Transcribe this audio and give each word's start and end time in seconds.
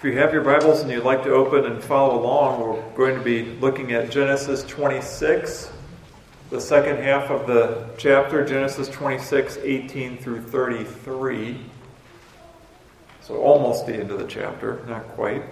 If 0.00 0.04
you 0.04 0.16
have 0.16 0.32
your 0.32 0.42
Bibles 0.42 0.80
and 0.80 0.90
you'd 0.90 1.04
like 1.04 1.22
to 1.24 1.30
open 1.32 1.66
and 1.66 1.84
follow 1.84 2.22
along, 2.22 2.62
we're 2.62 2.80
going 2.96 3.18
to 3.18 3.22
be 3.22 3.44
looking 3.60 3.92
at 3.92 4.10
Genesis 4.10 4.62
26, 4.62 5.70
the 6.48 6.58
second 6.58 7.02
half 7.02 7.28
of 7.28 7.46
the 7.46 7.84
chapter, 7.98 8.42
Genesis 8.42 8.88
26, 8.88 9.58
18 9.58 10.16
through 10.16 10.40
33. 10.40 11.60
So 13.20 13.42
almost 13.42 13.84
the 13.84 13.92
end 13.92 14.10
of 14.10 14.18
the 14.18 14.26
chapter, 14.26 14.82
not 14.88 15.06
quite. 15.08 15.42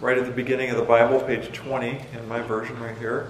Right 0.00 0.18
at 0.18 0.26
the 0.26 0.32
beginning 0.32 0.70
of 0.70 0.78
the 0.78 0.82
Bible, 0.82 1.20
page 1.20 1.52
20 1.52 1.88
in 1.88 2.28
my 2.28 2.40
version 2.40 2.80
right 2.80 2.98
here. 2.98 3.28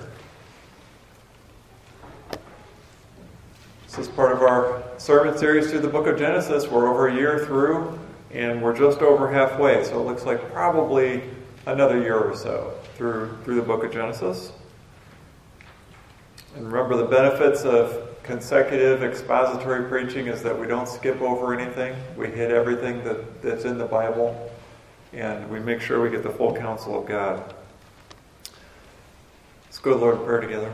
This 3.84 3.98
is 3.98 4.09
part 4.09 4.32
of 4.32 4.41
our 4.41 4.82
sermon 4.96 5.36
series 5.36 5.70
through 5.70 5.80
the 5.80 5.89
book 5.89 6.07
of 6.07 6.18
Genesis. 6.18 6.68
We're 6.68 6.89
over 6.89 7.09
a 7.09 7.15
year 7.15 7.45
through, 7.45 7.98
and 8.32 8.62
we're 8.62 8.77
just 8.77 9.00
over 9.00 9.30
halfway, 9.30 9.84
so 9.84 10.00
it 10.00 10.04
looks 10.04 10.24
like 10.24 10.52
probably 10.52 11.22
another 11.66 12.00
year 12.00 12.18
or 12.18 12.34
so 12.34 12.72
through, 12.96 13.36
through 13.45 13.56
the 13.56 13.62
book 13.62 13.84
of 13.84 13.92
Genesis. 13.92 14.52
And 16.56 16.70
remember, 16.70 16.96
the 16.96 17.05
benefits 17.05 17.62
of 17.62 18.08
consecutive 18.22 19.02
expository 19.02 19.88
preaching 19.88 20.28
is 20.28 20.42
that 20.42 20.58
we 20.58 20.66
don't 20.66 20.88
skip 20.88 21.20
over 21.20 21.58
anything. 21.58 21.95
We 22.16 22.28
hit 22.28 22.50
everything 22.50 23.02
that, 23.05 23.42
that's 23.42 23.64
in 23.64 23.78
the 23.78 23.86
Bible, 23.86 24.50
and 25.12 25.50
we 25.50 25.60
make 25.60 25.80
sure 25.80 26.00
we 26.00 26.10
get 26.10 26.22
the 26.22 26.30
full 26.30 26.55
counsel 26.55 26.98
of 27.00 27.06
God. 27.06 27.55
Let's 29.64 29.78
go 29.78 29.92
to 29.92 29.96
Lord 29.96 30.19
in 30.19 30.24
prayer 30.24 30.41
together. 30.41 30.72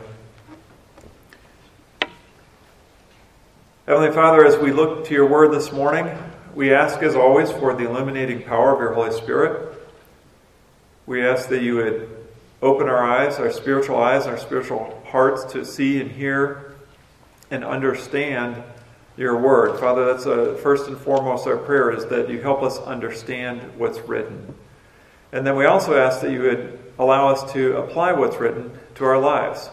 Heavenly 3.85 4.11
Father, 4.11 4.45
as 4.45 4.55
we 4.57 4.71
look 4.71 5.05
to 5.05 5.13
your 5.13 5.25
word 5.25 5.51
this 5.51 5.71
morning, 5.71 6.15
we 6.55 6.73
ask, 6.73 7.01
as 7.01 7.15
always, 7.15 7.51
for 7.51 7.73
the 7.73 7.89
illuminating 7.89 8.43
power 8.43 8.73
of 8.73 8.79
your 8.79 8.93
Holy 8.93 9.11
Spirit. 9.11 9.73
We 11.05 11.25
ask 11.25 11.49
that 11.49 11.61
you 11.61 11.75
would 11.75 12.17
open 12.61 12.87
our 12.87 13.03
eyes, 13.03 13.39
our 13.39 13.51
spiritual 13.51 13.97
eyes, 13.97 14.27
our 14.27 14.37
spiritual 14.37 15.01
hearts 15.07 15.53
to 15.53 15.65
see 15.65 16.01
and 16.01 16.11
hear 16.11 16.75
and 17.51 17.63
understand 17.63 18.63
your 19.17 19.37
word. 19.37 19.79
Father, 19.79 20.05
that's 20.05 20.25
a, 20.25 20.55
first 20.57 20.87
and 20.87 20.97
foremost 20.97 21.47
our 21.47 21.57
prayer 21.57 21.91
is 21.91 22.05
that 22.07 22.29
you 22.29 22.41
help 22.41 22.63
us 22.63 22.77
understand 22.79 23.61
what's 23.77 23.99
written. 23.99 24.55
And 25.31 25.45
then 25.45 25.55
we 25.55 25.65
also 25.65 25.97
ask 25.97 26.21
that 26.21 26.31
you 26.31 26.41
would 26.41 26.79
allow 26.97 27.29
us 27.29 27.51
to 27.53 27.77
apply 27.77 28.13
what's 28.13 28.37
written 28.37 28.71
to 28.95 29.05
our 29.05 29.19
lives. 29.19 29.69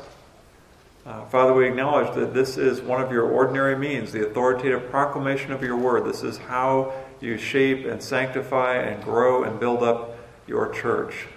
Uh, 1.06 1.24
Father, 1.26 1.54
we 1.54 1.68
acknowledge 1.68 2.12
that 2.16 2.34
this 2.34 2.56
is 2.56 2.80
one 2.80 3.00
of 3.00 3.12
your 3.12 3.22
ordinary 3.22 3.78
means, 3.78 4.10
the 4.10 4.26
authoritative 4.26 4.90
proclamation 4.90 5.52
of 5.52 5.62
your 5.62 5.76
word. 5.76 6.04
This 6.04 6.24
is 6.24 6.36
how 6.36 6.92
you 7.20 7.38
shape 7.38 7.86
and 7.86 8.02
sanctify 8.02 8.78
and 8.78 9.04
grow 9.04 9.44
and 9.44 9.60
build 9.60 9.84
up 9.84 10.18
your 10.48 10.68
church. 10.68 11.28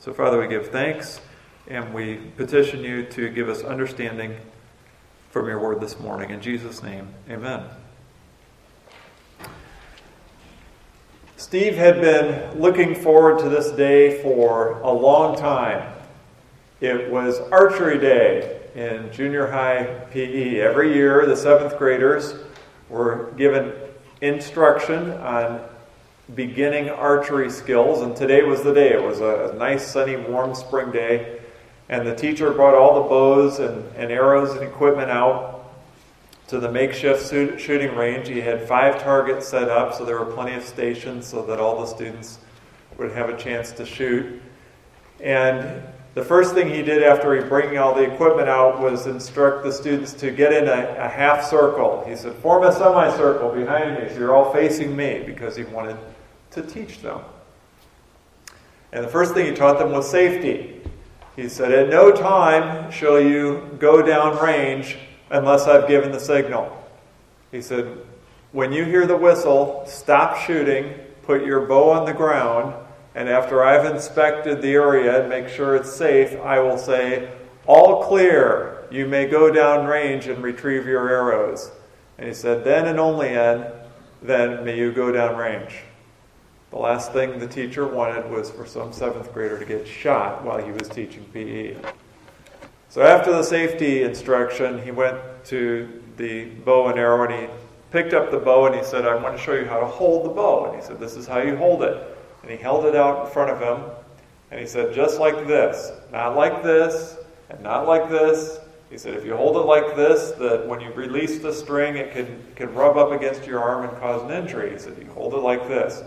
So, 0.00 0.12
Father, 0.12 0.38
we 0.38 0.48
give 0.48 0.68
thanks 0.68 1.22
and 1.66 1.94
we 1.94 2.16
petition 2.36 2.84
you 2.84 3.06
to 3.06 3.30
give 3.30 3.48
us 3.48 3.62
understanding 3.62 4.36
from 5.30 5.48
your 5.48 5.60
word 5.60 5.80
this 5.80 5.98
morning. 5.98 6.28
In 6.28 6.42
Jesus' 6.42 6.82
name, 6.82 7.08
amen. 7.30 7.64
Steve 11.38 11.76
had 11.76 12.02
been 12.02 12.60
looking 12.60 12.94
forward 12.94 13.38
to 13.38 13.48
this 13.48 13.70
day 13.70 14.20
for 14.22 14.78
a 14.80 14.92
long 14.92 15.38
time. 15.38 15.94
It 16.82 17.10
was 17.10 17.38
archery 17.50 17.98
day 17.98 18.55
in 18.76 19.10
junior 19.10 19.46
high 19.46 19.84
PE. 20.10 20.60
Every 20.60 20.94
year, 20.94 21.24
the 21.24 21.34
seventh 21.34 21.78
graders 21.78 22.34
were 22.90 23.32
given 23.38 23.72
instruction 24.20 25.12
on 25.12 25.62
beginning 26.34 26.90
archery 26.90 27.50
skills, 27.50 28.02
and 28.02 28.14
today 28.14 28.42
was 28.42 28.62
the 28.62 28.74
day. 28.74 28.92
It 28.92 29.02
was 29.02 29.20
a 29.20 29.54
nice, 29.56 29.86
sunny, 29.86 30.16
warm 30.16 30.54
spring 30.54 30.92
day, 30.92 31.40
and 31.88 32.06
the 32.06 32.14
teacher 32.14 32.52
brought 32.52 32.74
all 32.74 33.02
the 33.02 33.08
bows 33.08 33.60
and, 33.60 33.82
and 33.96 34.12
arrows 34.12 34.50
and 34.50 34.62
equipment 34.62 35.10
out 35.10 35.72
to 36.48 36.60
the 36.60 36.70
makeshift 36.70 37.30
shooting 37.58 37.96
range. 37.96 38.28
He 38.28 38.42
had 38.42 38.68
five 38.68 39.02
targets 39.02 39.48
set 39.48 39.70
up, 39.70 39.94
so 39.94 40.04
there 40.04 40.18
were 40.18 40.30
plenty 40.30 40.54
of 40.54 40.62
stations 40.62 41.26
so 41.26 41.42
that 41.46 41.58
all 41.58 41.80
the 41.80 41.86
students 41.86 42.40
would 42.98 43.12
have 43.12 43.30
a 43.30 43.36
chance 43.38 43.72
to 43.72 43.86
shoot. 43.86 44.42
And 45.20 45.82
the 46.16 46.24
first 46.24 46.54
thing 46.54 46.70
he 46.70 46.80
did 46.80 47.02
after 47.02 47.34
he 47.34 47.46
bringing 47.46 47.76
all 47.76 47.94
the 47.94 48.00
equipment 48.00 48.48
out 48.48 48.80
was 48.80 49.06
instruct 49.06 49.64
the 49.64 49.70
students 49.70 50.14
to 50.14 50.30
get 50.30 50.50
in 50.50 50.66
a, 50.66 50.96
a 50.98 51.08
half 51.08 51.44
circle. 51.44 52.02
He 52.08 52.16
said, 52.16 52.32
form 52.36 52.64
a 52.64 52.72
semicircle 52.72 53.50
behind 53.50 54.02
me 54.02 54.08
so 54.08 54.18
you're 54.18 54.34
all 54.34 54.50
facing 54.50 54.96
me 54.96 55.22
because 55.26 55.54
he 55.56 55.64
wanted 55.64 55.98
to 56.52 56.62
teach 56.62 57.02
them. 57.02 57.20
And 58.92 59.04
the 59.04 59.08
first 59.08 59.34
thing 59.34 59.44
he 59.44 59.52
taught 59.52 59.78
them 59.78 59.92
was 59.92 60.10
safety. 60.10 60.80
He 61.36 61.50
said, 61.50 61.70
At 61.70 61.90
no 61.90 62.10
time 62.10 62.90
shall 62.90 63.20
you 63.20 63.76
go 63.78 64.00
down 64.00 64.42
range 64.42 64.96
unless 65.28 65.66
I've 65.66 65.86
given 65.86 66.12
the 66.12 66.20
signal. 66.20 66.82
He 67.52 67.60
said, 67.60 67.94
When 68.52 68.72
you 68.72 68.86
hear 68.86 69.06
the 69.06 69.18
whistle, 69.18 69.84
stop 69.86 70.38
shooting, 70.38 70.94
put 71.24 71.44
your 71.44 71.66
bow 71.66 71.90
on 71.90 72.06
the 72.06 72.14
ground, 72.14 72.85
and 73.16 73.30
after 73.30 73.64
I've 73.64 73.90
inspected 73.90 74.60
the 74.60 74.74
area 74.74 75.20
and 75.20 75.30
make 75.30 75.48
sure 75.48 75.74
it's 75.74 75.90
safe, 75.90 76.38
I 76.40 76.58
will 76.60 76.76
say, 76.76 77.32
All 77.66 78.04
clear, 78.04 78.84
you 78.90 79.06
may 79.06 79.26
go 79.26 79.50
down 79.50 79.86
range 79.86 80.26
and 80.26 80.42
retrieve 80.42 80.86
your 80.86 81.08
arrows. 81.08 81.72
And 82.18 82.28
he 82.28 82.34
said, 82.34 82.62
Then 82.62 82.86
and 82.86 83.00
only 83.00 83.30
then, 83.30 83.72
then 84.20 84.66
may 84.66 84.76
you 84.76 84.92
go 84.92 85.10
down 85.10 85.36
range. 85.36 85.78
The 86.70 86.76
last 86.76 87.12
thing 87.12 87.38
the 87.38 87.48
teacher 87.48 87.86
wanted 87.86 88.30
was 88.30 88.50
for 88.50 88.66
some 88.66 88.92
seventh 88.92 89.32
grader 89.32 89.58
to 89.58 89.64
get 89.64 89.88
shot 89.88 90.44
while 90.44 90.62
he 90.62 90.70
was 90.70 90.86
teaching 90.90 91.24
PE. 91.32 91.74
So 92.90 93.00
after 93.00 93.32
the 93.32 93.42
safety 93.42 94.02
instruction, 94.02 94.82
he 94.82 94.90
went 94.90 95.18
to 95.46 96.02
the 96.18 96.50
bow 96.66 96.88
and 96.88 96.98
arrow 96.98 97.24
and 97.24 97.48
he 97.48 97.48
picked 97.92 98.12
up 98.12 98.30
the 98.30 98.38
bow 98.38 98.66
and 98.66 98.74
he 98.74 98.84
said, 98.84 99.06
I 99.06 99.14
want 99.14 99.38
to 99.38 99.42
show 99.42 99.54
you 99.54 99.64
how 99.64 99.80
to 99.80 99.86
hold 99.86 100.26
the 100.26 100.34
bow. 100.34 100.66
And 100.66 100.78
he 100.78 100.86
said, 100.86 101.00
This 101.00 101.16
is 101.16 101.26
how 101.26 101.38
you 101.38 101.56
hold 101.56 101.82
it. 101.82 102.15
And 102.46 102.56
he 102.56 102.62
held 102.62 102.84
it 102.84 102.94
out 102.94 103.26
in 103.26 103.32
front 103.32 103.50
of 103.50 103.60
him, 103.60 103.90
and 104.52 104.60
he 104.60 104.66
said, 104.66 104.94
just 104.94 105.18
like 105.18 105.48
this, 105.48 105.90
not 106.12 106.36
like 106.36 106.62
this, 106.62 107.16
and 107.50 107.60
not 107.60 107.88
like 107.88 108.08
this. 108.08 108.60
He 108.88 108.96
said, 108.98 109.14
if 109.14 109.24
you 109.24 109.36
hold 109.36 109.56
it 109.56 109.66
like 109.66 109.96
this, 109.96 110.30
that 110.38 110.64
when 110.68 110.80
you 110.80 110.92
release 110.92 111.40
the 111.40 111.52
string, 111.52 111.96
it 111.96 112.12
can, 112.12 112.40
can 112.54 112.72
rub 112.72 112.96
up 112.96 113.10
against 113.10 113.46
your 113.46 113.58
arm 113.58 113.88
and 113.88 113.98
cause 113.98 114.22
an 114.22 114.30
injury. 114.30 114.70
He 114.70 114.78
said, 114.78 114.96
you 114.96 115.10
hold 115.10 115.34
it 115.34 115.38
like 115.38 115.66
this. 115.66 116.04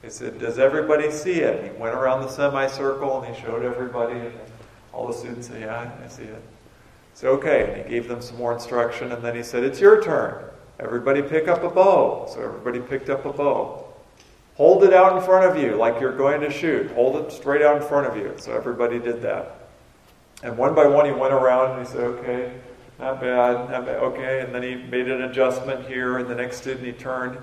He 0.00 0.08
said, 0.08 0.38
does 0.38 0.58
everybody 0.58 1.10
see 1.10 1.40
it? 1.40 1.62
He 1.62 1.78
went 1.78 1.94
around 1.94 2.22
the 2.22 2.28
semicircle 2.28 3.22
and 3.22 3.34
he 3.34 3.42
showed 3.42 3.62
everybody, 3.62 4.18
and 4.18 4.32
all 4.94 5.06
the 5.06 5.12
students 5.12 5.48
said, 5.48 5.60
yeah, 5.60 5.92
I 6.02 6.08
see 6.08 6.22
it. 6.22 6.42
So 7.12 7.32
okay, 7.32 7.70
and 7.70 7.82
he 7.82 7.90
gave 7.90 8.08
them 8.08 8.22
some 8.22 8.38
more 8.38 8.54
instruction, 8.54 9.12
and 9.12 9.22
then 9.22 9.36
he 9.36 9.42
said, 9.42 9.62
it's 9.62 9.78
your 9.78 10.02
turn. 10.02 10.42
Everybody 10.80 11.20
pick 11.20 11.48
up 11.48 11.62
a 11.62 11.68
bow. 11.68 12.26
So 12.32 12.42
everybody 12.42 12.80
picked 12.80 13.10
up 13.10 13.26
a 13.26 13.32
bow. 13.32 13.81
Hold 14.56 14.84
it 14.84 14.92
out 14.92 15.16
in 15.16 15.22
front 15.22 15.50
of 15.50 15.62
you 15.62 15.76
like 15.76 16.00
you're 16.00 16.16
going 16.16 16.40
to 16.42 16.50
shoot. 16.50 16.90
Hold 16.92 17.16
it 17.16 17.32
straight 17.32 17.62
out 17.62 17.80
in 17.80 17.88
front 17.88 18.06
of 18.06 18.16
you. 18.16 18.34
So 18.36 18.54
everybody 18.54 18.98
did 18.98 19.22
that. 19.22 19.68
And 20.42 20.58
one 20.58 20.74
by 20.74 20.86
one 20.86 21.06
he 21.06 21.12
went 21.12 21.32
around 21.32 21.78
and 21.78 21.86
he 21.86 21.92
said, 21.92 22.02
okay, 22.02 22.52
not 22.98 23.20
bad, 23.20 23.70
not 23.70 23.86
bad, 23.86 23.96
okay. 23.96 24.40
And 24.40 24.54
then 24.54 24.62
he 24.62 24.74
made 24.74 25.08
an 25.08 25.22
adjustment 25.22 25.86
here, 25.86 26.18
and 26.18 26.28
the 26.28 26.34
next 26.34 26.58
student 26.58 26.84
he 26.84 26.92
turned, 26.92 27.38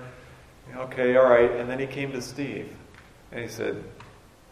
okay, 0.76 1.16
all 1.16 1.28
right. 1.28 1.50
And 1.50 1.68
then 1.68 1.78
he 1.78 1.86
came 1.86 2.12
to 2.12 2.22
Steve 2.22 2.74
and 3.32 3.40
he 3.40 3.48
said, 3.48 3.82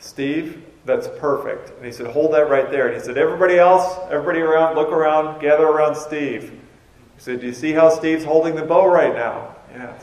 Steve, 0.00 0.64
that's 0.84 1.08
perfect. 1.18 1.76
And 1.76 1.84
he 1.84 1.92
said, 1.92 2.06
hold 2.06 2.32
that 2.34 2.48
right 2.48 2.70
there. 2.70 2.86
And 2.88 2.96
he 2.96 3.02
said, 3.02 3.18
everybody 3.18 3.58
else, 3.58 3.98
everybody 4.10 4.40
around, 4.40 4.76
look 4.76 4.90
around, 4.90 5.40
gather 5.40 5.66
around 5.66 5.94
Steve. 5.96 6.50
He 6.50 7.20
said, 7.20 7.40
do 7.40 7.46
you 7.46 7.52
see 7.52 7.72
how 7.72 7.90
Steve's 7.90 8.24
holding 8.24 8.54
the 8.54 8.62
bow 8.62 8.86
right 8.86 9.14
now? 9.14 9.56
Yes. 9.72 10.02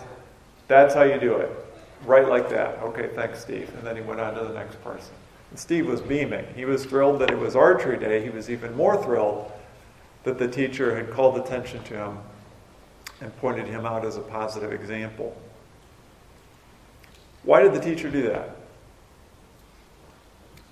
That's 0.68 0.94
how 0.94 1.04
you 1.04 1.20
do 1.20 1.36
it. 1.38 1.50
Right 2.06 2.28
like 2.28 2.50
that. 2.50 2.80
Okay, 2.84 3.10
thanks, 3.16 3.42
Steve. 3.42 3.74
And 3.76 3.86
then 3.86 3.96
he 3.96 4.02
went 4.02 4.20
on 4.20 4.36
to 4.36 4.44
the 4.44 4.54
next 4.54 4.82
person. 4.84 5.14
And 5.50 5.60
Steve 5.60 5.88
was 5.88 6.02
beaming. 6.02 6.46
He 6.56 6.66
was 6.66 6.86
thrilled 6.86 7.20
that 7.22 7.32
it 7.32 7.40
was 7.40 7.56
archery 7.56 7.98
day. 7.98 8.24
He 8.24 8.30
was 8.30 8.50
even 8.50 8.76
more 8.76 9.02
thrilled 9.02 9.52
that 10.24 10.38
the 10.38 10.48
teacher 10.48 10.96
had 10.96 11.12
called 11.12 11.38
attention 11.38 11.84
to 11.86 11.96
him 11.96 12.18
and 13.22 13.36
pointed 13.38 13.68
him 13.68 13.86
out 13.86 14.06
as 14.06 14.18
a 14.18 14.22
positive 14.22 14.72
example. 14.72 15.36
Why 17.44 17.62
did 17.62 17.74
the 17.74 17.80
teacher 17.80 18.10
do 18.10 18.24
that? 18.24 18.56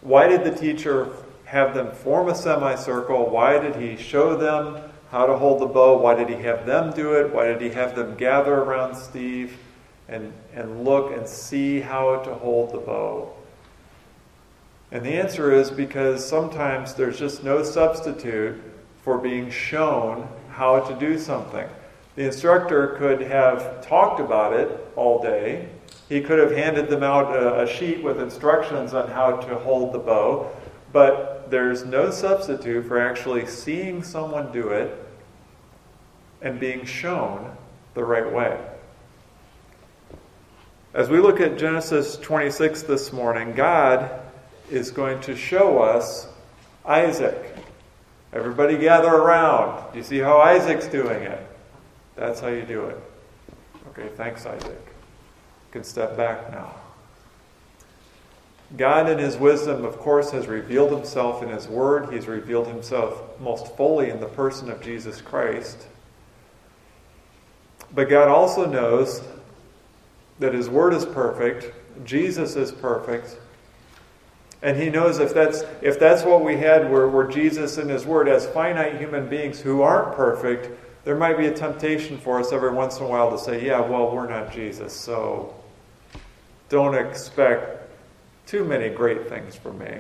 Why 0.02 0.28
did 0.28 0.44
the 0.44 0.52
teacher 0.52 1.14
have 1.46 1.74
them 1.74 1.92
form 1.92 2.28
a 2.30 2.36
semicircle? 2.36 3.30
Why 3.30 3.60
did 3.60 3.76
he 3.76 3.96
show 3.96 4.36
them 4.36 4.82
how 5.12 5.26
to 5.28 5.38
hold 5.38 5.62
the 5.62 5.68
bow? 5.68 5.98
Why 5.98 6.16
did 6.16 6.30
he 6.30 6.44
have 6.44 6.66
them 6.66 6.92
do 6.92 7.14
it? 7.14 7.34
Why 7.34 7.46
did 7.46 7.62
he 7.62 7.70
have 7.70 7.96
them 7.96 8.16
gather 8.16 8.54
around 8.54 8.96
Steve? 8.96 9.58
And, 10.08 10.34
and 10.54 10.84
look 10.84 11.16
and 11.16 11.28
see 11.28 11.80
how 11.80 12.18
to 12.18 12.34
hold 12.34 12.74
the 12.74 12.80
bow? 12.80 13.34
And 14.92 15.04
the 15.04 15.14
answer 15.14 15.52
is 15.52 15.72
because 15.72 16.28
sometimes 16.28 16.94
there's 16.94 17.18
just 17.18 17.44
no 17.44 17.64
substitute 17.64 18.62
for 19.02 19.18
being 19.18 19.50
shown 19.50 20.28
how 20.50 20.82
to 20.82 20.94
do 21.00 21.18
something. 21.18 21.68
The 22.16 22.26
instructor 22.26 22.90
could 23.00 23.22
have 23.22 23.86
talked 23.86 24.20
about 24.20 24.54
it 24.54 24.70
all 24.96 25.22
day. 25.22 25.68
He 26.10 26.22
could 26.22 26.38
have 26.38 26.52
handed 26.52 26.90
them 26.90 27.02
out 27.02 27.36
a, 27.36 27.64
a 27.64 27.68
sheet 27.68 28.04
with 28.04 28.20
instructions 28.20 28.94
on 28.94 29.10
how 29.10 29.38
to 29.38 29.56
hold 29.56 29.94
the 29.94 30.00
bow, 30.00 30.52
but 30.92 31.50
there's 31.50 31.86
no 31.86 32.12
substitute 32.12 32.86
for 32.86 33.00
actually 33.00 33.48
seeing 33.48 34.04
someone 34.04 34.52
do 34.52 34.70
it 34.70 34.96
and 36.44 36.60
being 36.60 36.86
shown 36.86 37.58
the 37.96 38.04
right 38.04 38.32
way. 38.32 38.60
As 40.94 41.10
we 41.10 41.20
look 41.20 41.40
at 41.40 41.58
Genesis 41.58 42.18
26 42.18 42.84
this 42.84 43.12
morning, 43.12 43.54
God 43.54 44.12
is 44.70 44.92
going 44.92 45.20
to 45.22 45.36
show 45.36 45.80
us 45.80 46.28
Isaac. 46.86 47.56
Everybody 48.32 48.78
gather 48.78 49.10
around. 49.10 49.92
Do 49.92 49.98
you 49.98 50.04
see 50.04 50.20
how 50.20 50.38
Isaac's 50.38 50.86
doing 50.86 51.24
it? 51.24 51.48
That's 52.16 52.40
how 52.40 52.50
you 52.50 52.62
do 52.62 52.86
it. 52.86 52.98
Okay, 53.90 54.08
thanks, 54.18 54.46
Isaac. 54.46 54.70
You 54.70 55.72
can 55.72 55.84
step 55.84 56.16
back 56.16 56.52
now. 56.52 56.76
God, 58.78 59.10
in 59.10 59.18
His 59.18 59.36
wisdom, 59.36 59.86
of 59.86 59.98
course, 59.98 60.30
has 60.30 60.46
revealed 60.46 60.92
Himself 60.92 61.42
in 61.42 61.50
His 61.50 61.68
Word. 61.68 62.14
He's 62.14 62.28
revealed 62.28 62.68
Himself 62.68 63.40
most 63.40 63.76
fully 63.76 64.12
in 64.12 64.20
the 64.20 64.28
person 64.28 64.70
of 64.70 64.80
Jesus 64.80 65.22
Christ. 65.22 65.88
But 67.92 68.10
God 68.10 68.28
also 68.28 68.68
knows 68.68 69.24
that 70.40 70.54
His 70.54 70.70
Word 70.70 70.94
is 70.94 71.06
perfect, 71.06 71.74
Jesus 72.06 72.56
is 72.56 72.72
perfect, 72.72 73.38
and 74.62 74.78
He 74.78 74.90
knows 74.90 75.20
if 75.20 75.34
that's, 75.34 75.64
if 75.82 76.00
that's 76.00 76.24
what 76.24 76.44
we 76.44 76.58
had 76.58 76.90
were, 76.90 77.10
were 77.10 77.28
Jesus 77.28 77.78
and 77.78 77.90
His 77.90 78.06
Word 78.06 78.28
as 78.28 78.48
finite 78.48 78.98
human 78.98 79.28
beings 79.28 79.60
who 79.60 79.82
aren't 79.82 80.16
perfect, 80.16 80.70
there 81.04 81.16
might 81.16 81.38
be 81.38 81.48
a 81.48 81.54
temptation 81.54 82.18
for 82.18 82.40
us 82.40 82.54
every 82.54 82.72
once 82.72 82.98
in 82.98 83.04
a 83.04 83.08
while 83.08 83.30
to 83.32 83.38
say, 83.38 83.66
yeah, 83.66 83.82
well, 83.82 84.16
we're 84.16 84.30
not 84.30 84.54
Jesus, 84.54 84.94
so 84.94 85.54
don't 86.70 86.96
expect 86.96 87.90
too 88.48 88.64
many 88.64 88.90
great 88.90 89.28
things 89.28 89.56
from 89.56 89.78
me. 89.80 90.00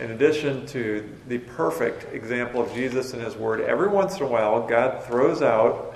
In 0.00 0.10
addition 0.10 0.66
to 0.68 1.08
the 1.28 1.38
perfect 1.38 2.12
example 2.12 2.62
of 2.62 2.72
Jesus 2.74 3.12
and 3.12 3.22
His 3.22 3.36
Word, 3.36 3.60
every 3.60 3.88
once 3.88 4.16
in 4.16 4.22
a 4.22 4.26
while, 4.26 4.66
God 4.66 5.04
throws 5.04 5.42
out 5.42 5.91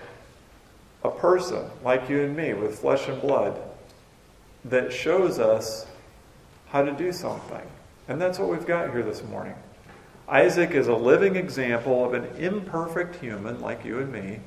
a 1.07 1.11
person 1.19 1.69
like 1.83 2.09
you 2.09 2.23
and 2.23 2.37
me 2.37 2.55
with 2.55 2.79
flesh 2.79 3.09
and 3.09 3.21
blood 3.21 3.61
that 4.65 4.93
shows 4.93 5.39
us 5.39 5.87
how 6.69 6.83
to 6.83 6.93
do 6.93 7.13
something. 7.13 7.63
And 8.09 8.21
that's 8.21 8.39
what 8.39 8.49
we've 8.49 8.67
got 8.67 8.91
here 8.91 9.03
this 9.03 9.23
morning. 9.25 9.55
Isaac 10.29 10.73
is 10.73 10.89
a 10.89 10.95
living 10.95 11.37
example 11.37 12.05
of 12.05 12.15
an 12.15 12.25
imperfect 12.37 13.17
human 13.17 13.61
like 13.61 13.85
you 13.85 14.01
and 14.01 14.13
me 14.13 14.41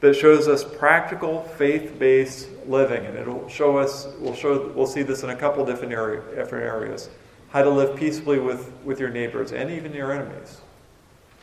that 0.00 0.14
shows 0.14 0.46
us 0.48 0.62
practical 0.62 1.42
faith-based 1.56 2.48
living 2.66 3.04
and 3.06 3.16
it'll 3.16 3.48
show 3.48 3.78
us 3.78 4.06
we'll 4.18 4.34
show 4.34 4.70
we'll 4.74 4.86
see 4.86 5.02
this 5.02 5.22
in 5.22 5.30
a 5.30 5.36
couple 5.36 5.64
different, 5.64 5.92
area, 5.92 6.20
different 6.34 6.64
areas 6.64 7.08
how 7.48 7.62
to 7.62 7.70
live 7.70 7.96
peaceably 7.96 8.38
with, 8.38 8.70
with 8.84 9.00
your 9.00 9.08
neighbors 9.08 9.52
and 9.52 9.70
even 9.70 9.94
your 9.94 10.12
enemies 10.12 10.60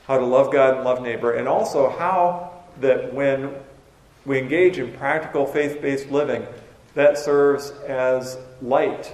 how 0.06 0.18
to 0.18 0.26
love 0.26 0.54
god 0.54 0.76
and 0.76 0.84
love 0.84 1.02
neighbor 1.02 1.34
and 1.34 1.48
also 1.48 1.90
how 1.90 2.52
that 2.80 3.12
when 3.14 3.54
we 4.26 4.38
engage 4.38 4.78
in 4.78 4.92
practical 4.94 5.46
faith 5.46 5.82
based 5.82 6.10
living, 6.10 6.46
that 6.94 7.18
serves 7.18 7.72
as 7.88 8.38
light 8.62 9.14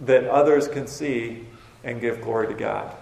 that 0.00 0.24
others 0.24 0.66
can 0.66 0.86
see 0.86 1.44
and 1.84 2.00
give 2.00 2.20
glory 2.22 2.48
to 2.48 2.54
God. 2.54 2.94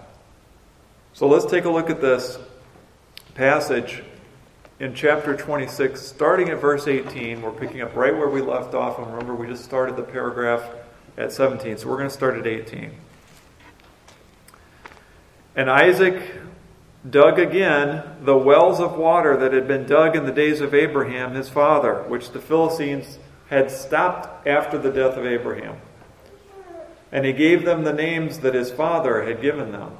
So 1.13 1.27
let's 1.27 1.45
take 1.45 1.65
a 1.65 1.69
look 1.69 1.89
at 1.89 2.01
this 2.01 2.37
passage 3.35 4.03
in 4.79 4.93
chapter 4.93 5.35
26, 5.35 6.01
starting 6.01 6.49
at 6.49 6.59
verse 6.59 6.87
18. 6.87 7.41
We're 7.41 7.51
picking 7.51 7.81
up 7.81 7.95
right 7.95 8.15
where 8.15 8.29
we 8.29 8.41
left 8.41 8.73
off. 8.73 8.97
And 8.97 9.07
remember, 9.07 9.35
we 9.35 9.47
just 9.47 9.63
started 9.63 9.95
the 9.95 10.03
paragraph 10.03 10.63
at 11.17 11.31
17. 11.31 11.77
So 11.77 11.89
we're 11.89 11.97
going 11.97 12.09
to 12.09 12.13
start 12.13 12.37
at 12.37 12.47
18. 12.47 12.91
And 15.55 15.69
Isaac 15.69 16.21
dug 17.07 17.39
again 17.39 18.03
the 18.21 18.37
wells 18.37 18.79
of 18.79 18.97
water 18.97 19.37
that 19.37 19.53
had 19.53 19.67
been 19.67 19.85
dug 19.85 20.15
in 20.15 20.25
the 20.25 20.31
days 20.31 20.61
of 20.61 20.73
Abraham 20.73 21.33
his 21.33 21.49
father, 21.49 22.03
which 22.07 22.31
the 22.31 22.41
Philistines 22.41 23.19
had 23.49 23.71
stopped 23.71 24.47
after 24.47 24.77
the 24.77 24.91
death 24.91 25.17
of 25.17 25.25
Abraham. 25.25 25.77
And 27.11 27.25
he 27.25 27.33
gave 27.33 27.65
them 27.65 27.83
the 27.83 27.93
names 27.93 28.39
that 28.39 28.53
his 28.53 28.71
father 28.71 29.23
had 29.23 29.41
given 29.41 29.71
them. 29.71 29.97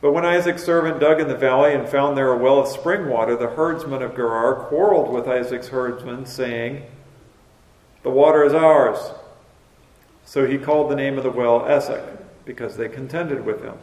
But 0.00 0.12
when 0.12 0.24
Isaac's 0.24 0.64
servant 0.64 0.98
dug 0.98 1.20
in 1.20 1.28
the 1.28 1.36
valley 1.36 1.74
and 1.74 1.88
found 1.88 2.16
there 2.16 2.32
a 2.32 2.36
well 2.36 2.60
of 2.60 2.68
spring 2.68 3.08
water, 3.08 3.36
the 3.36 3.50
herdsmen 3.50 4.02
of 4.02 4.16
Gerar 4.16 4.54
quarreled 4.66 5.12
with 5.12 5.28
Isaac's 5.28 5.68
herdsmen, 5.68 6.26
saying, 6.26 6.82
The 8.02 8.10
water 8.10 8.44
is 8.44 8.52
ours. 8.52 9.12
So 10.24 10.46
he 10.46 10.58
called 10.58 10.90
the 10.90 10.96
name 10.96 11.18
of 11.18 11.24
the 11.24 11.30
well 11.30 11.66
Esek, 11.66 12.02
because 12.44 12.76
they 12.76 12.88
contended 12.88 13.44
with 13.44 13.62
him. 13.62 13.74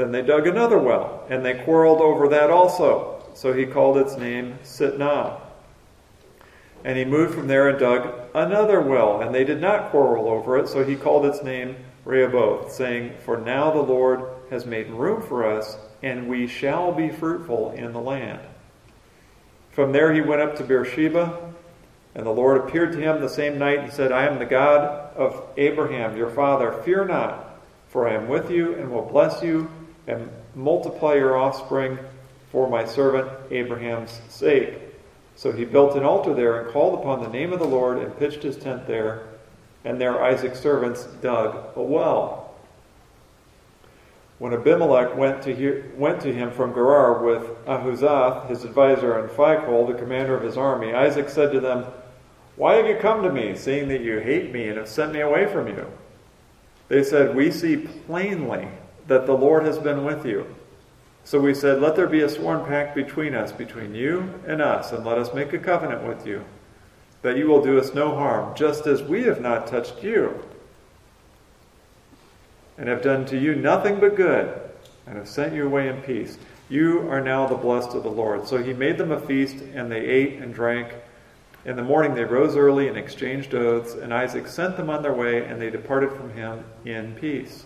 Then 0.00 0.12
they 0.12 0.22
dug 0.22 0.46
another 0.46 0.78
well, 0.78 1.26
and 1.28 1.44
they 1.44 1.62
quarreled 1.62 2.00
over 2.00 2.26
that 2.28 2.48
also. 2.48 3.22
So 3.34 3.52
he 3.52 3.66
called 3.66 3.98
its 3.98 4.16
name 4.16 4.58
Sitnah. 4.64 5.38
And 6.82 6.96
he 6.96 7.04
moved 7.04 7.34
from 7.34 7.48
there 7.48 7.68
and 7.68 7.78
dug 7.78 8.10
another 8.34 8.80
well, 8.80 9.20
and 9.20 9.34
they 9.34 9.44
did 9.44 9.60
not 9.60 9.90
quarrel 9.90 10.26
over 10.30 10.56
it. 10.56 10.68
So 10.68 10.84
he 10.84 10.96
called 10.96 11.26
its 11.26 11.42
name 11.42 11.76
Rehoboth, 12.06 12.72
saying, 12.72 13.12
For 13.26 13.36
now 13.36 13.70
the 13.72 13.82
Lord 13.82 14.24
has 14.48 14.64
made 14.64 14.88
room 14.88 15.20
for 15.20 15.44
us, 15.44 15.76
and 16.02 16.28
we 16.28 16.46
shall 16.46 16.92
be 16.92 17.10
fruitful 17.10 17.72
in 17.72 17.92
the 17.92 18.00
land. 18.00 18.40
From 19.70 19.92
there 19.92 20.14
he 20.14 20.22
went 20.22 20.40
up 20.40 20.56
to 20.56 20.64
Beersheba, 20.64 21.52
and 22.14 22.24
the 22.24 22.30
Lord 22.30 22.56
appeared 22.56 22.92
to 22.92 22.98
him 22.98 23.20
the 23.20 23.28
same 23.28 23.58
night 23.58 23.80
and 23.80 23.92
said, 23.92 24.12
I 24.12 24.24
am 24.24 24.38
the 24.38 24.46
God 24.46 25.14
of 25.14 25.44
Abraham, 25.58 26.16
your 26.16 26.30
father. 26.30 26.72
Fear 26.84 27.04
not, 27.04 27.60
for 27.90 28.08
I 28.08 28.14
am 28.14 28.28
with 28.28 28.50
you 28.50 28.74
and 28.76 28.90
will 28.90 29.04
bless 29.04 29.42
you 29.42 29.70
and 30.06 30.28
multiply 30.54 31.14
your 31.14 31.36
offspring 31.36 31.98
for 32.50 32.68
my 32.68 32.84
servant 32.84 33.30
Abraham's 33.50 34.20
sake. 34.28 34.74
So 35.36 35.52
he 35.52 35.64
built 35.64 35.96
an 35.96 36.04
altar 36.04 36.34
there 36.34 36.60
and 36.60 36.72
called 36.72 36.98
upon 36.98 37.22
the 37.22 37.28
name 37.28 37.52
of 37.52 37.60
the 37.60 37.66
Lord 37.66 37.98
and 37.98 38.18
pitched 38.18 38.42
his 38.42 38.56
tent 38.56 38.86
there. 38.86 39.26
And 39.84 40.00
there 40.00 40.22
Isaac's 40.22 40.60
servants 40.60 41.04
dug 41.22 41.76
a 41.76 41.82
well. 41.82 42.54
When 44.38 44.54
Abimelech 44.54 45.16
went 45.16 45.42
to, 45.42 45.54
hear, 45.54 45.92
went 45.96 46.20
to 46.22 46.32
him 46.32 46.50
from 46.50 46.72
Gerar 46.72 47.22
with 47.22 47.42
Ahuzath, 47.66 48.48
his 48.48 48.64
advisor, 48.64 49.18
and 49.18 49.28
Phicol, 49.30 49.86
the 49.86 49.98
commander 49.98 50.34
of 50.34 50.42
his 50.42 50.56
army, 50.56 50.94
Isaac 50.94 51.28
said 51.28 51.52
to 51.52 51.60
them, 51.60 51.86
Why 52.56 52.76
have 52.76 52.86
you 52.86 52.96
come 52.96 53.22
to 53.22 53.30
me, 53.30 53.54
seeing 53.54 53.88
that 53.88 54.00
you 54.00 54.18
hate 54.18 54.50
me 54.50 54.68
and 54.68 54.78
have 54.78 54.88
sent 54.88 55.12
me 55.12 55.20
away 55.20 55.46
from 55.46 55.68
you? 55.68 55.86
They 56.88 57.04
said, 57.04 57.36
We 57.36 57.50
see 57.50 57.76
plainly 57.76 58.68
that 59.10 59.26
the 59.26 59.36
Lord 59.36 59.66
has 59.66 59.76
been 59.76 60.04
with 60.04 60.24
you. 60.24 60.46
So 61.24 61.40
we 61.40 61.52
said, 61.52 61.80
Let 61.80 61.96
there 61.96 62.06
be 62.06 62.22
a 62.22 62.28
sworn 62.28 62.64
pact 62.64 62.94
between 62.94 63.34
us, 63.34 63.50
between 63.50 63.92
you 63.92 64.32
and 64.46 64.62
us, 64.62 64.92
and 64.92 65.04
let 65.04 65.18
us 65.18 65.34
make 65.34 65.52
a 65.52 65.58
covenant 65.58 66.04
with 66.04 66.24
you, 66.24 66.44
that 67.22 67.36
you 67.36 67.48
will 67.48 67.60
do 67.60 67.76
us 67.76 67.92
no 67.92 68.14
harm, 68.14 68.54
just 68.54 68.86
as 68.86 69.02
we 69.02 69.24
have 69.24 69.40
not 69.40 69.66
touched 69.66 70.04
you, 70.04 70.40
and 72.78 72.88
have 72.88 73.02
done 73.02 73.26
to 73.26 73.36
you 73.36 73.56
nothing 73.56 73.98
but 73.98 74.14
good, 74.14 74.60
and 75.08 75.16
have 75.16 75.28
sent 75.28 75.54
you 75.54 75.66
away 75.66 75.88
in 75.88 76.00
peace. 76.02 76.38
You 76.68 77.10
are 77.10 77.20
now 77.20 77.48
the 77.48 77.56
blessed 77.56 77.96
of 77.96 78.04
the 78.04 78.10
Lord. 78.10 78.46
So 78.46 78.62
he 78.62 78.72
made 78.72 78.96
them 78.96 79.10
a 79.10 79.18
feast, 79.18 79.56
and 79.74 79.90
they 79.90 80.06
ate 80.06 80.34
and 80.34 80.54
drank. 80.54 80.94
In 81.64 81.74
the 81.74 81.82
morning 81.82 82.14
they 82.14 82.22
rose 82.22 82.54
early 82.54 82.86
and 82.86 82.96
exchanged 82.96 83.56
oaths, 83.56 83.94
and 83.94 84.14
Isaac 84.14 84.46
sent 84.46 84.76
them 84.76 84.88
on 84.88 85.02
their 85.02 85.12
way, 85.12 85.44
and 85.44 85.60
they 85.60 85.68
departed 85.68 86.12
from 86.12 86.32
him 86.32 86.64
in 86.84 87.16
peace. 87.16 87.64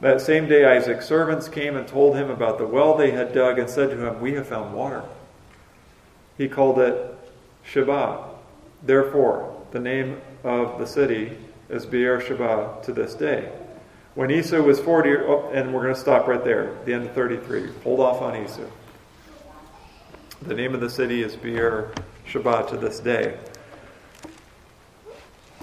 That 0.00 0.20
same 0.20 0.46
day, 0.46 0.64
Isaac's 0.64 1.06
servants 1.06 1.48
came 1.48 1.76
and 1.76 1.88
told 1.88 2.16
him 2.16 2.30
about 2.30 2.58
the 2.58 2.66
well 2.66 2.96
they 2.96 3.12
had 3.12 3.32
dug 3.32 3.58
and 3.58 3.68
said 3.68 3.90
to 3.90 4.06
him, 4.06 4.20
We 4.20 4.34
have 4.34 4.46
found 4.46 4.74
water. 4.74 5.02
He 6.36 6.48
called 6.48 6.78
it 6.78 7.16
Sheba. 7.64 8.24
Therefore, 8.82 9.56
the 9.70 9.80
name 9.80 10.20
of 10.44 10.78
the 10.78 10.86
city 10.86 11.38
is 11.70 11.86
Beer 11.86 12.20
Sheba 12.20 12.78
to 12.82 12.92
this 12.92 13.14
day. 13.14 13.50
When 14.14 14.30
Esau 14.30 14.60
was 14.60 14.80
40, 14.80 15.10
oh, 15.16 15.50
and 15.52 15.74
we're 15.74 15.82
going 15.82 15.94
to 15.94 16.00
stop 16.00 16.26
right 16.26 16.42
there, 16.42 16.74
the 16.84 16.94
end 16.94 17.04
of 17.04 17.12
33. 17.12 17.70
Hold 17.84 18.00
off 18.00 18.22
on 18.22 18.36
Esau. 18.44 18.62
The 20.42 20.54
name 20.54 20.74
of 20.74 20.80
the 20.80 20.90
city 20.90 21.22
is 21.22 21.36
Beer 21.36 21.92
Sheba 22.26 22.66
to 22.68 22.76
this 22.76 23.00
day. 23.00 23.38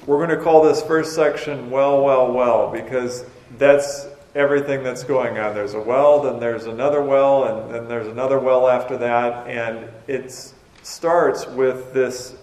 We're 0.06 0.18
going 0.18 0.38
to 0.38 0.44
call 0.44 0.63
this 0.63 0.82
first 0.84 1.16
section 1.16 1.70
Well, 1.70 2.04
Well, 2.04 2.32
Well, 2.32 2.72
because 2.72 3.25
that's 3.58 4.08
everything 4.36 4.84
that's 4.84 5.04
going 5.04 5.38
on. 5.38 5.54
There's 5.54 5.74
a 5.74 5.80
well, 5.80 6.22
then 6.22 6.40
there's 6.40 6.66
another 6.66 7.02
well, 7.02 7.44
and 7.46 7.74
then 7.74 7.88
there's 7.88 8.08
another 8.08 8.40
well 8.40 8.68
after 8.68 8.98
that. 8.98 9.48
And 9.48 9.90
it 10.08 10.32
starts 10.82 11.48
with 11.48 11.94
this 11.94 12.36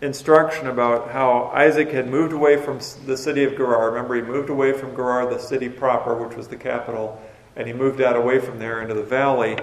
instruction 0.00 0.66
about 0.66 1.10
how 1.10 1.52
Isaac 1.54 1.90
had 1.90 2.08
moved 2.08 2.32
away 2.32 2.56
from 2.56 2.80
the 3.06 3.16
city 3.16 3.44
of 3.44 3.56
Gerar. 3.56 3.90
Remember, 3.90 4.16
he 4.16 4.22
moved 4.22 4.50
away 4.50 4.72
from 4.72 4.96
Gerar, 4.96 5.32
the 5.32 5.38
city 5.38 5.68
proper, 5.68 6.14
which 6.14 6.36
was 6.36 6.48
the 6.48 6.56
capital, 6.56 7.22
and 7.54 7.68
he 7.68 7.72
moved 7.72 8.00
out 8.00 8.16
away 8.16 8.40
from 8.40 8.58
there 8.58 8.82
into 8.82 8.94
the 8.94 9.02
valley. 9.02 9.56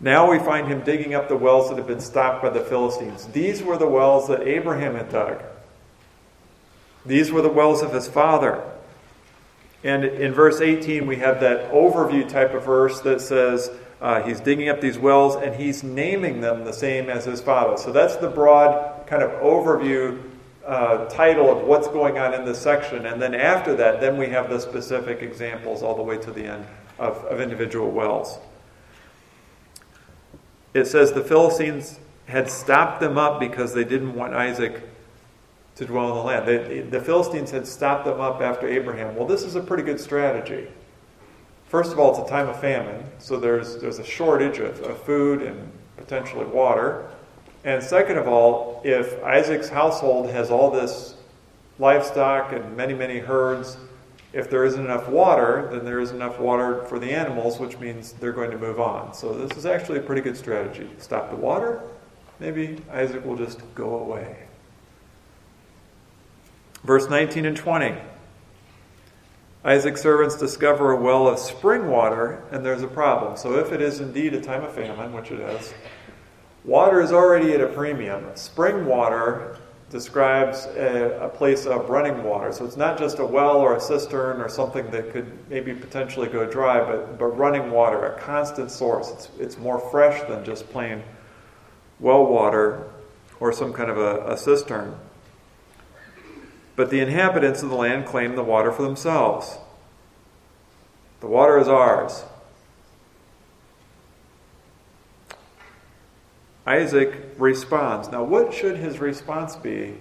Now 0.00 0.30
we 0.30 0.38
find 0.38 0.68
him 0.68 0.82
digging 0.82 1.14
up 1.14 1.28
the 1.28 1.36
wells 1.36 1.68
that 1.68 1.78
had 1.78 1.86
been 1.86 2.00
stopped 2.00 2.42
by 2.42 2.50
the 2.50 2.60
Philistines. 2.60 3.26
These 3.26 3.62
were 3.62 3.76
the 3.76 3.88
wells 3.88 4.28
that 4.28 4.42
Abraham 4.42 4.94
had 4.94 5.10
dug. 5.10 5.42
These 7.04 7.32
were 7.32 7.42
the 7.42 7.48
wells 7.48 7.82
of 7.82 7.92
his 7.92 8.06
father. 8.06 8.62
And 9.84 10.04
in 10.04 10.32
verse 10.32 10.62
18, 10.62 11.06
we 11.06 11.16
have 11.16 11.40
that 11.40 11.70
overview 11.70 12.26
type 12.26 12.54
of 12.54 12.64
verse 12.64 13.00
that 13.02 13.20
says 13.20 13.70
uh, 14.00 14.22
he's 14.22 14.40
digging 14.40 14.70
up 14.70 14.80
these 14.80 14.98
wells 14.98 15.36
and 15.36 15.54
he's 15.54 15.84
naming 15.84 16.40
them 16.40 16.64
the 16.64 16.72
same 16.72 17.10
as 17.10 17.26
his 17.26 17.42
father. 17.42 17.76
So 17.76 17.92
that's 17.92 18.16
the 18.16 18.28
broad 18.28 19.06
kind 19.06 19.22
of 19.22 19.30
overview 19.42 20.22
uh, 20.66 21.04
title 21.10 21.50
of 21.50 21.66
what's 21.66 21.88
going 21.88 22.18
on 22.18 22.32
in 22.32 22.46
this 22.46 22.58
section. 22.58 23.04
And 23.04 23.20
then 23.20 23.34
after 23.34 23.76
that, 23.76 24.00
then 24.00 24.16
we 24.16 24.28
have 24.28 24.48
the 24.48 24.58
specific 24.58 25.20
examples 25.20 25.82
all 25.82 25.94
the 25.94 26.02
way 26.02 26.16
to 26.16 26.30
the 26.30 26.44
end 26.44 26.66
of, 26.98 27.18
of 27.24 27.40
individual 27.40 27.90
wells. 27.90 28.38
It 30.72 30.86
says 30.86 31.12
the 31.12 31.22
Philistines 31.22 31.98
had 32.26 32.50
stopped 32.50 33.00
them 33.00 33.18
up 33.18 33.38
because 33.38 33.74
they 33.74 33.84
didn't 33.84 34.14
want 34.14 34.32
Isaac 34.32 34.82
to 35.76 35.84
dwell 35.84 36.10
in 36.10 36.14
the 36.14 36.22
land. 36.22 36.46
They, 36.46 36.80
the 36.80 37.00
Philistines 37.00 37.50
had 37.50 37.66
stopped 37.66 38.04
them 38.04 38.20
up 38.20 38.40
after 38.40 38.68
Abraham. 38.68 39.16
Well, 39.16 39.26
this 39.26 39.42
is 39.42 39.56
a 39.56 39.60
pretty 39.60 39.82
good 39.82 40.00
strategy. 40.00 40.68
First 41.66 41.92
of 41.92 41.98
all, 41.98 42.10
it's 42.10 42.28
a 42.28 42.30
time 42.30 42.48
of 42.48 42.60
famine, 42.60 43.04
so 43.18 43.38
there's, 43.38 43.78
there's 43.78 43.98
a 43.98 44.04
shortage 44.04 44.58
of, 44.58 44.80
of 44.82 45.02
food 45.02 45.42
and 45.42 45.72
potentially 45.96 46.44
water. 46.44 47.10
And 47.64 47.82
second 47.82 48.18
of 48.18 48.28
all, 48.28 48.80
if 48.84 49.20
Isaac's 49.24 49.68
household 49.68 50.30
has 50.30 50.50
all 50.50 50.70
this 50.70 51.16
livestock 51.78 52.52
and 52.52 52.76
many, 52.76 52.94
many 52.94 53.18
herds, 53.18 53.76
if 54.32 54.50
there 54.50 54.64
isn't 54.64 54.84
enough 54.84 55.08
water, 55.08 55.68
then 55.72 55.84
there 55.84 56.00
isn't 56.00 56.16
enough 56.16 56.38
water 56.38 56.84
for 56.84 56.98
the 56.98 57.10
animals, 57.10 57.58
which 57.58 57.78
means 57.78 58.12
they're 58.12 58.32
going 58.32 58.50
to 58.50 58.58
move 58.58 58.78
on. 58.78 59.14
So 59.14 59.32
this 59.32 59.56
is 59.56 59.64
actually 59.64 59.98
a 59.98 60.02
pretty 60.02 60.22
good 60.22 60.36
strategy. 60.36 60.88
Stop 60.98 61.30
the 61.30 61.36
water, 61.36 61.82
maybe 62.38 62.78
Isaac 62.92 63.24
will 63.24 63.36
just 63.36 63.60
go 63.74 63.98
away. 63.98 64.43
Verse 66.84 67.08
19 67.08 67.46
and 67.46 67.56
20. 67.56 67.94
Isaac's 69.64 70.02
servants 70.02 70.36
discover 70.36 70.92
a 70.92 71.00
well 71.00 71.26
of 71.26 71.38
spring 71.38 71.88
water, 71.88 72.44
and 72.52 72.64
there's 72.64 72.82
a 72.82 72.86
problem. 72.86 73.38
So, 73.38 73.58
if 73.58 73.72
it 73.72 73.80
is 73.80 74.00
indeed 74.00 74.34
a 74.34 74.40
time 74.40 74.62
of 74.62 74.74
famine, 74.74 75.14
which 75.14 75.30
it 75.30 75.40
is, 75.40 75.72
water 76.64 77.00
is 77.00 77.12
already 77.12 77.54
at 77.54 77.62
a 77.62 77.68
premium. 77.68 78.26
Spring 78.34 78.84
water 78.84 79.56
describes 79.88 80.66
a, 80.76 81.18
a, 81.22 81.28
place 81.30 81.64
of 81.64 81.88
running 81.88 82.22
water. 82.22 82.52
So, 82.52 82.66
it's 82.66 82.76
not 82.76 82.98
just 82.98 83.18
a 83.20 83.24
well 83.24 83.56
or 83.56 83.76
a 83.76 83.80
cistern 83.80 84.42
or 84.42 84.50
something 84.50 84.90
that 84.90 85.10
could 85.12 85.32
maybe 85.48 85.72
potentially 85.72 86.28
go 86.28 86.44
dry, 86.44 86.84
but, 86.84 87.18
but 87.18 87.28
running 87.28 87.70
water, 87.70 88.04
a 88.04 88.20
constant 88.20 88.70
source. 88.70 89.10
It's, 89.12 89.28
it's 89.38 89.56
more 89.56 89.78
fresh 89.90 90.20
than 90.28 90.44
just 90.44 90.68
plain 90.68 91.02
well 92.00 92.26
water 92.26 92.90
or 93.40 93.50
some 93.50 93.72
kind 93.72 93.90
of 93.90 93.96
a, 93.96 94.32
a 94.32 94.36
cistern. 94.36 94.94
But 96.76 96.90
the 96.90 97.00
inhabitants 97.00 97.62
of 97.62 97.70
the 97.70 97.76
land 97.76 98.06
claim 98.06 98.34
the 98.34 98.42
water 98.42 98.72
for 98.72 98.82
themselves. 98.82 99.58
The 101.20 101.26
water 101.26 101.58
is 101.58 101.68
ours. 101.68 102.24
Isaac 106.66 107.34
responds. 107.38 108.08
Now, 108.08 108.24
what 108.24 108.52
should 108.52 108.78
his 108.78 108.98
response 108.98 109.54
be 109.54 109.94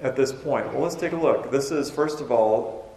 at 0.00 0.16
this 0.16 0.32
point? 0.32 0.72
Well, 0.72 0.82
let's 0.82 0.94
take 0.94 1.12
a 1.12 1.16
look. 1.16 1.50
This 1.50 1.70
is, 1.70 1.90
first 1.90 2.20
of 2.20 2.30
all, 2.30 2.96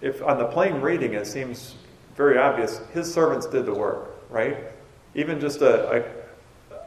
if 0.00 0.22
on 0.22 0.38
the 0.38 0.46
plain 0.46 0.80
reading 0.80 1.14
it 1.14 1.26
seems 1.26 1.74
very 2.16 2.38
obvious, 2.38 2.80
his 2.92 3.12
servants 3.12 3.46
did 3.46 3.66
the 3.66 3.74
work, 3.74 4.16
right? 4.30 4.56
Even 5.14 5.40
just 5.40 5.60
a, 5.60 5.90
a 5.90 6.21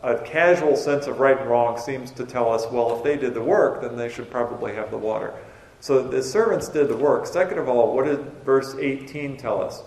a 0.05 0.19
casual 0.23 0.75
sense 0.75 1.07
of 1.07 1.19
right 1.19 1.39
and 1.39 1.49
wrong 1.49 1.79
seems 1.79 2.11
to 2.11 2.25
tell 2.25 2.53
us, 2.53 2.67
well, 2.71 2.95
if 2.95 3.03
they 3.03 3.17
did 3.17 3.33
the 3.33 3.41
work, 3.41 3.81
then 3.81 3.97
they 3.97 4.07
should 4.07 4.29
probably 4.29 4.75
have 4.75 4.91
the 4.91 4.97
water. 4.97 5.33
So 5.79 6.07
the 6.07 6.21
servants 6.21 6.69
did 6.69 6.89
the 6.89 6.95
work. 6.95 7.25
Second 7.25 7.57
of 7.57 7.67
all, 7.67 7.95
what 7.95 8.05
did 8.05 8.19
verse 8.45 8.75
18 8.75 9.37
tell 9.37 9.63
us? 9.63 9.81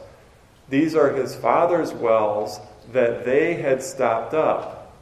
These 0.69 0.97
are 0.97 1.13
his 1.13 1.37
father's 1.37 1.93
wells 1.93 2.59
that 2.93 3.25
they 3.25 3.55
had 3.55 3.81
stopped 3.81 4.35
up. 4.35 4.97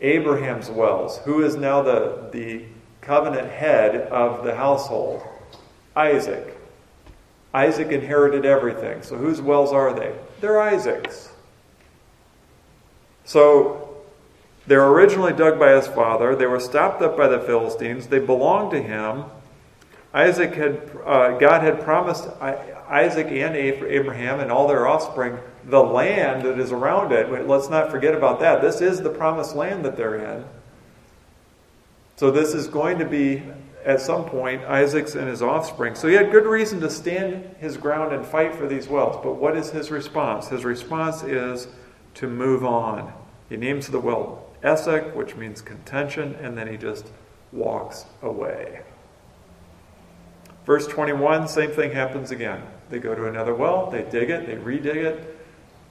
Abraham's 0.00 0.68
wells. 0.68 1.18
Who 1.18 1.44
is 1.44 1.54
now 1.54 1.80
the, 1.80 2.28
the 2.32 2.64
covenant 3.00 3.50
head 3.50 3.94
of 4.08 4.44
the 4.44 4.56
household? 4.56 5.22
Isaac. 5.94 6.58
Isaac 7.54 7.92
inherited 7.92 8.44
everything. 8.44 9.04
So 9.04 9.16
whose 9.16 9.40
wells 9.40 9.72
are 9.72 9.92
they? 9.94 10.12
They're 10.40 10.60
Isaac's. 10.60 11.30
So 13.24 13.96
they 14.66 14.76
were 14.76 14.92
originally 14.92 15.32
dug 15.32 15.58
by 15.58 15.72
his 15.72 15.86
father. 15.86 16.34
They 16.34 16.46
were 16.46 16.60
stopped 16.60 17.02
up 17.02 17.16
by 17.16 17.28
the 17.28 17.40
Philistines. 17.40 18.06
They 18.06 18.18
belonged 18.18 18.72
to 18.72 18.82
him. 18.82 19.24
Isaac 20.12 20.54
had, 20.54 20.90
uh, 21.04 21.38
God 21.38 21.62
had 21.62 21.82
promised 21.82 22.28
Isaac 22.88 23.26
and 23.26 23.56
Abraham 23.56 24.40
and 24.40 24.52
all 24.52 24.68
their 24.68 24.86
offspring 24.86 25.38
the 25.66 25.82
land 25.82 26.42
that 26.42 26.58
is 26.58 26.72
around 26.72 27.12
it. 27.12 27.48
Let's 27.48 27.68
not 27.68 27.90
forget 27.90 28.14
about 28.14 28.40
that. 28.40 28.60
This 28.60 28.80
is 28.80 29.00
the 29.00 29.10
promised 29.10 29.56
land 29.56 29.84
that 29.84 29.96
they're 29.96 30.16
in. 30.16 30.44
So 32.16 32.30
this 32.30 32.54
is 32.54 32.68
going 32.68 32.98
to 32.98 33.04
be, 33.04 33.42
at 33.84 34.00
some 34.00 34.24
point, 34.24 34.62
Isaac's 34.64 35.14
and 35.14 35.26
his 35.26 35.42
offspring. 35.42 35.94
So 35.94 36.06
he 36.06 36.14
had 36.14 36.30
good 36.30 36.46
reason 36.46 36.80
to 36.80 36.90
stand 36.90 37.56
his 37.58 37.76
ground 37.76 38.14
and 38.14 38.24
fight 38.24 38.54
for 38.54 38.68
these 38.68 38.86
wells. 38.86 39.18
But 39.22 39.34
what 39.34 39.56
is 39.56 39.70
his 39.70 39.90
response? 39.90 40.48
His 40.48 40.64
response 40.64 41.22
is 41.22 41.66
to 42.14 42.28
move 42.28 42.64
on. 42.64 43.12
He 43.48 43.56
names 43.56 43.88
the 43.88 44.00
well 44.00 44.44
Esek, 44.62 45.14
which 45.14 45.36
means 45.36 45.60
contention, 45.60 46.34
and 46.40 46.56
then 46.56 46.66
he 46.68 46.76
just 46.76 47.10
walks 47.52 48.06
away. 48.22 48.80
Verse 50.64 50.86
21, 50.86 51.46
same 51.48 51.70
thing 51.70 51.92
happens 51.92 52.30
again. 52.30 52.62
They 52.88 52.98
go 52.98 53.14
to 53.14 53.26
another 53.26 53.54
well, 53.54 53.90
they 53.90 54.02
dig 54.02 54.30
it, 54.30 54.46
they 54.46 54.56
redig 54.56 54.96
it, 54.96 55.38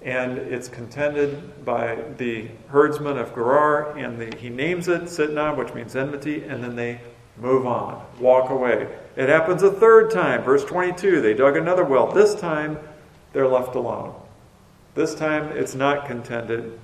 and 0.02 0.38
it's 0.38 0.68
contended 0.68 1.64
by 1.64 2.00
the 2.18 2.50
herdsman 2.70 3.18
of 3.18 3.34
Gerar, 3.36 3.96
and 3.98 4.20
the, 4.20 4.36
he 4.38 4.50
names 4.50 4.88
it 4.88 5.04
Sitnah, 5.04 5.56
which 5.56 5.74
means 5.74 5.96
enmity, 5.96 6.44
and 6.44 6.64
then 6.64 6.76
they 6.76 7.00
move 7.38 7.66
on, 7.66 8.04
walk 8.20 8.50
away. 8.50 8.88
It 9.16 9.30
happens 9.30 9.64
a 9.64 9.72
third 9.72 10.12
time. 10.12 10.44
Verse 10.44 10.66
22, 10.66 11.22
they 11.22 11.34
dug 11.34 11.56
another 11.56 11.84
well. 11.84 12.12
This 12.12 12.36
time, 12.36 12.80
they're 13.32 13.48
left 13.48 13.76
alone. 13.76 14.16
This 14.96 15.16
time 15.16 15.56
it's 15.58 15.76
not 15.76 16.06
contended. 16.06 16.80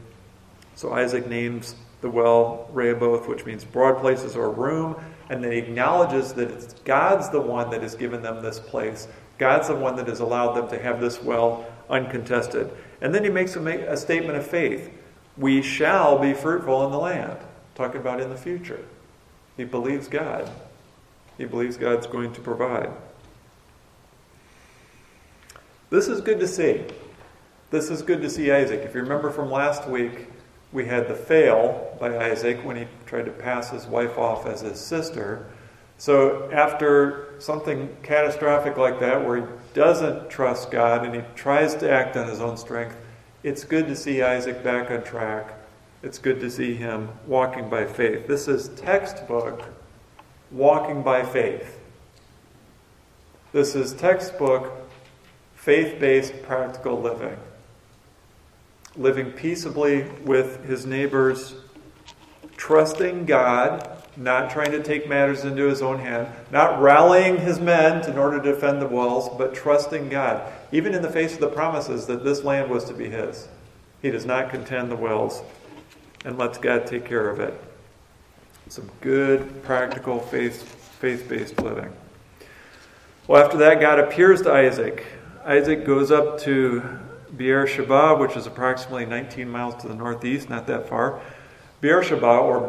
So 0.75 0.93
Isaac 0.93 1.27
names 1.27 1.75
the 2.01 2.09
well 2.09 2.69
Rehoboth, 2.71 3.27
which 3.27 3.45
means 3.45 3.63
broad 3.63 3.99
places 3.99 4.35
or 4.35 4.49
room, 4.49 4.95
and 5.29 5.43
then 5.43 5.51
he 5.51 5.57
acknowledges 5.57 6.33
that 6.33 6.49
it's 6.49 6.73
God's 6.85 7.29
the 7.29 7.41
one 7.41 7.69
that 7.71 7.81
has 7.81 7.95
given 7.95 8.21
them 8.21 8.41
this 8.41 8.59
place. 8.59 9.07
God's 9.37 9.67
the 9.67 9.75
one 9.75 9.95
that 9.97 10.07
has 10.07 10.19
allowed 10.19 10.53
them 10.53 10.67
to 10.69 10.81
have 10.81 10.99
this 10.99 11.21
well 11.21 11.65
uncontested. 11.89 12.71
And 13.01 13.13
then 13.13 13.23
he 13.23 13.29
makes 13.29 13.55
a, 13.55 13.65
a 13.91 13.97
statement 13.97 14.37
of 14.37 14.45
faith. 14.45 14.91
We 15.37 15.61
shall 15.61 16.17
be 16.19 16.33
fruitful 16.33 16.85
in 16.85 16.91
the 16.91 16.97
land. 16.97 17.37
Talking 17.75 18.01
about 18.01 18.19
in 18.19 18.29
the 18.29 18.37
future. 18.37 18.83
He 19.55 19.63
believes 19.63 20.07
God. 20.07 20.51
He 21.37 21.45
believes 21.45 21.77
God's 21.77 22.07
going 22.07 22.33
to 22.33 22.41
provide. 22.41 22.91
This 25.89 26.07
is 26.07 26.21
good 26.21 26.39
to 26.39 26.47
see. 26.47 26.83
This 27.71 27.91
is 27.91 28.01
good 28.01 28.21
to 28.23 28.31
see 28.31 28.51
Isaac. 28.51 28.81
If 28.81 28.95
you 28.95 29.01
remember 29.01 29.29
from 29.29 29.51
last 29.51 29.87
week, 29.87 30.27
we 30.71 30.85
had 30.85 31.07
the 31.07 31.13
fail 31.13 31.95
by 31.99 32.17
Isaac 32.17 32.65
when 32.65 32.75
he 32.75 32.87
tried 33.05 33.25
to 33.25 33.31
pass 33.31 33.69
his 33.69 33.85
wife 33.85 34.17
off 34.17 34.47
as 34.47 34.61
his 34.61 34.79
sister. 34.79 35.45
So, 35.99 36.49
after 36.51 37.35
something 37.37 37.95
catastrophic 38.01 38.77
like 38.77 38.99
that, 39.01 39.23
where 39.23 39.37
he 39.37 39.43
doesn't 39.75 40.31
trust 40.31 40.71
God 40.71 41.05
and 41.05 41.13
he 41.13 41.21
tries 41.35 41.75
to 41.75 41.91
act 41.91 42.17
on 42.17 42.27
his 42.27 42.41
own 42.41 42.57
strength, 42.57 42.95
it's 43.43 43.63
good 43.63 43.85
to 43.87 43.95
see 43.95 44.23
Isaac 44.23 44.63
back 44.63 44.89
on 44.89 45.03
track. 45.03 45.53
It's 46.01 46.17
good 46.17 46.39
to 46.39 46.49
see 46.49 46.73
him 46.73 47.09
walking 47.27 47.69
by 47.69 47.85
faith. 47.85 48.25
This 48.25 48.47
is 48.47 48.69
textbook 48.69 49.63
walking 50.49 51.03
by 51.03 51.23
faith. 51.23 51.79
This 53.51 53.75
is 53.75 53.93
textbook 53.93 54.71
faith 55.53 55.99
based 55.99 56.41
practical 56.41 56.99
living 56.99 57.37
living 58.95 59.31
peaceably 59.31 60.03
with 60.23 60.65
his 60.65 60.85
neighbors, 60.85 61.55
trusting 62.57 63.25
God, 63.25 63.89
not 64.17 64.49
trying 64.49 64.71
to 64.71 64.83
take 64.83 65.07
matters 65.07 65.45
into 65.45 65.67
his 65.67 65.81
own 65.81 65.99
hand, 65.99 66.27
not 66.51 66.81
rallying 66.81 67.37
his 67.37 67.59
men 67.59 68.07
in 68.09 68.17
order 68.17 68.41
to 68.41 68.53
defend 68.53 68.81
the 68.81 68.87
walls, 68.87 69.29
but 69.37 69.53
trusting 69.53 70.09
God, 70.09 70.51
even 70.71 70.93
in 70.93 71.01
the 71.01 71.11
face 71.11 71.33
of 71.33 71.39
the 71.39 71.47
promises 71.47 72.05
that 72.07 72.23
this 72.23 72.43
land 72.43 72.69
was 72.69 72.83
to 72.85 72.93
be 72.93 73.09
his. 73.09 73.47
He 74.01 74.11
does 74.11 74.25
not 74.25 74.49
contend 74.49 74.91
the 74.91 74.95
wells 74.95 75.41
and 76.25 76.37
lets 76.37 76.57
God 76.57 76.85
take 76.85 77.05
care 77.05 77.29
of 77.29 77.39
it. 77.39 77.53
Some 78.67 78.89
good, 79.01 79.63
practical, 79.63 80.19
faith 80.19 80.75
based 80.99 81.61
living. 81.61 81.91
Well, 83.27 83.43
after 83.43 83.57
that, 83.57 83.79
God 83.79 83.99
appears 83.99 84.41
to 84.43 84.51
Isaac. 84.51 85.05
Isaac 85.45 85.85
goes 85.85 86.11
up 86.11 86.39
to 86.41 86.99
Beersheba, 87.35 88.15
which 88.15 88.35
is 88.35 88.47
approximately 88.47 89.05
19 89.05 89.49
miles 89.49 89.75
to 89.81 89.87
the 89.87 89.95
northeast, 89.95 90.49
not 90.49 90.67
that 90.67 90.89
far. 90.89 91.21
Beersheba, 91.81 92.25
or, 92.25 92.59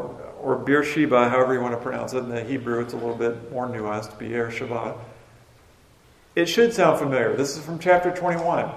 or 0.40 0.57
Beersheba, 0.57 1.29
however 1.29 1.55
you 1.55 1.61
want 1.61 1.75
to 1.75 1.81
pronounce 1.81 2.12
it 2.12 2.19
in 2.19 2.29
the 2.29 2.45
Hebrew, 2.45 2.81
it's 2.81 2.93
a 2.93 2.97
little 2.97 3.17
bit 3.17 3.50
more 3.52 3.67
nuanced, 3.67 4.19
Beersheba. 4.19 4.97
It 6.37 6.47
should 6.47 6.73
sound 6.73 6.99
familiar. 6.99 7.37
This 7.37 7.57
is 7.57 7.64
from 7.64 7.79
chapter 7.79 8.11
21. 8.11 8.71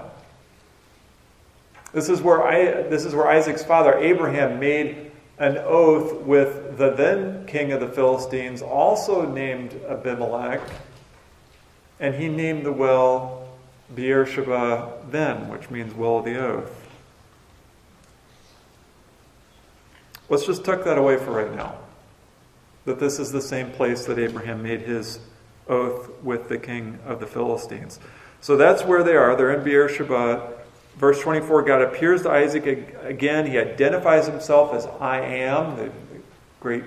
This 1.92 2.08
is 2.08 2.20
where, 2.20 2.42
I, 2.42 2.82
this 2.82 3.04
is 3.04 3.14
where 3.14 3.28
Isaac's 3.28 3.62
father, 3.62 3.96
Abraham, 3.96 4.58
made 4.58 5.12
an 5.38 5.58
oath 5.58 6.22
with 6.22 6.76
the 6.76 6.90
then 6.90 7.46
king 7.46 7.72
of 7.72 7.80
the 7.80 7.88
Philistines, 7.88 8.62
also 8.62 9.28
named 9.28 9.80
Abimelech, 9.88 10.60
and 12.00 12.14
he 12.14 12.28
named 12.28 12.66
the 12.66 12.72
well 12.72 13.43
Beersheba 13.92 14.98
then, 15.10 15.48
which 15.48 15.70
means 15.70 15.94
well 15.94 16.18
of 16.18 16.24
the 16.24 16.38
oath. 16.38 16.84
Let's 20.28 20.46
just 20.46 20.64
tuck 20.64 20.84
that 20.84 20.96
away 20.96 21.16
for 21.16 21.32
right 21.32 21.54
now. 21.54 21.76
That 22.86 22.98
this 22.98 23.18
is 23.18 23.32
the 23.32 23.42
same 23.42 23.70
place 23.70 24.06
that 24.06 24.18
Abraham 24.18 24.62
made 24.62 24.82
his 24.82 25.18
oath 25.68 26.10
with 26.22 26.48
the 26.48 26.58
king 26.58 26.98
of 27.04 27.20
the 27.20 27.26
Philistines. 27.26 27.98
So 28.40 28.56
that's 28.56 28.84
where 28.84 29.02
they 29.02 29.16
are. 29.16 29.36
They're 29.36 29.52
in 29.52 29.64
Beersheba. 29.64 30.52
Verse 30.96 31.20
24 31.20 31.62
God 31.62 31.82
appears 31.82 32.22
to 32.22 32.30
Isaac 32.30 32.66
again. 33.02 33.46
He 33.46 33.58
identifies 33.58 34.26
himself 34.26 34.72
as 34.74 34.86
I 35.00 35.20
am, 35.20 35.76
the 35.76 35.90
great 36.60 36.84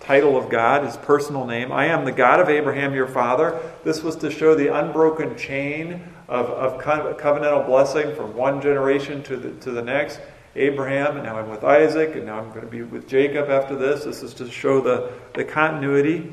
title 0.00 0.36
of 0.36 0.50
God, 0.50 0.84
his 0.84 0.96
personal 0.96 1.46
name. 1.46 1.72
I 1.72 1.86
am 1.86 2.04
the 2.04 2.12
God 2.12 2.40
of 2.40 2.48
Abraham, 2.48 2.94
your 2.94 3.06
father. 3.06 3.60
This 3.84 4.02
was 4.02 4.16
to 4.16 4.30
show 4.30 4.54
the 4.54 4.74
unbroken 4.74 5.36
chain 5.36 6.02
of, 6.28 6.46
of 6.46 6.80
covenantal 6.80 7.66
blessing 7.66 8.14
from 8.14 8.34
one 8.34 8.60
generation 8.60 9.22
to 9.24 9.36
the, 9.36 9.50
to 9.60 9.70
the 9.70 9.82
next. 9.82 10.20
Abraham, 10.56 11.16
and 11.16 11.24
now 11.24 11.36
I'm 11.36 11.50
with 11.50 11.64
Isaac, 11.64 12.14
and 12.14 12.26
now 12.26 12.38
I'm 12.38 12.50
going 12.50 12.60
to 12.60 12.66
be 12.66 12.82
with 12.82 13.08
Jacob 13.08 13.50
after 13.50 13.76
this. 13.76 14.04
This 14.04 14.22
is 14.22 14.34
to 14.34 14.48
show 14.48 14.80
the, 14.80 15.10
the 15.34 15.44
continuity. 15.44 16.32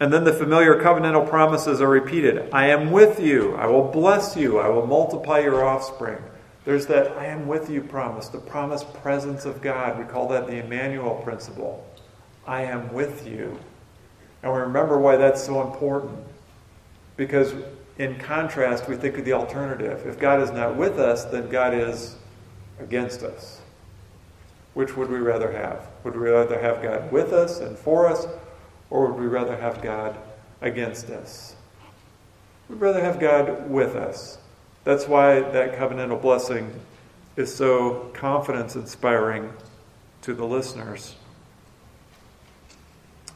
And 0.00 0.12
then 0.12 0.24
the 0.24 0.32
familiar 0.32 0.80
covenantal 0.80 1.28
promises 1.28 1.80
are 1.80 1.88
repeated 1.88 2.50
I 2.52 2.68
am 2.68 2.90
with 2.90 3.20
you, 3.20 3.54
I 3.56 3.66
will 3.66 3.88
bless 3.88 4.36
you, 4.36 4.58
I 4.58 4.68
will 4.68 4.86
multiply 4.86 5.40
your 5.40 5.64
offspring. 5.64 6.18
There's 6.64 6.86
that 6.86 7.12
I 7.18 7.26
am 7.26 7.46
with 7.46 7.70
you 7.70 7.82
promise, 7.82 8.28
the 8.28 8.38
promised 8.38 8.92
presence 8.94 9.46
of 9.46 9.62
God. 9.62 9.98
We 9.98 10.04
call 10.04 10.28
that 10.28 10.46
the 10.46 10.62
Emmanuel 10.62 11.14
principle. 11.24 11.86
I 12.46 12.64
am 12.64 12.92
with 12.92 13.26
you. 13.26 13.58
And 14.42 14.52
we 14.52 14.58
remember 14.58 14.98
why 14.98 15.16
that's 15.16 15.42
so 15.42 15.62
important. 15.62 16.18
Because 17.18 17.52
in 17.98 18.16
contrast, 18.18 18.88
we 18.88 18.96
think 18.96 19.18
of 19.18 19.26
the 19.26 19.34
alternative. 19.34 20.06
If 20.06 20.18
God 20.18 20.40
is 20.40 20.50
not 20.50 20.76
with 20.76 20.98
us, 20.98 21.24
then 21.26 21.50
God 21.50 21.74
is 21.74 22.16
against 22.80 23.22
us. 23.22 23.60
Which 24.72 24.96
would 24.96 25.10
we 25.10 25.18
rather 25.18 25.50
have? 25.52 25.88
Would 26.04 26.14
we 26.14 26.30
rather 26.30 26.58
have 26.58 26.80
God 26.80 27.10
with 27.10 27.32
us 27.32 27.58
and 27.58 27.76
for 27.76 28.06
us, 28.06 28.26
or 28.88 29.08
would 29.08 29.20
we 29.20 29.26
rather 29.26 29.56
have 29.56 29.82
God 29.82 30.16
against 30.62 31.10
us? 31.10 31.56
We'd 32.68 32.80
rather 32.80 33.02
have 33.02 33.18
God 33.18 33.68
with 33.68 33.96
us. 33.96 34.38
That's 34.84 35.08
why 35.08 35.40
that 35.40 35.76
covenantal 35.76 36.22
blessing 36.22 36.80
is 37.36 37.52
so 37.52 38.10
confidence 38.14 38.76
inspiring 38.76 39.52
to 40.22 40.34
the 40.34 40.44
listeners. 40.44 41.16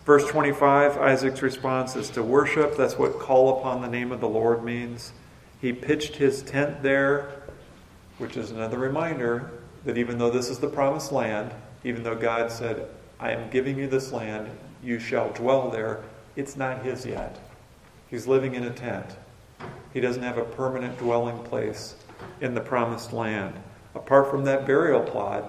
Verse 0.05 0.27
25, 0.27 0.99
Isaac's 0.99 1.43
response 1.43 1.95
is 1.95 2.11
to 2.11 2.25
worship. 2.25 2.77
That's 2.77 2.99
what 2.99 3.21
call 3.21 3.61
upon 3.61 3.83
the 3.83 3.89
name 3.89 4.11
of 4.11 4.21
the 4.21 4.29
Lord 4.29 4.65
means. 4.65 5.13
He 5.61 5.73
pitched 5.73 6.17
his 6.17 6.43
tent 6.43 6.83
there, 6.83 7.43
which 8.19 8.37
is 8.37 8.51
another 8.51 8.79
reminder 8.79 9.53
that 9.85 9.97
even 9.97 10.19
though 10.19 10.31
this 10.31 10.49
is 10.49 10.59
the 10.59 10.69
promised 10.69 11.13
land, 11.13 11.53
even 11.85 12.03
though 12.03 12.17
God 12.17 12.51
said, 12.51 12.89
I 13.21 13.31
am 13.31 13.49
giving 13.51 13.79
you 13.79 13.87
this 13.87 14.11
land, 14.11 14.51
you 14.83 14.99
shall 14.99 15.31
dwell 15.31 15.71
there, 15.71 16.03
it's 16.35 16.57
not 16.57 16.85
his 16.85 17.07
yet. 17.07 17.39
He's 18.11 18.27
living 18.27 18.57
in 18.57 18.65
a 18.65 18.71
tent. 18.71 19.07
He 19.95 20.01
doesn't 20.01 20.23
have 20.23 20.39
a 20.39 20.45
permanent 20.45 20.99
dwelling 20.99 21.39
place 21.45 21.95
in 22.41 22.55
the 22.55 22.61
promised 22.61 23.13
land. 23.13 23.55
Apart 23.95 24.31
from 24.31 24.45
that 24.45 24.67
burial 24.67 25.03
plot, 25.03 25.49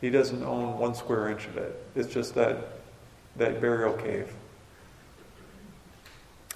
he 0.00 0.10
doesn't 0.10 0.44
own 0.44 0.78
one 0.78 0.94
square 0.94 1.28
inch 1.28 1.46
of 1.46 1.56
it. 1.56 1.84
It's 1.96 2.12
just 2.12 2.36
that 2.36 2.73
that 3.36 3.60
burial 3.60 3.94
cave. 3.94 4.32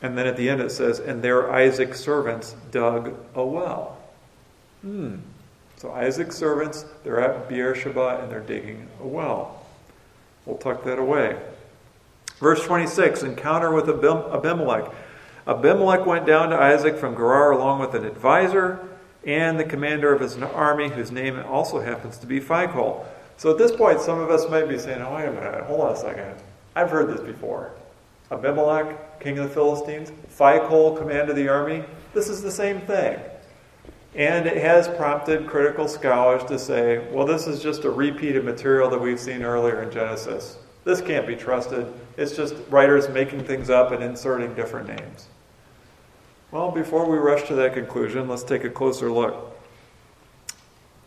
And 0.01 0.17
then 0.17 0.27
at 0.27 0.37
the 0.37 0.49
end 0.49 0.61
it 0.61 0.71
says, 0.71 1.01
and 1.01 1.23
there 1.23 1.51
Isaac's 1.51 2.01
servants 2.01 2.55
dug 2.71 3.15
a 3.35 3.45
well. 3.45 3.99
Hmm. 4.83 5.17
So 5.77 5.93
Isaac's 5.93 6.37
servants, 6.37 6.85
they're 7.05 7.21
at 7.21 7.49
Beersheba 7.49 8.21
and 8.23 8.31
they're 8.31 8.41
digging 8.41 8.89
a 9.01 9.07
well. 9.07 9.65
We'll 10.47 10.59
tuck 10.59 10.85
that 10.85 10.99
away. 10.99 11.39
Verse 12.39 12.65
26 12.65 13.23
Encounter 13.23 13.73
with 13.73 13.89
Abimelech. 13.89 14.91
Abimelech 15.47 16.07
went 16.07 16.27
down 16.27 16.51
to 16.51 16.57
Isaac 16.57 16.97
from 16.97 17.15
Gerar 17.15 17.53
along 17.53 17.81
with 17.81 17.95
an 17.95 18.05
advisor 18.05 18.87
and 19.25 19.59
the 19.59 19.65
commander 19.65 20.13
of 20.13 20.21
his 20.21 20.37
army, 20.39 20.89
whose 20.89 21.11
name 21.11 21.39
also 21.41 21.81
happens 21.81 22.19
to 22.19 22.27
be 22.27 22.41
Phicol. 22.41 23.05
So 23.37 23.51
at 23.51 23.59
this 23.59 23.73
point, 23.73 24.01
some 24.01 24.21
of 24.21 24.31
us 24.31 24.49
might 24.49 24.69
be 24.69 24.79
saying, 24.79 25.03
oh, 25.03 25.15
wait 25.15 25.27
a 25.27 25.33
minute, 25.33 25.65
hold 25.65 25.81
on 25.81 25.93
a 25.93 25.97
second. 25.97 26.35
I've 26.75 26.91
heard 26.91 27.09
this 27.09 27.21
before. 27.21 27.73
Abimelech, 28.31 29.21
king 29.21 29.39
of 29.39 29.49
the 29.49 29.55
Philistines, 29.55 30.13
Phicol, 30.31 30.97
command 30.97 31.31
of 31.31 31.37
the 31.37 31.49
army. 31.49 31.85
This 32.15 32.29
is 32.29 32.43
the 32.43 32.51
same 32.51 32.81
thing. 32.83 33.19
And 34.15 34.47
it 34.47 34.57
has 34.57 34.89
prompted 34.89 35.47
critical 35.47 35.87
scholars 35.87 36.45
to 36.45 36.59
say, 36.59 37.07
well, 37.13 37.27
this 37.27 37.47
is 37.47 37.63
just 37.63 37.85
a 37.85 37.91
repeat 37.91 38.37
of 38.37 38.45
material 38.45 38.91
that 38.91 39.01
we've 39.01 39.21
seen 39.21 39.43
earlier 39.43 39.83
in 39.83 39.91
Genesis. 39.91 40.59
This 40.85 41.01
can't 41.01 41.27
be 41.27 41.37
trusted. 41.37 41.87
It's 42.17 42.35
just 42.35 42.55
writers 42.71 43.09
making 43.09 43.45
things 43.45 43.71
up 43.71 43.93
and 43.93 44.03
inserting 44.03 44.55
different 44.55 44.89
names. 44.89 45.29
Well, 46.51 46.71
before 46.71 47.09
we 47.09 47.19
rush 47.19 47.47
to 47.49 47.55
that 47.57 47.75
conclusion, 47.75 48.27
let's 48.27 48.43
take 48.43 48.65
a 48.65 48.71
closer 48.71 49.11
look. 49.11 49.57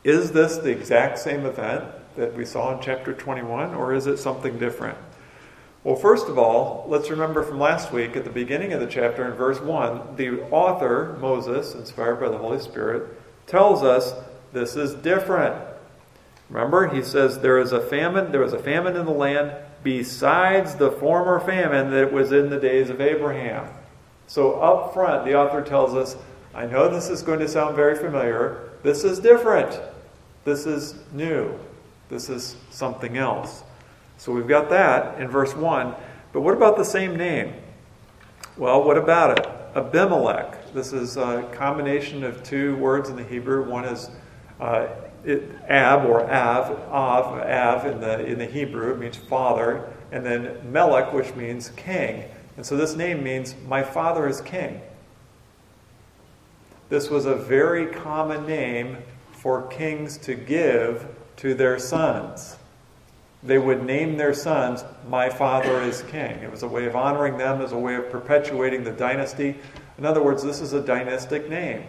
Is 0.03 0.31
this 0.31 0.57
the 0.57 0.69
exact 0.69 1.17
same 1.17 1.45
event 1.45 1.85
that 2.15 2.35
we 2.35 2.45
saw 2.45 2.75
in 2.75 2.81
chapter 2.81 3.13
21, 3.13 3.73
or 3.73 3.93
is 3.93 4.05
it 4.07 4.17
something 4.17 4.59
different? 4.59 4.97
Well, 5.83 5.95
first 5.95 6.27
of 6.27 6.37
all, 6.37 6.85
let's 6.87 7.09
remember 7.09 7.41
from 7.41 7.59
last 7.59 7.91
week 7.91 8.15
at 8.15 8.23
the 8.23 8.29
beginning 8.29 8.71
of 8.71 8.79
the 8.79 8.85
chapter 8.85 9.25
in 9.25 9.33
verse 9.33 9.59
1, 9.59 10.15
the 10.15 10.43
author, 10.51 11.17
Moses, 11.19 11.73
inspired 11.73 12.19
by 12.19 12.29
the 12.29 12.37
Holy 12.37 12.59
Spirit, 12.59 13.19
tells 13.47 13.81
us 13.81 14.13
this 14.53 14.75
is 14.75 14.93
different. 14.93 15.55
Remember, 16.51 16.87
he 16.87 17.01
says 17.01 17.39
there 17.39 17.57
is 17.57 17.71
a 17.71 17.81
famine, 17.81 18.31
there 18.31 18.41
was 18.41 18.53
a 18.53 18.59
famine 18.59 18.95
in 18.95 19.05
the 19.05 19.11
land 19.11 19.53
besides 19.83 20.75
the 20.75 20.91
former 20.91 21.39
famine 21.39 21.89
that 21.89 22.13
was 22.13 22.31
in 22.31 22.51
the 22.51 22.59
days 22.59 22.91
of 22.91 23.01
Abraham. 23.01 23.67
So 24.27 24.59
up 24.59 24.93
front, 24.93 25.25
the 25.25 25.35
author 25.35 25.63
tells 25.63 25.95
us, 25.95 26.15
I 26.53 26.67
know 26.67 26.89
this 26.89 27.09
is 27.09 27.23
going 27.23 27.39
to 27.39 27.47
sound 27.47 27.75
very 27.75 27.95
familiar. 27.95 28.69
This 28.83 29.03
is 29.03 29.17
different. 29.17 29.81
This 30.43 30.67
is 30.67 30.93
new. 31.11 31.57
This 32.09 32.29
is 32.29 32.55
something 32.69 33.17
else. 33.17 33.63
So 34.21 34.31
we've 34.31 34.47
got 34.47 34.69
that 34.69 35.19
in 35.19 35.29
verse 35.29 35.55
1. 35.55 35.95
But 36.31 36.41
what 36.41 36.53
about 36.53 36.77
the 36.77 36.83
same 36.85 37.15
name? 37.15 37.55
Well, 38.55 38.83
what 38.83 38.95
about 38.95 39.39
it? 39.39 39.47
Abimelech. 39.75 40.75
This 40.75 40.93
is 40.93 41.17
a 41.17 41.49
combination 41.53 42.23
of 42.23 42.43
two 42.43 42.75
words 42.75 43.09
in 43.09 43.15
the 43.15 43.23
Hebrew. 43.23 43.67
One 43.67 43.83
is 43.83 44.11
uh, 44.59 44.89
it, 45.25 45.49
Ab 45.67 46.07
or 46.07 46.21
Av, 46.31 46.69
Av, 46.91 47.39
Av 47.39 47.85
in 47.87 47.99
the, 47.99 48.23
in 48.23 48.37
the 48.37 48.45
Hebrew. 48.45 48.93
It 48.93 48.99
means 48.99 49.17
father. 49.17 49.91
And 50.11 50.23
then 50.23 50.71
Melech, 50.71 51.11
which 51.13 51.33
means 51.33 51.69
king. 51.69 52.25
And 52.57 52.63
so 52.63 52.77
this 52.77 52.95
name 52.95 53.23
means 53.23 53.55
my 53.67 53.81
father 53.81 54.27
is 54.27 54.39
king. 54.39 54.81
This 56.89 57.09
was 57.09 57.25
a 57.25 57.33
very 57.33 57.87
common 57.87 58.45
name 58.45 58.99
for 59.31 59.65
kings 59.65 60.19
to 60.19 60.35
give 60.35 61.07
to 61.37 61.55
their 61.55 61.79
sons 61.79 62.57
they 63.43 63.57
would 63.57 63.83
name 63.83 64.17
their 64.17 64.33
sons, 64.33 64.83
My 65.07 65.29
Father 65.29 65.81
is 65.81 66.03
King. 66.03 66.39
It 66.39 66.51
was 66.51 66.63
a 66.63 66.67
way 66.67 66.85
of 66.85 66.95
honoring 66.95 67.37
them, 67.37 67.61
as 67.61 67.71
a 67.71 67.77
way 67.77 67.95
of 67.95 68.11
perpetuating 68.11 68.83
the 68.83 68.91
dynasty. 68.91 69.55
In 69.97 70.05
other 70.05 70.21
words, 70.21 70.43
this 70.43 70.61
is 70.61 70.73
a 70.73 70.81
dynastic 70.81 71.49
name, 71.49 71.83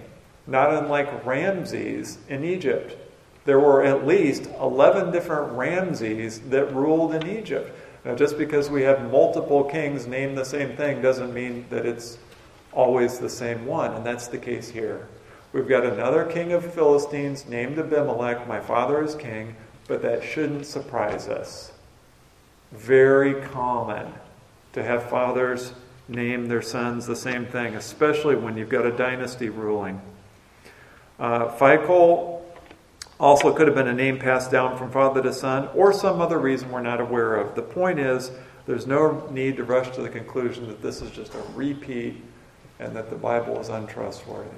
not 0.47 0.73
unlike 0.73 1.27
Ramses 1.27 2.19
in 2.29 2.45
Egypt. 2.45 2.97
There 3.45 3.61
were 3.61 3.83
at 3.83 4.07
least 4.07 4.49
11 4.61 5.12
different 5.12 5.53
Ramses 5.53 6.41
that 6.51 6.73
ruled 6.75 7.15
in 7.15 7.27
Egypt. 7.27 7.77
Now, 8.05 8.15
just 8.15 8.38
because 8.38 8.71
we 8.71 8.83
have 8.83 9.11
multiple 9.11 9.65
kings 9.65 10.07
named 10.07 10.37
the 10.37 10.45
same 10.45 10.77
thing 10.77 11.03
doesn't 11.03 11.35
mean 11.35 11.67
that 11.71 11.87
it's 11.87 12.19
always 12.73 13.19
the 13.19 13.29
same 13.29 13.67
one, 13.67 13.93
and 13.93 14.07
that's 14.07 14.29
the 14.29 14.38
case 14.38 14.69
here. 14.69 15.07
We've 15.53 15.69
got 15.69 15.85
another 15.85 16.25
king 16.25 16.53
of 16.53 16.73
Philistines 16.73 17.47
named 17.47 17.79
Abimelech, 17.79 18.49
my 18.49 18.59
father 18.59 19.05
is 19.05 19.15
king, 19.15 19.55
but 19.88 20.03
that 20.03 20.23
shouldn't 20.23 20.66
surprise 20.66 21.29
us. 21.29 21.73
Very 22.73 23.35
common 23.49 24.12
to 24.73 24.83
have 24.83 25.09
fathers 25.09 25.73
name 26.09 26.47
their 26.47 26.62
sons 26.62 27.07
the 27.07 27.16
same 27.16 27.47
thing, 27.47 27.75
especially 27.75 28.37
when 28.37 28.57
you've 28.57 28.68
got 28.68 28.87
a 28.87 28.92
dynasty 28.92 29.49
ruling. 29.49 30.01
Uh, 31.18 31.49
Phicol 31.57 32.42
also 33.21 33.53
could 33.55 33.68
have 33.68 33.77
been 33.77 33.88
a 33.88 33.95
name 33.95 34.18
passed 34.18 34.51
down 34.51 34.77
from 34.77 34.90
father 34.90 35.23
to 35.23 35.33
son, 35.33 35.68
or 35.75 35.92
some 35.92 36.21
other 36.21 36.38
reason 36.38 36.71
we're 36.71 36.81
not 36.81 37.01
aware 37.01 37.37
of. 37.37 37.55
The 37.55 37.62
point 37.62 37.99
is, 38.01 38.33
there's 38.66 38.87
no 38.87 39.29
need 39.31 39.57
to 39.57 39.64
rush 39.64 39.90
to 39.95 40.03
the 40.03 40.09
conclusion 40.09 40.66
that 40.68 40.83
this 40.83 41.03
is 41.03 41.11
just 41.11 41.35
a 41.35 41.42
repeat 41.55 42.21
and 42.79 42.95
that 42.97 43.11
the 43.11 43.16
Bible 43.16 43.61
is 43.61 43.68
untrustworthy. 43.68 44.49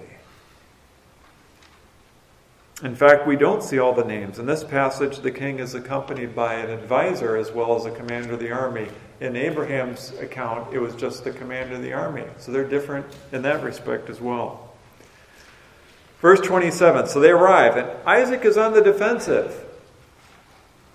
In 2.83 2.97
fact, 2.97 3.27
we 3.27 3.37
don't 3.37 3.63
see 3.63 3.79
all 3.79 3.93
the 3.93 4.05
names. 4.05 4.39
In 4.39 4.47
this 4.47 4.65
passage, 4.65 5.19
the 5.19 5.31
king 5.31 5.61
is 5.61 5.75
accompanied 5.75 6.35
by 6.35 6.55
an 6.55 6.71
advisor 6.71 7.37
as 7.37 7.53
well 7.53 7.77
as 7.77 7.87
a 7.87 7.91
commander 7.91 8.35
of 8.35 8.41
the 8.41 8.51
army. 8.51 8.89
In 9.21 9.37
Abraham's 9.37 10.13
account, 10.19 10.75
it 10.75 10.81
was 10.81 10.97
just 10.97 11.23
the 11.23 11.31
commander 11.31 11.77
of 11.77 11.83
the 11.83 11.93
army. 11.93 12.25
So 12.39 12.51
they're 12.51 12.69
different 12.69 13.07
in 13.31 13.43
that 13.43 13.63
respect 13.63 14.11
as 14.11 14.21
well. 14.21 14.75
Verse 16.21 16.41
27 16.41 17.07
So 17.07 17.21
they 17.21 17.31
arrive, 17.31 17.77
and 17.77 17.89
Isaac 18.07 18.45
is 18.45 18.57
on 18.57 18.73
the 18.73 18.83
defensive. 18.83 19.65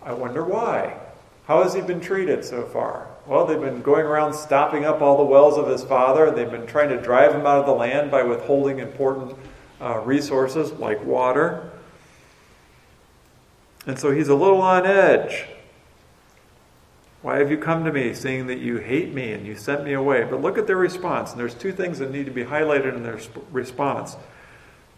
I 0.04 0.12
wonder 0.12 0.44
why. 0.44 0.98
How 1.48 1.64
has 1.64 1.74
he 1.74 1.82
been 1.82 2.02
treated 2.02 2.44
so 2.44 2.64
far? 2.64 3.08
Well, 3.26 3.46
they've 3.46 3.60
been 3.60 3.82
going 3.82 4.06
around 4.06 4.34
stopping 4.34 4.86
up 4.86 5.02
all 5.02 5.18
the 5.18 5.24
wells 5.24 5.58
of 5.58 5.68
his 5.68 5.84
father. 5.84 6.30
They've 6.30 6.50
been 6.50 6.68
trying 6.68 6.90
to 6.90 7.02
drive 7.02 7.34
him 7.34 7.46
out 7.46 7.60
of 7.60 7.66
the 7.66 7.72
land 7.72 8.12
by 8.12 8.24
withholding 8.24 8.80
important 8.80 9.38
uh, 9.82 10.00
resources 10.00 10.72
like 10.74 11.04
water. 11.06 11.69
And 13.90 13.98
so 13.98 14.12
he's 14.12 14.28
a 14.28 14.36
little 14.36 14.62
on 14.62 14.86
edge. 14.86 15.46
Why 17.24 17.40
have 17.40 17.50
you 17.50 17.58
come 17.58 17.86
to 17.86 17.92
me, 17.92 18.14
saying 18.14 18.46
that 18.46 18.60
you 18.60 18.78
hate 18.78 19.16
me 19.16 19.32
and 19.34 19.48
you 19.48 19.56
sent 19.56 19.84
me 19.84 19.94
away? 19.94 20.28
But 20.30 20.44
look 20.44 20.60
at 20.60 20.68
their 20.68 20.78
response. 20.78 21.32
And 21.32 21.40
there's 21.40 21.56
two 21.56 21.72
things 21.72 21.98
that 21.98 22.12
need 22.12 22.28
to 22.28 22.32
be 22.32 22.44
highlighted 22.44 22.96
in 22.96 23.02
their 23.02 23.20
response. 23.52 24.16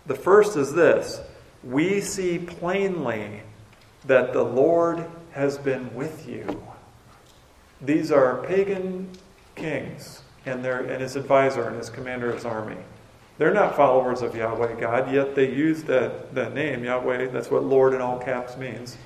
The 0.07 0.15
first 0.15 0.57
is 0.57 0.73
this 0.73 1.21
We 1.63 2.01
see 2.01 2.37
plainly 2.37 3.43
that 4.07 4.33
the 4.33 4.43
Lord 4.43 5.05
has 5.31 5.57
been 5.57 5.95
with 5.95 6.27
you. 6.27 6.61
These 7.81 8.11
are 8.11 8.45
pagan 8.45 9.09
kings 9.55 10.21
and, 10.45 10.65
their, 10.65 10.81
and 10.81 11.01
his 11.01 11.15
advisor 11.15 11.65
and 11.65 11.77
his 11.77 11.89
commander 11.89 12.27
of 12.27 12.35
his 12.35 12.45
army. 12.45 12.75
They're 13.41 13.51
not 13.51 13.75
followers 13.75 14.21
of 14.21 14.35
Yahweh 14.35 14.79
God, 14.79 15.11
yet 15.11 15.33
they 15.33 15.51
use 15.51 15.81
that, 15.85 16.35
that 16.35 16.53
name, 16.53 16.83
Yahweh. 16.83 17.29
That's 17.29 17.49
what 17.49 17.63
Lord 17.63 17.95
in 17.95 17.99
all 17.99 18.19
caps 18.19 18.55
means 18.55 18.97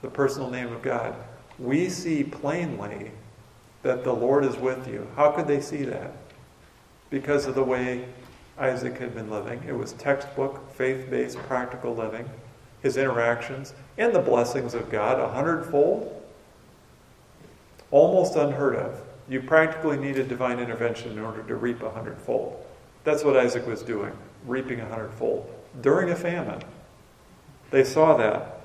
the 0.00 0.08
personal 0.08 0.48
name 0.48 0.72
of 0.72 0.80
God. 0.80 1.16
We 1.58 1.88
see 1.88 2.22
plainly 2.22 3.10
that 3.82 4.04
the 4.04 4.12
Lord 4.12 4.44
is 4.44 4.56
with 4.56 4.86
you. 4.86 5.08
How 5.16 5.32
could 5.32 5.48
they 5.48 5.60
see 5.60 5.82
that? 5.86 6.12
Because 7.10 7.46
of 7.46 7.56
the 7.56 7.64
way 7.64 8.04
Isaac 8.56 8.98
had 8.98 9.12
been 9.12 9.28
living. 9.28 9.60
It 9.66 9.76
was 9.76 9.94
textbook, 9.94 10.72
faith 10.74 11.10
based, 11.10 11.36
practical 11.38 11.96
living, 11.96 12.30
his 12.80 12.96
interactions, 12.96 13.74
and 13.98 14.14
the 14.14 14.20
blessings 14.20 14.72
of 14.72 14.88
God 14.88 15.18
a 15.18 15.26
hundredfold. 15.26 16.22
Almost 17.90 18.36
unheard 18.36 18.76
of. 18.76 19.00
You 19.28 19.42
practically 19.42 19.96
needed 19.96 20.28
divine 20.28 20.60
intervention 20.60 21.10
in 21.10 21.18
order 21.18 21.42
to 21.42 21.56
reap 21.56 21.82
a 21.82 21.90
hundredfold. 21.90 22.68
That's 23.04 23.24
what 23.24 23.36
Isaac 23.36 23.66
was 23.66 23.82
doing, 23.82 24.12
reaping 24.46 24.80
a 24.80 24.86
hundredfold 24.86 25.52
during 25.80 26.10
a 26.10 26.16
famine. 26.16 26.62
They 27.70 27.84
saw 27.84 28.16
that. 28.16 28.60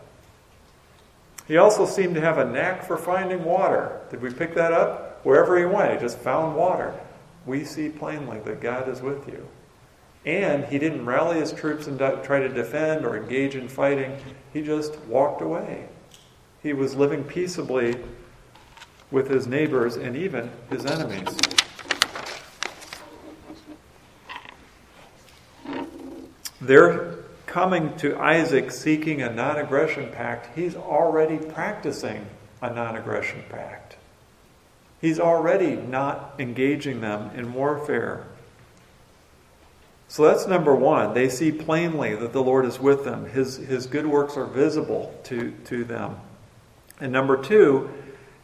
He 1.48 1.58
also 1.58 1.86
seemed 1.86 2.16
to 2.16 2.22
have 2.22 2.38
a 2.38 2.46
knack 2.46 2.84
for 2.84 2.98
finding 2.98 3.44
water. 3.44 4.02
Did 4.10 4.22
we 4.22 4.34
pick 4.34 4.56
that 4.56 4.74
up? 4.74 5.24
Wherever 5.24 5.58
he 5.58 5.66
went, 5.66 5.94
he 5.94 6.00
just 6.00 6.18
found 6.18 6.56
water. 6.56 6.94
We 7.46 7.64
see 7.64 7.90
plainly 7.90 8.40
that 8.40 8.62
God 8.62 8.90
is 8.90 9.02
with 9.02 9.28
you. 9.28 9.48
And 10.26 10.66
he 10.66 10.80
didn't 10.80 11.06
rally 11.06 11.40
his 11.40 11.54
troops 11.54 11.86
and 11.86 12.00
try 12.00 12.40
to 12.40 12.50
defend 12.50 13.06
or 13.06 13.16
engage 13.16 13.56
in 13.56 13.68
fighting. 13.68 14.18
He 14.52 14.64
just 14.64 14.98
walked 15.02 15.42
away. 15.42 15.88
He 16.64 16.74
was 16.74 16.96
living 16.96 17.24
peaceably 17.24 17.98
with 19.12 19.30
his 19.30 19.46
neighbors 19.46 19.98
and 19.98 20.16
even 20.16 20.52
his 20.72 20.84
enemies. 20.84 21.38
They're 26.68 27.16
coming 27.46 27.96
to 27.98 28.18
Isaac 28.18 28.72
seeking 28.72 29.22
a 29.22 29.32
non 29.32 29.58
aggression 29.58 30.12
pact. 30.12 30.56
He's 30.56 30.76
already 30.76 31.38
practicing 31.38 32.26
a 32.62 32.74
non 32.74 32.96
aggression 32.96 33.44
pact. 33.50 33.98
He's 35.00 35.20
already 35.20 35.76
not 35.76 36.34
engaging 36.40 37.02
them 37.02 37.30
in 37.36 37.54
warfare. 37.54 38.26
So 40.08 40.24
that's 40.24 40.48
number 40.48 40.74
one. 40.74 41.14
They 41.14 41.30
see 41.30 41.52
plainly 41.52 42.16
that 42.16 42.34
the 42.34 42.42
Lord 42.42 42.66
is 42.66 42.80
with 42.80 43.04
them. 43.04 43.26
His, 43.26 43.58
his 43.58 43.88
good 43.88 44.06
works 44.06 44.38
are 44.38 44.46
visible 44.46 45.14
to, 45.26 45.52
to 45.66 45.84
them. 45.84 46.18
And 47.00 47.12
number 47.12 47.42
two, 47.42 47.90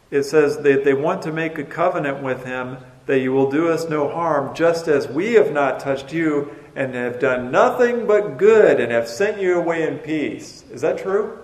it 0.09 0.23
says 0.23 0.57
that 0.57 0.83
they 0.83 0.93
want 0.93 1.21
to 1.23 1.31
make 1.31 1.57
a 1.57 1.63
covenant 1.63 2.21
with 2.21 2.45
him 2.45 2.77
that 3.05 3.19
you 3.19 3.31
will 3.31 3.49
do 3.49 3.69
us 3.69 3.89
no 3.89 4.09
harm, 4.09 4.55
just 4.55 4.87
as 4.87 5.07
we 5.07 5.33
have 5.33 5.51
not 5.51 5.79
touched 5.79 6.13
you 6.13 6.53
and 6.75 6.95
have 6.95 7.19
done 7.19 7.51
nothing 7.51 8.07
but 8.07 8.37
good 8.37 8.79
and 8.79 8.91
have 8.91 9.07
sent 9.07 9.41
you 9.41 9.57
away 9.57 9.87
in 9.87 9.97
peace. 9.99 10.63
Is 10.71 10.81
that 10.81 10.97
true? 10.97 11.37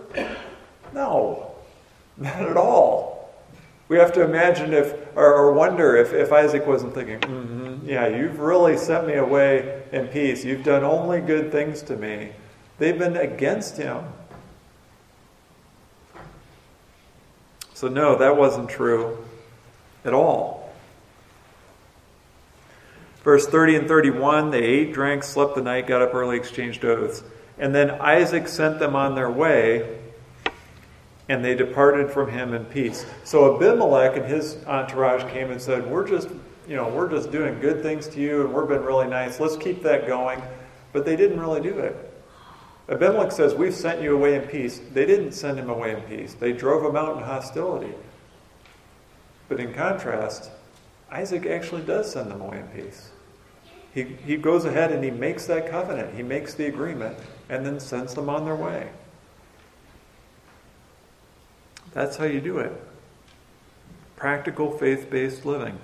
No, 0.94 1.52
not 2.18 2.42
at 2.42 2.58
all. 2.58 3.18
We 3.90 3.98
have 3.98 4.12
to 4.13 4.22
imagine 4.22 4.74
if, 4.74 4.94
or, 5.16 5.34
or 5.34 5.54
wonder 5.54 5.96
if, 5.96 6.13
if 6.13 6.32
Isaac 6.34 6.66
wasn't 6.68 6.94
thinking, 6.94 7.20
mm-hmm, 7.20 7.88
yeah, 7.88 8.08
you've 8.08 8.40
really 8.40 8.76
sent 8.78 9.08
me 9.08 9.13
away 9.13 9.84
in 9.92 10.08
peace. 10.08 10.44
You've 10.44 10.63
done 10.63 10.84
only 10.84 11.22
good 11.22 11.52
things 11.52 11.82
to 11.84 11.96
me. 11.96 12.32
They've 12.80 12.98
been 12.98 13.16
against 13.16 13.78
him. 13.78 14.04
So, 17.74 17.88
no, 17.88 18.18
that 18.18 18.36
wasn't 18.36 18.70
true 18.70 19.24
at 20.04 20.13
all. 20.13 20.57
Verse 23.28 23.46
30 23.46 23.76
and 23.76 23.88
31 23.90 24.52
they 24.52 24.63
ate, 24.63 24.94
drank, 24.94 25.22
slept 25.22 25.56
the 25.56 25.62
night, 25.62 25.86
got 25.86 26.02
up 26.02 26.13
early, 26.13 26.38
exchanged 26.38 26.86
oaths. 26.86 27.24
And 27.58 27.76
then 27.76 27.92
Isaac 27.92 28.48
sent 28.48 28.80
them 28.80 28.96
on 28.96 29.16
their 29.16 29.30
way, 29.30 30.00
and 31.28 31.44
they 31.44 31.54
departed 31.54 32.10
from 32.10 32.32
him 32.32 32.54
in 32.54 32.63
peace. 32.63 33.06
So 33.26 33.54
Abimelech 33.54 34.16
and 34.16 34.26
his 34.26 34.66
entourage 34.66 35.30
came 35.34 35.52
and 35.52 35.62
said, 35.62 35.86
We're 35.92 36.08
just, 36.08 36.30
you 36.70 36.78
know, 36.78 36.88
we're 36.88 37.10
just 37.10 37.30
doing 37.30 37.60
good 37.60 37.82
things 37.82 38.08
to 38.08 38.22
you, 38.22 38.46
and 38.46 38.54
we've 38.54 38.70
been 38.70 38.86
really 38.86 39.10
nice. 39.10 39.42
Let's 39.42 39.58
keep 39.58 39.84
that 39.84 40.08
going. 40.08 40.42
But 40.94 41.04
they 41.04 41.18
didn't 41.18 41.42
really 41.42 41.60
do 41.60 41.78
it. 41.80 42.13
Abimelech 42.88 43.34
says, 43.34 43.54
We've 43.54 43.76
sent 43.76 44.02
you 44.02 44.16
away 44.16 44.36
in 44.36 44.44
peace. 44.44 44.80
They 44.94 45.06
didn't 45.06 45.34
send 45.34 45.60
him 45.60 45.70
away 45.70 45.94
in 45.94 46.02
peace, 46.04 46.34
they 46.34 46.54
drove 46.54 46.82
him 46.82 46.96
out 46.96 47.18
in 47.18 47.24
hostility. 47.24 47.94
But 49.50 49.60
in 49.60 49.74
contrast, 49.74 50.50
Isaac 51.12 51.46
actually 51.46 51.82
does 51.82 52.10
send 52.10 52.32
them 52.32 52.40
away 52.40 52.60
in 52.60 52.68
peace. 52.68 53.12
He, 53.98 54.04
he 54.04 54.38
goes 54.38 54.64
ahead 54.64 54.92
and 54.92 55.04
he 55.04 55.10
makes 55.10 55.48
that 55.48 55.72
covenant, 55.72 56.14
he 56.16 56.22
makes 56.22 56.54
the 56.54 56.68
agreement, 56.68 57.18
and 57.50 57.66
then 57.66 57.80
sends 57.80 58.14
them 58.14 58.30
on 58.30 58.46
their 58.46 58.56
way. 58.56 58.92
That's 61.94 62.16
how 62.16 62.26
you 62.26 62.40
do 62.40 62.60
it. 62.60 62.72
Practical 64.16 64.70
faith 64.70 65.10
based 65.10 65.48
living. 65.48 65.80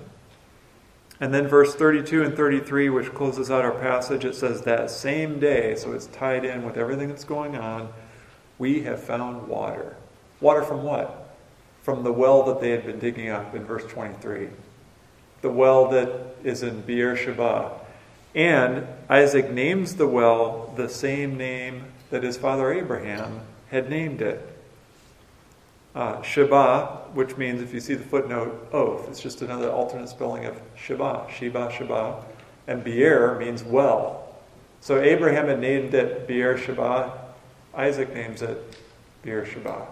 And 1.18 1.34
then 1.34 1.48
verse 1.48 1.74
32 1.74 2.22
and 2.22 2.36
33, 2.36 2.88
which 2.88 3.12
closes 3.12 3.50
out 3.50 3.64
our 3.64 3.72
passage, 3.72 4.24
it 4.24 4.36
says, 4.36 4.62
That 4.62 4.92
same 4.92 5.40
day, 5.40 5.74
so 5.74 5.90
it's 5.90 6.06
tied 6.06 6.44
in 6.44 6.62
with 6.62 6.76
everything 6.76 7.08
that's 7.08 7.24
going 7.24 7.56
on, 7.56 7.92
we 8.60 8.82
have 8.82 9.02
found 9.02 9.48
water. 9.48 9.96
Water 10.40 10.62
from 10.62 10.84
what? 10.84 11.36
From 11.82 12.04
the 12.04 12.12
well 12.12 12.44
that 12.44 12.60
they 12.60 12.70
had 12.70 12.86
been 12.86 13.00
digging 13.00 13.30
up 13.30 13.56
in 13.56 13.64
verse 13.64 13.86
23. 13.86 14.50
The 15.40 15.50
well 15.50 15.88
that 15.88 16.36
is 16.44 16.62
in 16.62 16.80
Beersheba, 16.82 17.80
and 18.34 18.86
Isaac 19.08 19.50
names 19.50 19.96
the 19.96 20.08
well 20.08 20.72
the 20.76 20.88
same 20.88 21.36
name 21.36 21.84
that 22.10 22.22
his 22.22 22.36
father 22.36 22.72
Abraham 22.72 23.40
had 23.70 23.88
named 23.88 24.22
it. 24.22 24.50
Uh, 25.94 26.20
Sheba, 26.22 27.02
which 27.12 27.36
means, 27.36 27.62
if 27.62 27.72
you 27.72 27.78
see 27.78 27.94
the 27.94 28.04
footnote, 28.04 28.68
oath. 28.72 29.08
It's 29.08 29.20
just 29.20 29.42
another 29.42 29.70
alternate 29.70 30.08
spelling 30.08 30.44
of 30.44 30.60
Sheba, 30.76 31.26
Sheba, 31.32 31.70
Sheba. 31.70 32.24
And 32.66 32.82
Beer 32.82 33.38
means 33.38 33.62
well. 33.62 34.34
So 34.80 35.00
Abraham 35.00 35.46
had 35.46 35.60
named 35.60 35.94
it 35.94 36.26
Beer 36.26 36.58
Sheba. 36.58 37.12
Isaac 37.74 38.12
names 38.12 38.42
it 38.42 38.78
Beer 39.22 39.46
Sheba, 39.46 39.86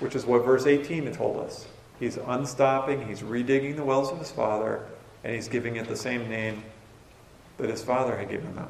which 0.00 0.14
is 0.14 0.26
what 0.26 0.44
verse 0.44 0.66
18 0.66 1.06
had 1.06 1.14
told 1.14 1.38
us. 1.38 1.66
He's 1.98 2.16
unstopping, 2.16 3.06
he's 3.06 3.22
redigging 3.22 3.76
the 3.76 3.84
wells 3.84 4.10
of 4.10 4.18
his 4.18 4.30
father, 4.30 4.86
and 5.24 5.34
he's 5.34 5.48
giving 5.48 5.76
it 5.76 5.88
the 5.88 5.96
same 5.96 6.28
name 6.28 6.62
that 7.58 7.70
his 7.70 7.82
father 7.82 8.16
had 8.16 8.28
given 8.28 8.54
them. 8.54 8.68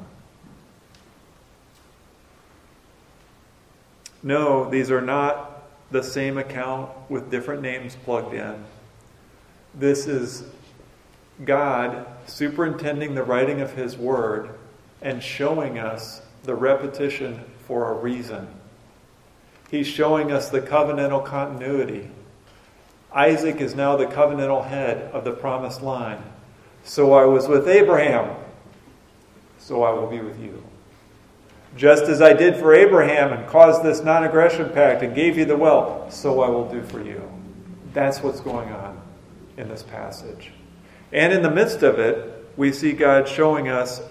No, 4.23 4.69
these 4.69 4.91
are 4.91 5.01
not 5.01 5.63
the 5.91 6.03
same 6.03 6.37
account 6.37 6.89
with 7.09 7.31
different 7.31 7.61
names 7.61 7.95
plugged 8.03 8.33
in. 8.33 8.63
This 9.73 10.07
is 10.07 10.43
God 11.45 12.05
superintending 12.25 13.15
the 13.15 13.23
writing 13.23 13.61
of 13.61 13.73
His 13.73 13.95
Word 13.95 14.49
and 15.01 15.21
showing 15.21 15.77
us 15.77 16.21
the 16.43 16.55
repetition 16.55 17.39
for 17.65 17.91
a 17.91 17.93
reason. 17.93 18.47
He's 19.69 19.87
showing 19.87 20.31
us 20.31 20.49
the 20.49 20.61
covenantal 20.61 21.23
continuity. 21.23 22.09
Isaac 23.13 23.57
is 23.57 23.75
now 23.75 23.95
the 23.95 24.07
covenantal 24.07 24.67
head 24.67 25.11
of 25.13 25.23
the 25.23 25.31
promised 25.31 25.81
line. 25.81 26.23
So 26.83 27.13
I 27.13 27.25
was 27.25 27.47
with 27.47 27.67
Abraham, 27.67 28.35
so 29.67 29.83
I 29.83 29.91
will 29.91 30.07
be 30.07 30.21
with 30.21 30.41
you. 30.41 30.63
Just 31.75 32.03
as 32.03 32.21
I 32.21 32.31
did 32.31 32.55
for 32.55 32.73
Abraham 32.73 33.33
and 33.33 33.45
caused 33.49 33.83
this 33.83 34.01
non 34.01 34.23
aggression 34.23 34.69
pact 34.69 35.03
and 35.03 35.13
gave 35.13 35.37
you 35.37 35.43
the 35.43 35.57
well, 35.57 36.09
so 36.09 36.39
I 36.39 36.47
will 36.47 36.69
do 36.71 36.81
for 36.83 37.03
you. 37.03 37.21
That's 37.93 38.23
what's 38.23 38.39
going 38.39 38.71
on 38.71 39.01
in 39.57 39.67
this 39.67 39.83
passage. 39.83 40.53
And 41.11 41.33
in 41.33 41.41
the 41.41 41.51
midst 41.51 41.83
of 41.83 41.99
it, 41.99 42.45
we 42.55 42.71
see 42.71 42.93
God 42.93 43.27
showing 43.27 43.67
us 43.67 44.01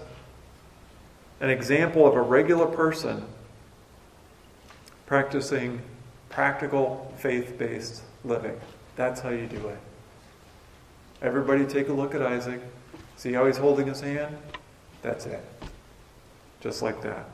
an 1.39 1.49
example 1.49 2.05
of 2.05 2.13
a 2.13 2.21
regular 2.21 2.67
person 2.67 3.25
practicing 5.07 5.81
practical 6.29 7.11
faith 7.17 7.57
based 7.57 8.03
living. 8.23 8.59
That's 8.95 9.21
how 9.21 9.29
you 9.29 9.47
do 9.47 9.69
it. 9.69 9.79
Everybody 11.23 11.65
take 11.65 11.89
a 11.89 11.93
look 11.93 12.13
at 12.13 12.21
Isaac. 12.21 12.61
See 13.15 13.33
how 13.33 13.47
he's 13.47 13.57
holding 13.57 13.87
his 13.87 14.01
hand? 14.01 14.37
That's 15.01 15.25
it. 15.25 15.43
Just 16.61 16.81
like 16.81 17.01
that. 17.01 17.29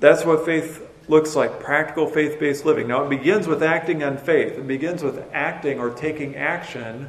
That's 0.00 0.24
what 0.24 0.44
faith 0.44 0.86
looks 1.08 1.36
like 1.36 1.60
practical 1.60 2.08
faith 2.08 2.38
based 2.38 2.64
living. 2.64 2.88
Now, 2.88 3.04
it 3.04 3.10
begins 3.10 3.46
with 3.46 3.62
acting 3.62 4.02
on 4.02 4.18
faith, 4.18 4.58
it 4.58 4.66
begins 4.66 5.02
with 5.02 5.22
acting 5.32 5.78
or 5.78 5.90
taking 5.90 6.36
action 6.36 7.08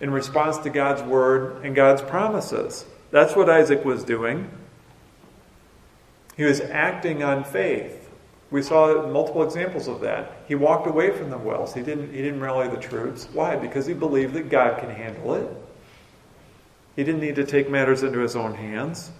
in 0.00 0.10
response 0.10 0.58
to 0.58 0.70
God's 0.70 1.02
word 1.02 1.64
and 1.64 1.74
God's 1.74 2.02
promises. 2.02 2.84
That's 3.10 3.36
what 3.36 3.50
Isaac 3.50 3.84
was 3.84 4.02
doing. 4.04 4.50
He 6.36 6.44
was 6.44 6.60
acting 6.60 7.22
on 7.22 7.44
faith. 7.44 8.08
We 8.50 8.62
saw 8.62 9.06
multiple 9.06 9.42
examples 9.42 9.88
of 9.88 10.00
that. 10.00 10.32
He 10.48 10.54
walked 10.54 10.86
away 10.86 11.10
from 11.10 11.30
the 11.30 11.38
wells. 11.38 11.74
He 11.74 11.82
didn't, 11.82 12.12
he 12.12 12.22
didn't 12.22 12.40
rally 12.40 12.68
the 12.68 12.78
troops. 12.78 13.28
Why? 13.32 13.56
Because 13.56 13.86
he 13.86 13.94
believed 13.94 14.34
that 14.34 14.48
God 14.48 14.80
can 14.80 14.90
handle 14.90 15.34
it. 15.34 15.48
He 17.00 17.04
didn't 17.04 17.22
need 17.22 17.36
to 17.36 17.44
take 17.44 17.70
matters 17.70 18.02
into 18.02 18.18
his 18.18 18.36
own 18.36 18.52
hands. 18.52 19.10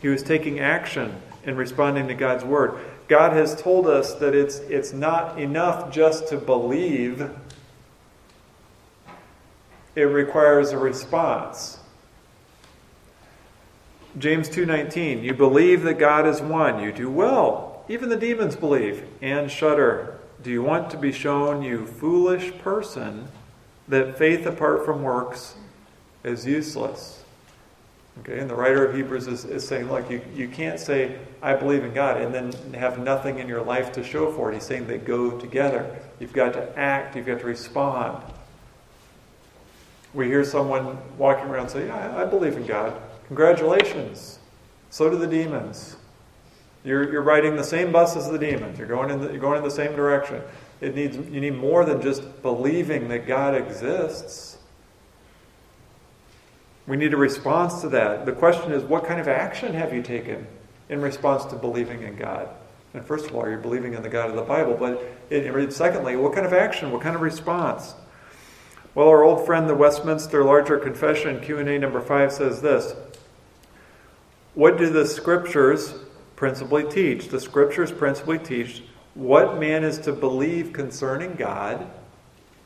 He 0.00 0.06
was 0.06 0.22
taking 0.22 0.60
action 0.60 1.20
in 1.42 1.56
responding 1.56 2.06
to 2.06 2.14
God's 2.14 2.44
word. 2.44 2.78
God 3.08 3.32
has 3.32 3.60
told 3.60 3.88
us 3.88 4.14
that 4.14 4.32
it's, 4.32 4.58
it's 4.58 4.92
not 4.92 5.40
enough 5.40 5.92
just 5.92 6.28
to 6.28 6.36
believe, 6.36 7.28
it 9.96 10.02
requires 10.02 10.70
a 10.70 10.78
response. 10.78 11.80
James 14.16 14.48
2:19 14.48 15.24
You 15.24 15.34
believe 15.34 15.82
that 15.82 15.98
God 15.98 16.28
is 16.28 16.40
one 16.40 16.80
you 16.80 16.92
do 16.92 17.10
well 17.10 17.84
even 17.88 18.08
the 18.08 18.16
demons 18.16 18.54
believe 18.54 19.04
and 19.20 19.50
shudder 19.50 20.20
do 20.40 20.52
you 20.52 20.62
want 20.62 20.90
to 20.90 20.96
be 20.96 21.10
shown 21.10 21.60
you 21.60 21.84
foolish 21.84 22.56
person 22.58 23.26
that 23.88 24.16
faith 24.18 24.46
apart 24.46 24.84
from 24.84 25.02
works 25.02 25.54
is 26.22 26.46
useless 26.46 27.22
okay 28.20 28.38
and 28.38 28.48
the 28.48 28.54
writer 28.54 28.84
of 28.84 28.94
Hebrews 28.94 29.26
is, 29.26 29.44
is 29.44 29.66
saying 29.66 29.90
look 29.90 30.10
you, 30.10 30.20
you 30.34 30.48
can't 30.48 30.78
say 30.78 31.18
I 31.42 31.54
believe 31.54 31.84
in 31.84 31.92
God 31.92 32.20
and 32.20 32.34
then 32.34 32.52
have 32.74 32.98
nothing 32.98 33.38
in 33.38 33.48
your 33.48 33.62
life 33.62 33.92
to 33.92 34.04
show 34.04 34.32
for 34.32 34.50
it 34.50 34.54
he's 34.54 34.64
saying 34.64 34.86
they 34.86 34.98
go 34.98 35.38
together 35.38 35.98
you've 36.18 36.32
got 36.32 36.52
to 36.54 36.78
act 36.78 37.16
you've 37.16 37.26
got 37.26 37.40
to 37.40 37.46
respond 37.46 38.22
we 40.12 40.26
hear 40.26 40.44
someone 40.44 40.96
walking 41.18 41.46
around 41.46 41.68
say 41.68 41.86
yeah, 41.86 42.16
I 42.16 42.24
believe 42.24 42.56
in 42.56 42.66
God 42.66 43.00
Congratulations. 43.26 44.38
So 44.90 45.10
do 45.10 45.16
the 45.16 45.26
demons. 45.26 45.96
You're, 46.84 47.10
you're 47.10 47.22
riding 47.22 47.56
the 47.56 47.64
same 47.64 47.90
bus 47.90 48.16
as 48.16 48.30
the 48.30 48.38
demons. 48.38 48.78
You're 48.78 48.88
going, 48.88 49.10
in 49.10 49.20
the, 49.20 49.28
you're 49.28 49.40
going 49.40 49.58
in 49.58 49.64
the 49.64 49.70
same 49.70 49.96
direction. 49.96 50.42
It 50.80 50.94
needs, 50.94 51.16
you 51.16 51.40
need 51.40 51.56
more 51.56 51.84
than 51.84 52.02
just 52.02 52.42
believing 52.42 53.08
that 53.08 53.26
God 53.26 53.54
exists. 53.54 54.58
We 56.86 56.96
need 56.96 57.14
a 57.14 57.16
response 57.16 57.80
to 57.80 57.88
that. 57.90 58.26
The 58.26 58.32
question 58.32 58.72
is, 58.72 58.82
what 58.82 59.06
kind 59.06 59.20
of 59.20 59.28
action 59.28 59.72
have 59.72 59.94
you 59.94 60.02
taken 60.02 60.46
in 60.88 61.00
response 61.00 61.44
to 61.46 61.56
believing 61.56 62.02
in 62.02 62.16
God? 62.16 62.48
And 62.92 63.04
first 63.04 63.26
of 63.26 63.34
all, 63.34 63.48
you're 63.48 63.58
believing 63.58 63.94
in 63.94 64.02
the 64.02 64.08
God 64.08 64.30
of 64.30 64.36
the 64.36 64.42
Bible. 64.42 64.76
But 64.78 65.02
it, 65.30 65.72
secondly, 65.72 66.16
what 66.16 66.34
kind 66.34 66.46
of 66.46 66.52
action? 66.52 66.92
What 66.92 67.00
kind 67.00 67.16
of 67.16 67.22
response? 67.22 67.94
Well, 68.94 69.08
our 69.08 69.24
old 69.24 69.44
friend, 69.44 69.68
the 69.68 69.74
Westminster 69.74 70.44
Larger 70.44 70.78
Confession, 70.78 71.40
Q&A 71.40 71.78
number 71.78 72.00
5 72.00 72.32
says 72.32 72.62
this. 72.62 72.94
What 74.54 74.78
do 74.78 74.90
the 74.90 75.06
scriptures 75.06 75.94
principally 76.36 76.84
teach? 76.84 77.28
The 77.28 77.40
scriptures 77.40 77.90
principally 77.90 78.38
teach 78.38 78.84
what 79.14 79.58
man 79.58 79.84
is 79.84 79.98
to 79.98 80.12
believe 80.12 80.72
concerning 80.72 81.34
God 81.34 81.88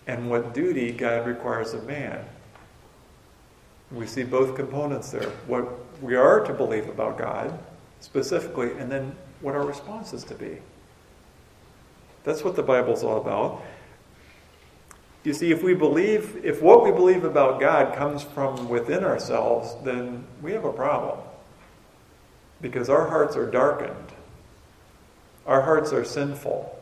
and 0.07 0.31
what 0.31 0.55
duty 0.55 0.93
God 0.93 1.27
requires 1.27 1.75
of 1.75 1.87
man. 1.87 2.25
We 3.93 4.07
see 4.07 4.25
both 4.25 4.57
components 4.57 5.11
there. 5.11 5.31
What 5.47 5.69
we 6.03 6.15
are 6.15 6.41
to 6.41 6.53
believe 6.53 6.89
about 6.89 7.19
God 7.19 7.59
specifically, 8.01 8.73
and 8.79 8.91
then 8.91 9.15
what 9.41 9.55
our 9.55 9.65
response 9.65 10.13
is 10.13 10.25
to 10.25 10.35
be. 10.35 10.59
That's 12.25 12.45
what 12.45 12.57
the 12.57 12.63
Bible's 12.63 13.03
all 13.03 13.21
about. 13.21 13.63
You 15.25 15.35
see, 15.35 15.51
if 15.51 15.63
we 15.63 15.75
believe, 15.75 16.41
if 16.45 16.63
what 16.63 16.85
we 16.85 16.91
believe 16.91 17.25
about 17.25 17.61
God 17.61 17.95
comes 17.97 18.23
from 18.23 18.69
within 18.69 19.05
ourselves, 19.05 19.77
then 19.85 20.25
we 20.41 20.53
have 20.53 20.65
a 20.65 20.73
problem. 20.73 21.19
Because 22.61 22.89
our 22.89 23.09
hearts 23.09 23.37
are 23.37 23.51
darkened, 23.51 24.13
our 25.49 25.63
hearts 25.63 25.93
are 25.93 26.05
sinful. 26.05 26.75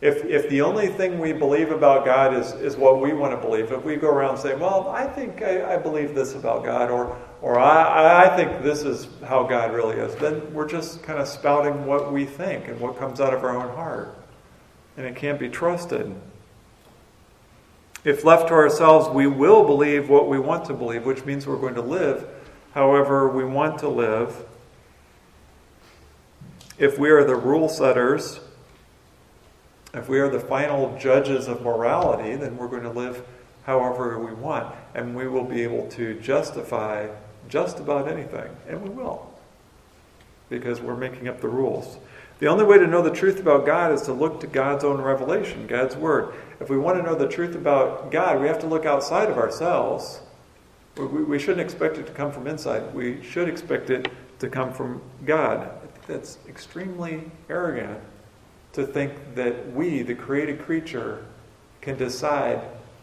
If, 0.00 0.24
if 0.24 0.48
the 0.48 0.62
only 0.62 0.88
thing 0.88 1.18
we 1.18 1.32
believe 1.32 1.70
about 1.70 2.04
God 2.04 2.34
is, 2.34 2.52
is 2.52 2.76
what 2.76 3.00
we 3.00 3.12
want 3.12 3.32
to 3.32 3.46
believe, 3.46 3.70
if 3.70 3.84
we 3.84 3.96
go 3.96 4.08
around 4.08 4.38
saying, 4.38 4.58
Well, 4.58 4.88
I 4.88 5.06
think 5.06 5.42
I, 5.42 5.74
I 5.74 5.76
believe 5.78 6.14
this 6.14 6.34
about 6.34 6.64
God, 6.64 6.90
or, 6.90 7.16
or 7.42 7.58
I, 7.58 8.26
I 8.26 8.36
think 8.36 8.62
this 8.62 8.82
is 8.82 9.08
how 9.26 9.44
God 9.44 9.72
really 9.72 9.96
is, 9.96 10.14
then 10.16 10.52
we're 10.52 10.68
just 10.68 11.02
kind 11.02 11.18
of 11.18 11.28
spouting 11.28 11.86
what 11.86 12.12
we 12.12 12.24
think 12.24 12.68
and 12.68 12.80
what 12.80 12.98
comes 12.98 13.20
out 13.20 13.32
of 13.32 13.44
our 13.44 13.56
own 13.56 13.74
heart. 13.76 14.16
And 14.96 15.06
it 15.06 15.16
can't 15.16 15.38
be 15.38 15.48
trusted. 15.48 16.14
If 18.02 18.24
left 18.24 18.48
to 18.48 18.54
ourselves, 18.54 19.10
we 19.10 19.26
will 19.26 19.64
believe 19.64 20.08
what 20.08 20.28
we 20.28 20.38
want 20.38 20.64
to 20.66 20.74
believe, 20.74 21.04
which 21.04 21.26
means 21.26 21.46
we're 21.46 21.56
going 21.56 21.74
to 21.74 21.82
live 21.82 22.26
however 22.72 23.28
we 23.28 23.44
want 23.44 23.78
to 23.80 23.88
live. 23.88 24.46
If 26.80 26.98
we 26.98 27.10
are 27.10 27.24
the 27.24 27.36
rule 27.36 27.68
setters, 27.68 28.40
if 29.92 30.08
we 30.08 30.18
are 30.18 30.30
the 30.30 30.40
final 30.40 30.96
judges 30.98 31.46
of 31.46 31.60
morality, 31.60 32.36
then 32.36 32.56
we're 32.56 32.68
going 32.68 32.84
to 32.84 32.90
live 32.90 33.22
however 33.66 34.18
we 34.18 34.32
want. 34.32 34.74
And 34.94 35.14
we 35.14 35.28
will 35.28 35.44
be 35.44 35.62
able 35.62 35.88
to 35.88 36.18
justify 36.20 37.08
just 37.50 37.80
about 37.80 38.08
anything. 38.08 38.48
And 38.66 38.82
we 38.82 38.88
will. 38.88 39.30
Because 40.48 40.80
we're 40.80 40.96
making 40.96 41.28
up 41.28 41.42
the 41.42 41.48
rules. 41.48 41.98
The 42.38 42.46
only 42.46 42.64
way 42.64 42.78
to 42.78 42.86
know 42.86 43.02
the 43.02 43.14
truth 43.14 43.38
about 43.40 43.66
God 43.66 43.92
is 43.92 44.00
to 44.02 44.14
look 44.14 44.40
to 44.40 44.46
God's 44.46 44.82
own 44.82 45.02
revelation, 45.02 45.66
God's 45.66 45.96
Word. 45.96 46.32
If 46.60 46.70
we 46.70 46.78
want 46.78 46.96
to 46.96 47.02
know 47.02 47.14
the 47.14 47.28
truth 47.28 47.54
about 47.54 48.10
God, 48.10 48.40
we 48.40 48.46
have 48.46 48.58
to 48.60 48.66
look 48.66 48.86
outside 48.86 49.28
of 49.28 49.36
ourselves. 49.36 50.20
We, 50.96 51.04
we 51.04 51.38
shouldn't 51.38 51.60
expect 51.60 51.98
it 51.98 52.06
to 52.06 52.12
come 52.12 52.32
from 52.32 52.46
inside. 52.46 52.94
We 52.94 53.22
should 53.22 53.50
expect 53.50 53.90
it 53.90 54.08
to 54.38 54.48
come 54.48 54.72
from 54.72 55.02
God. 55.26 55.79
That's 56.10 56.38
extremely 56.48 57.30
arrogant 57.48 58.00
to 58.72 58.84
think 58.84 59.36
that 59.36 59.72
we, 59.72 60.02
the 60.02 60.16
created 60.16 60.60
creature, 60.60 61.24
can 61.80 61.96
decide 61.96 62.60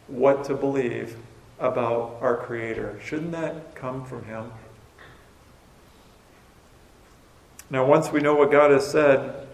what 0.08 0.44
to 0.44 0.56
believe 0.56 1.16
about 1.58 2.18
our 2.20 2.36
Creator. 2.36 3.00
Shouldn't 3.02 3.32
that 3.32 3.76
come 3.76 4.04
from 4.04 4.26
Him? 4.26 4.52
Now, 7.70 7.86
once 7.86 8.12
we 8.12 8.20
know 8.20 8.36
what 8.36 8.52
God 8.52 8.72
has 8.72 8.92
said, 8.92 9.48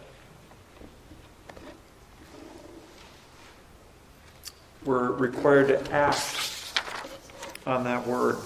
we're 4.84 5.12
required 5.12 5.68
to 5.68 5.92
act 5.92 6.74
on 7.68 7.84
that 7.84 8.08
word. 8.08 8.38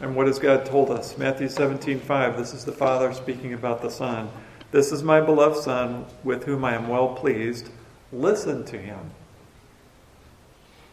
And 0.00 0.16
what 0.16 0.26
has 0.26 0.38
God 0.38 0.66
told 0.66 0.90
us? 0.90 1.16
Matthew 1.16 1.48
17, 1.48 2.00
5. 2.00 2.36
This 2.36 2.52
is 2.52 2.64
the 2.64 2.72
Father 2.72 3.12
speaking 3.12 3.54
about 3.54 3.80
the 3.80 3.90
Son. 3.90 4.28
This 4.72 4.90
is 4.90 5.04
my 5.04 5.20
beloved 5.20 5.62
Son, 5.62 6.06
with 6.24 6.44
whom 6.44 6.64
I 6.64 6.74
am 6.74 6.88
well 6.88 7.14
pleased. 7.14 7.70
Listen 8.12 8.64
to 8.64 8.78
him. 8.78 9.12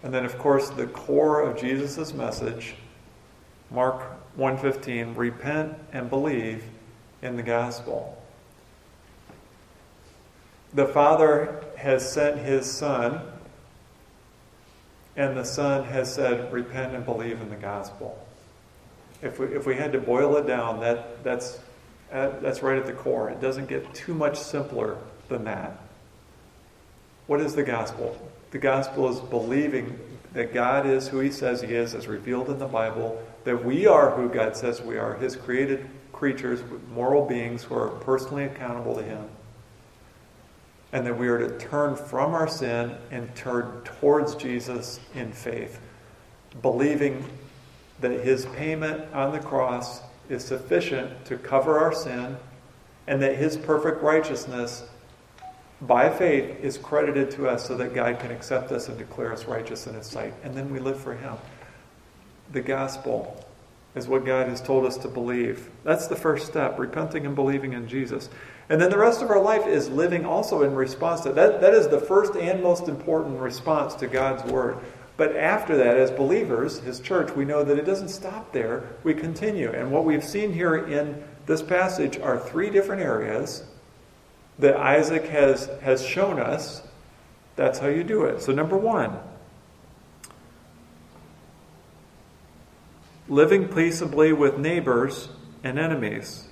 And 0.03 0.13
then, 0.13 0.23
of 0.23 0.37
course, 0.37 0.69
the 0.69 0.87
core 0.87 1.41
of 1.41 1.59
Jesus' 1.59 2.13
message, 2.13 2.75
Mark 3.71 4.03
1.15, 4.37 5.17
repent 5.17 5.75
and 5.93 6.09
believe 6.09 6.63
in 7.21 7.35
the 7.35 7.43
gospel. 7.43 8.17
the 10.73 10.87
Father 10.87 11.63
has 11.75 12.09
sent 12.11 12.37
his 12.37 12.69
Son, 12.69 13.21
and 15.15 15.35
the 15.35 15.43
Son 15.43 15.83
has 15.85 16.13
said, 16.13 16.51
Repent 16.53 16.95
and 16.95 17.03
believe 17.03 17.41
in 17.41 17.49
the 17.49 17.55
gospel. 17.55 18.25
If 19.21 19.39
we, 19.39 19.47
if 19.47 19.65
we 19.65 19.75
had 19.75 19.91
to 19.93 19.99
boil 19.99 20.38
it 20.38 20.47
down, 20.47 20.79
that, 20.79 21.23
that's, 21.23 21.60
uh, 22.12 22.39
that's 22.39 22.63
right 22.63 22.77
at 22.77 22.86
the 22.86 22.93
core. 22.93 23.29
It 23.29 23.39
doesn't 23.39 23.67
get 23.67 23.93
too 23.93 24.13
much 24.13 24.38
simpler 24.38 24.97
than 25.29 25.43
that. 25.45 25.79
What 27.27 27.39
is 27.39 27.55
the 27.55 27.63
gospel? 27.63 28.17
The 28.51 28.57
gospel 28.57 29.10
is 29.10 29.19
believing 29.19 29.97
that 30.34 30.53
God 30.53 30.86
is 30.86 31.07
who 31.07 31.19
He 31.19 31.31
says 31.31 31.62
He 31.62 31.73
is, 31.73 31.93
as 31.93 32.07
revealed 32.07 32.49
in 32.49 32.57
the 32.57 32.67
Bible, 32.67 33.21
that 33.43 33.63
we 33.63 33.86
are 33.88 34.12
who 34.12 34.29
God 34.29 34.55
says 34.55 34.81
we 34.81 34.97
are, 34.97 35.15
His 35.15 35.36
created 35.36 35.88
creatures, 36.12 36.62
moral 36.93 37.25
beings 37.25 37.63
who 37.63 37.75
are 37.75 37.89
personally 37.89 38.45
accountable 38.45 38.95
to 38.95 39.03
Him, 39.03 39.27
and 40.93 41.05
that 41.05 41.17
we 41.17 41.27
are 41.27 41.38
to 41.38 41.57
turn 41.57 41.95
from 41.95 42.34
our 42.34 42.47
sin 42.47 42.95
and 43.12 43.34
turn 43.36 43.81
towards 43.84 44.36
Jesus 44.36 44.99
in 45.15 45.31
faith, 45.31 45.79
believing 46.62 47.25
that 48.01 48.11
His 48.11 48.45
payment 48.47 49.13
on 49.13 49.31
the 49.31 49.39
cross 49.39 50.01
is 50.29 50.43
sufficient 50.43 51.25
to 51.25 51.37
cover 51.37 51.79
our 51.79 51.93
sin, 51.93 52.37
and 53.07 53.21
that 53.21 53.35
His 53.35 53.57
perfect 53.57 54.01
righteousness 54.01 54.83
by 55.81 56.09
faith 56.09 56.59
is 56.63 56.77
credited 56.77 57.31
to 57.31 57.47
us 57.47 57.67
so 57.67 57.75
that 57.77 57.93
God 57.93 58.19
can 58.19 58.31
accept 58.31 58.71
us 58.71 58.87
and 58.87 58.97
declare 58.97 59.33
us 59.33 59.45
righteous 59.45 59.87
in 59.87 59.95
His 59.95 60.07
sight. 60.07 60.33
And 60.43 60.55
then 60.55 60.71
we 60.71 60.79
live 60.79 60.99
for 60.99 61.15
Him. 61.15 61.33
The 62.51 62.61
gospel 62.61 63.43
is 63.95 64.07
what 64.07 64.25
God 64.25 64.47
has 64.47 64.61
told 64.61 64.85
us 64.85 64.97
to 64.97 65.07
believe. 65.07 65.69
That's 65.83 66.07
the 66.07 66.15
first 66.15 66.47
step, 66.47 66.79
repenting 66.79 67.25
and 67.25 67.35
believing 67.35 67.73
in 67.73 67.87
Jesus. 67.87 68.29
And 68.69 68.79
then 68.79 68.89
the 68.89 68.97
rest 68.97 69.21
of 69.21 69.29
our 69.29 69.41
life 69.41 69.67
is 69.67 69.89
living 69.89 70.25
also 70.25 70.61
in 70.63 70.75
response 70.75 71.21
to 71.21 71.33
that. 71.33 71.59
That 71.59 71.73
is 71.73 71.89
the 71.89 71.99
first 71.99 72.35
and 72.35 72.63
most 72.63 72.87
important 72.87 73.39
response 73.39 73.95
to 73.95 74.07
God's 74.07 74.49
word. 74.49 74.77
But 75.17 75.36
after 75.36 75.78
that, 75.78 75.97
as 75.97 76.12
believers, 76.12 76.80
His 76.80 77.00
church, 77.00 77.36
we 77.36 77.45
know 77.45 77.63
that 77.63 77.78
it 77.78 77.86
doesn't 77.86 78.10
stop 78.10 78.54
there. 78.54 78.84
We 79.04 79.13
continue. 79.13 79.71
And 79.71 79.91
what 79.91 80.06
we've 80.06 80.24
seen 80.24 80.54
here 80.54 80.76
in 80.76 81.24
this 81.45 81.62
passage 81.62 82.19
are 82.19 82.39
three 82.39 82.69
different 82.69 83.02
areas 83.02 83.63
that 84.60 84.78
Isaac 84.78 85.26
has, 85.28 85.69
has 85.82 86.06
shown 86.06 86.39
us, 86.39 86.84
that's 87.56 87.80
how 87.80 87.88
you 87.88 88.04
do 88.04 88.26
it. 88.26 88.41
So, 88.41 88.52
number 88.52 88.78
one, 88.78 89.17
living 93.28 93.67
peaceably 93.67 94.34
with 94.34 94.58
neighbors 94.58 95.30
and 95.63 95.80
enemies. 95.80 96.47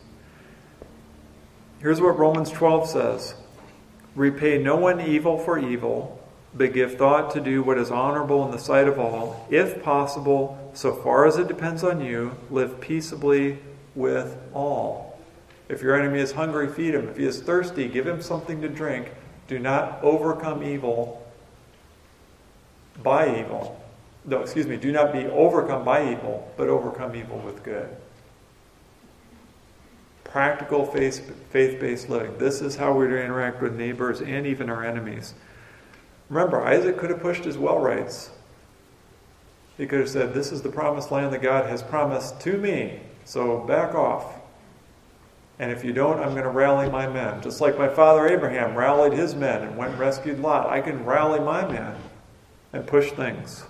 Here's 1.80 2.02
what 2.02 2.18
Romans 2.18 2.52
12 2.52 2.90
says 2.90 3.36
Repay 4.16 4.62
no 4.62 4.76
one 4.76 5.00
evil 5.00 5.38
for 5.38 5.58
evil, 5.58 6.19
but 6.54 6.74
give 6.74 6.98
thought 6.98 7.32
to 7.32 7.40
do 7.40 7.62
what 7.62 7.78
is 7.78 7.92
honorable 7.92 8.44
in 8.46 8.52
the 8.52 8.60
sight 8.60 8.88
of 8.88 8.98
all. 9.00 9.46
If 9.50 9.84
possible, 9.84 10.72
so 10.74 10.94
far 10.94 11.26
as 11.26 11.38
it 11.38 11.48
depends 11.48 11.84
on 11.84 12.02
you, 12.02 12.36
live 12.50 12.82
peaceably 12.82 13.60
with 13.96 14.38
all. 14.54 15.20
If 15.68 15.84
your 15.84 16.00
enemy 16.00 16.20
is 16.20 16.32
hungry, 16.32 16.68
feed 16.68 16.96
him. 16.96 17.08
If 17.08 17.18
he 17.18 17.26
is 17.26 17.42
thirsty, 17.42 17.88
give 17.88 18.08
him 18.08 18.22
something 18.22 18.62
to 18.62 18.70
drink. 18.70 19.10
Do 19.48 19.60
not 19.60 20.00
overcome 20.02 20.64
evil 20.64 21.24
by 23.04 23.40
evil. 23.40 23.80
No, 24.26 24.42
excuse 24.42 24.68
me, 24.68 24.78
do 24.78 24.92
not 24.92 25.14
be 25.14 25.26
overcome 25.26 25.86
by 25.86 26.12
evil, 26.12 26.52
but 26.58 26.68
overcome 26.68 27.16
evil 27.16 27.38
with 27.40 27.64
good. 27.64 27.90
Practical 30.24 30.86
faith 30.86 31.32
based 31.52 32.10
living. 32.10 32.38
This 32.38 32.62
is 32.62 32.76
how 32.76 32.94
we're 32.94 33.08
to 33.08 33.24
interact 33.24 33.62
with 33.62 33.76
neighbors 33.76 34.22
and 34.22 34.46
even 34.46 34.70
our 34.70 34.84
enemies. 34.84 35.34
Remember, 36.30 36.64
Isaac 36.64 36.98
could 36.98 37.10
have 37.10 37.22
pushed 37.22 37.44
his 37.44 37.58
well 37.58 37.80
rights. 37.80 38.30
He 39.78 39.88
could 39.88 40.00
have 40.00 40.10
said, 40.10 40.34
This 40.34 40.52
is 40.52 40.62
the 40.62 40.70
promised 40.70 41.12
land 41.12 41.34
that 41.34 41.42
God 41.42 41.66
has 41.66 41.82
promised 41.82 42.40
to 42.42 42.58
me, 42.58 43.00
so 43.26 43.60
back 43.60 43.96
off. 43.96 44.36
And 45.58 45.72
if 45.72 45.84
you 45.84 45.92
don't, 45.92 46.20
I'm 46.20 46.32
going 46.32 46.44
to 46.44 46.50
rally 46.50 46.90
my 46.90 47.08
men. 47.08 47.42
Just 47.42 47.60
like 47.60 47.78
my 47.78 47.90
father 47.90 48.28
Abraham 48.28 48.76
rallied 48.76 49.14
his 49.14 49.36
men 49.36 49.62
and 49.64 49.78
went 49.78 49.92
and 49.92 50.00
rescued 50.00 50.40
Lot, 50.40 50.70
I 50.70 50.80
can 50.82 51.04
rally 51.04 51.40
my 51.40 51.68
men 51.68 51.96
and 52.72 52.88
push 52.88 53.12
things. 53.12 53.64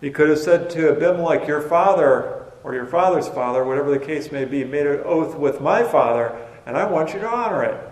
He 0.00 0.10
could 0.10 0.30
have 0.30 0.38
said 0.38 0.70
to 0.70 0.92
Abimelech, 0.92 1.46
Your 1.46 1.60
father, 1.60 2.46
or 2.64 2.74
your 2.74 2.86
father's 2.86 3.28
father, 3.28 3.64
whatever 3.64 3.90
the 3.90 4.04
case 4.04 4.32
may 4.32 4.44
be, 4.46 4.64
made 4.64 4.86
an 4.86 5.00
oath 5.04 5.34
with 5.34 5.60
my 5.60 5.82
father, 5.82 6.38
and 6.64 6.76
I 6.76 6.86
want 6.86 7.12
you 7.12 7.20
to 7.20 7.28
honor 7.28 7.64
it. 7.64 7.89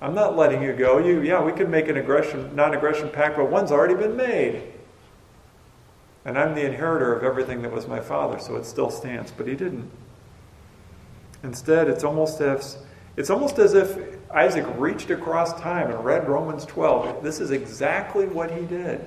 I'm 0.00 0.14
not 0.14 0.36
letting 0.36 0.62
you 0.62 0.72
go. 0.74 0.98
You, 0.98 1.22
yeah, 1.22 1.42
we 1.42 1.52
could 1.52 1.70
make 1.70 1.88
an 1.88 1.96
aggression, 1.96 2.54
non-aggression 2.54 3.10
pact, 3.10 3.36
but 3.36 3.50
one's 3.50 3.72
already 3.72 3.94
been 3.94 4.16
made. 4.16 4.62
And 6.24 6.38
I'm 6.38 6.54
the 6.54 6.66
inheritor 6.66 7.14
of 7.14 7.22
everything 7.22 7.62
that 7.62 7.72
was 7.72 7.86
my 7.86 8.00
father, 8.00 8.38
so 8.38 8.56
it 8.56 8.66
still 8.66 8.90
stands. 8.90 9.30
But 9.30 9.46
he 9.46 9.54
didn't. 9.54 9.90
Instead, 11.42 11.88
it's 11.88 12.04
almost 12.04 12.40
as 12.40 12.78
it's 13.16 13.30
almost 13.30 13.58
as 13.58 13.72
if 13.74 13.98
Isaac 14.30 14.66
reached 14.76 15.10
across 15.10 15.58
time 15.60 15.90
and 15.90 16.04
read 16.04 16.28
Romans 16.28 16.66
12. 16.66 17.22
This 17.22 17.40
is 17.40 17.50
exactly 17.50 18.26
what 18.26 18.50
he 18.50 18.66
did. 18.66 19.06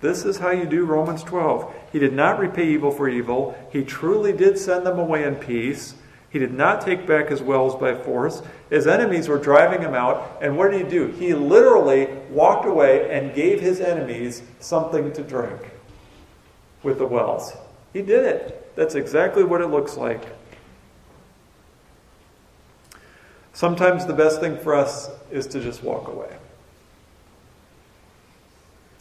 This 0.00 0.26
is 0.26 0.36
how 0.36 0.50
you 0.50 0.66
do 0.66 0.84
Romans 0.84 1.22
12. 1.22 1.74
He 1.92 1.98
did 1.98 2.12
not 2.12 2.38
repay 2.38 2.68
evil 2.68 2.90
for 2.90 3.08
evil. 3.08 3.56
He 3.72 3.82
truly 3.82 4.32
did 4.34 4.58
send 4.58 4.84
them 4.84 4.98
away 4.98 5.24
in 5.24 5.36
peace. 5.36 5.94
He 6.30 6.38
did 6.38 6.52
not 6.52 6.80
take 6.80 7.06
back 7.06 7.28
his 7.28 7.40
wells 7.40 7.76
by 7.76 7.94
force. 7.94 8.42
His 8.68 8.86
enemies 8.86 9.28
were 9.28 9.38
driving 9.38 9.80
him 9.80 9.94
out. 9.94 10.38
And 10.42 10.58
what 10.58 10.70
did 10.70 10.84
he 10.84 10.90
do? 10.90 11.06
He 11.12 11.34
literally 11.34 12.08
walked 12.30 12.66
away 12.66 13.10
and 13.10 13.34
gave 13.34 13.60
his 13.60 13.80
enemies 13.80 14.42
something 14.60 15.12
to 15.12 15.22
drink 15.22 15.60
with 16.82 16.98
the 16.98 17.06
wells. 17.06 17.52
He 17.92 18.02
did 18.02 18.24
it. 18.24 18.74
That's 18.76 18.94
exactly 18.94 19.44
what 19.44 19.60
it 19.60 19.68
looks 19.68 19.96
like. 19.96 20.24
Sometimes 23.52 24.04
the 24.04 24.12
best 24.12 24.40
thing 24.40 24.58
for 24.58 24.74
us 24.74 25.08
is 25.30 25.46
to 25.46 25.60
just 25.60 25.82
walk 25.82 26.08
away. 26.08 26.36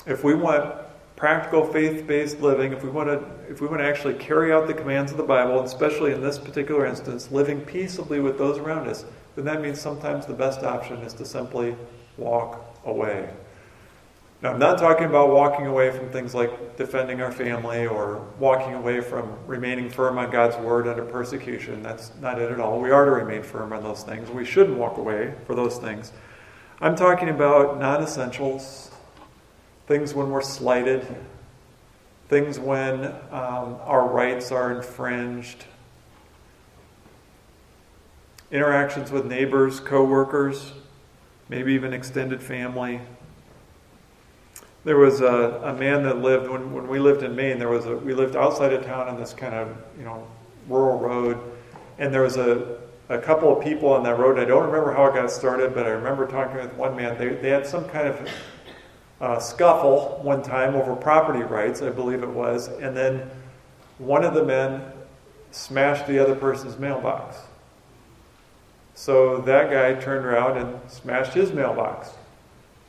If 0.06 0.24
we 0.24 0.34
want 0.36 0.85
practical 1.16 1.66
faith-based 1.66 2.42
living, 2.42 2.74
if 2.74 2.84
we 2.84 2.90
want 2.90 3.10
to 3.10 3.52
if 3.52 3.62
we 3.62 3.68
want 3.68 3.80
to 3.80 3.86
actually 3.86 4.16
carry 4.16 4.52
out 4.52 4.68
the 4.68 4.74
commands 4.74 5.12
of 5.12 5.18
the 5.18 5.24
Bible, 5.24 5.62
especially 5.64 6.12
in 6.12 6.22
this 6.22 6.38
particular 6.38 6.86
instance, 6.86 7.32
living 7.32 7.62
peaceably 7.62 8.20
with 8.20 8.38
those 8.38 8.58
around 8.58 8.88
us, 8.88 9.06
then 9.36 9.46
that 9.46 9.62
means 9.62 9.80
sometimes 9.80 10.26
the 10.26 10.34
best 10.34 10.64
option 10.64 10.98
is 11.00 11.14
to 11.14 11.26
simply 11.26 11.76
walk 12.18 12.76
away. 12.86 13.30
Now, 14.42 14.52
I'm 14.52 14.60
not 14.60 14.78
talking 14.78 15.06
about 15.06 15.30
walking 15.30 15.66
away 15.66 15.92
from 15.92 16.10
things 16.10 16.36
like 16.36 16.78
defending 16.78 17.22
our 17.22 17.32
family 17.32 17.88
or 17.88 18.28
walking 18.38 18.74
away 18.74 19.02
from 19.02 19.34
remaining 19.48 19.90
firm 19.90 20.18
on 20.18 20.30
God's 20.30 20.58
word 20.58 20.88
under 20.88 21.06
persecution. 21.06 21.82
That's 21.82 22.12
not 22.22 22.40
it 22.40 22.52
at 22.52 22.60
all. 22.60 22.80
We 22.80 22.92
are 22.92 23.06
to 23.06 23.12
remain 23.12 23.44
firm 23.44 23.72
on 23.74 23.82
those 23.82 24.04
things. 24.04 24.30
We 24.30 24.46
shouldn't 24.46 24.78
walk 24.78 24.98
away 24.98 25.34
for 25.48 25.56
those 25.56 25.78
things. 25.78 26.12
I'm 26.82 26.96
talking 26.96 27.30
about 27.30 27.80
non 27.80 28.04
essentials, 28.04 28.92
things 29.88 30.14
when 30.14 30.32
we're 30.32 30.42
slighted, 30.42 31.06
things 32.28 32.60
when 32.60 33.06
um, 33.32 33.78
our 33.84 34.08
rights 34.08 34.52
are 34.52 34.72
infringed, 34.72 35.66
interactions 38.52 39.12
with 39.12 39.26
neighbors, 39.26 39.80
coworkers, 39.80 40.74
maybe 41.50 41.74
even 41.74 41.94
extended 41.94 42.42
family 42.42 43.02
there 44.86 44.98
was 44.98 45.20
a, 45.20 45.62
a 45.64 45.74
man 45.74 46.04
that 46.04 46.20
lived 46.20 46.48
when, 46.48 46.72
when 46.72 46.88
we 46.88 47.00
lived 47.00 47.24
in 47.24 47.36
Maine. 47.36 47.58
There 47.58 47.70
was 47.70 47.88
a 47.88 47.98
we 47.98 48.14
lived 48.14 48.36
outside 48.36 48.72
of 48.72 48.86
town 48.86 49.10
on 49.10 49.20
this 49.20 49.34
kind 49.34 49.56
of 49.56 49.76
you 49.98 50.06
know 50.06 50.26
rural 50.70 51.00
road, 51.00 51.40
and 51.98 52.14
there 52.14 52.22
was 52.22 52.38
a 52.38 52.78
a 53.10 53.18
couple 53.18 53.56
of 53.56 53.64
people 53.64 53.92
on 53.92 54.04
that 54.04 54.18
road. 54.18 54.40
I 54.40 54.46
don't 54.46 54.64
remember 54.64 54.94
how 54.94 55.08
it 55.08 55.16
got 55.16 55.32
started, 55.32 55.74
but 55.74 55.88
I 55.88 55.90
remember 55.90 56.28
talking 56.28 56.58
with 56.58 56.72
one 56.76 56.96
man. 56.96 57.18
They 57.18 57.30
they 57.30 57.50
had 57.50 57.66
some 57.66 57.86
kind 57.90 58.08
of 58.08 58.30
uh, 59.22 59.40
scuffle 59.40 60.20
one 60.22 60.42
time 60.42 60.76
over 60.76 60.96
property 60.96 61.44
rights, 61.44 61.82
I 61.82 61.90
believe 61.90 62.24
it 62.24 62.30
was, 62.30 62.68
and 62.68 62.96
then 62.96 63.30
one 63.98 64.24
of 64.24 64.34
the 64.34 64.44
men 64.44 64.92
smashed 65.52 66.06
the 66.08 66.20
other 66.20 66.36
person's 66.36 66.78
mailbox. 66.78 67.38
So 68.94 69.40
that 69.42 69.70
guy 69.70 69.94
turned 70.02 70.26
around 70.26 70.58
and 70.58 70.80
smashed 70.90 71.34
his 71.34 71.52
mailbox. 71.52 72.12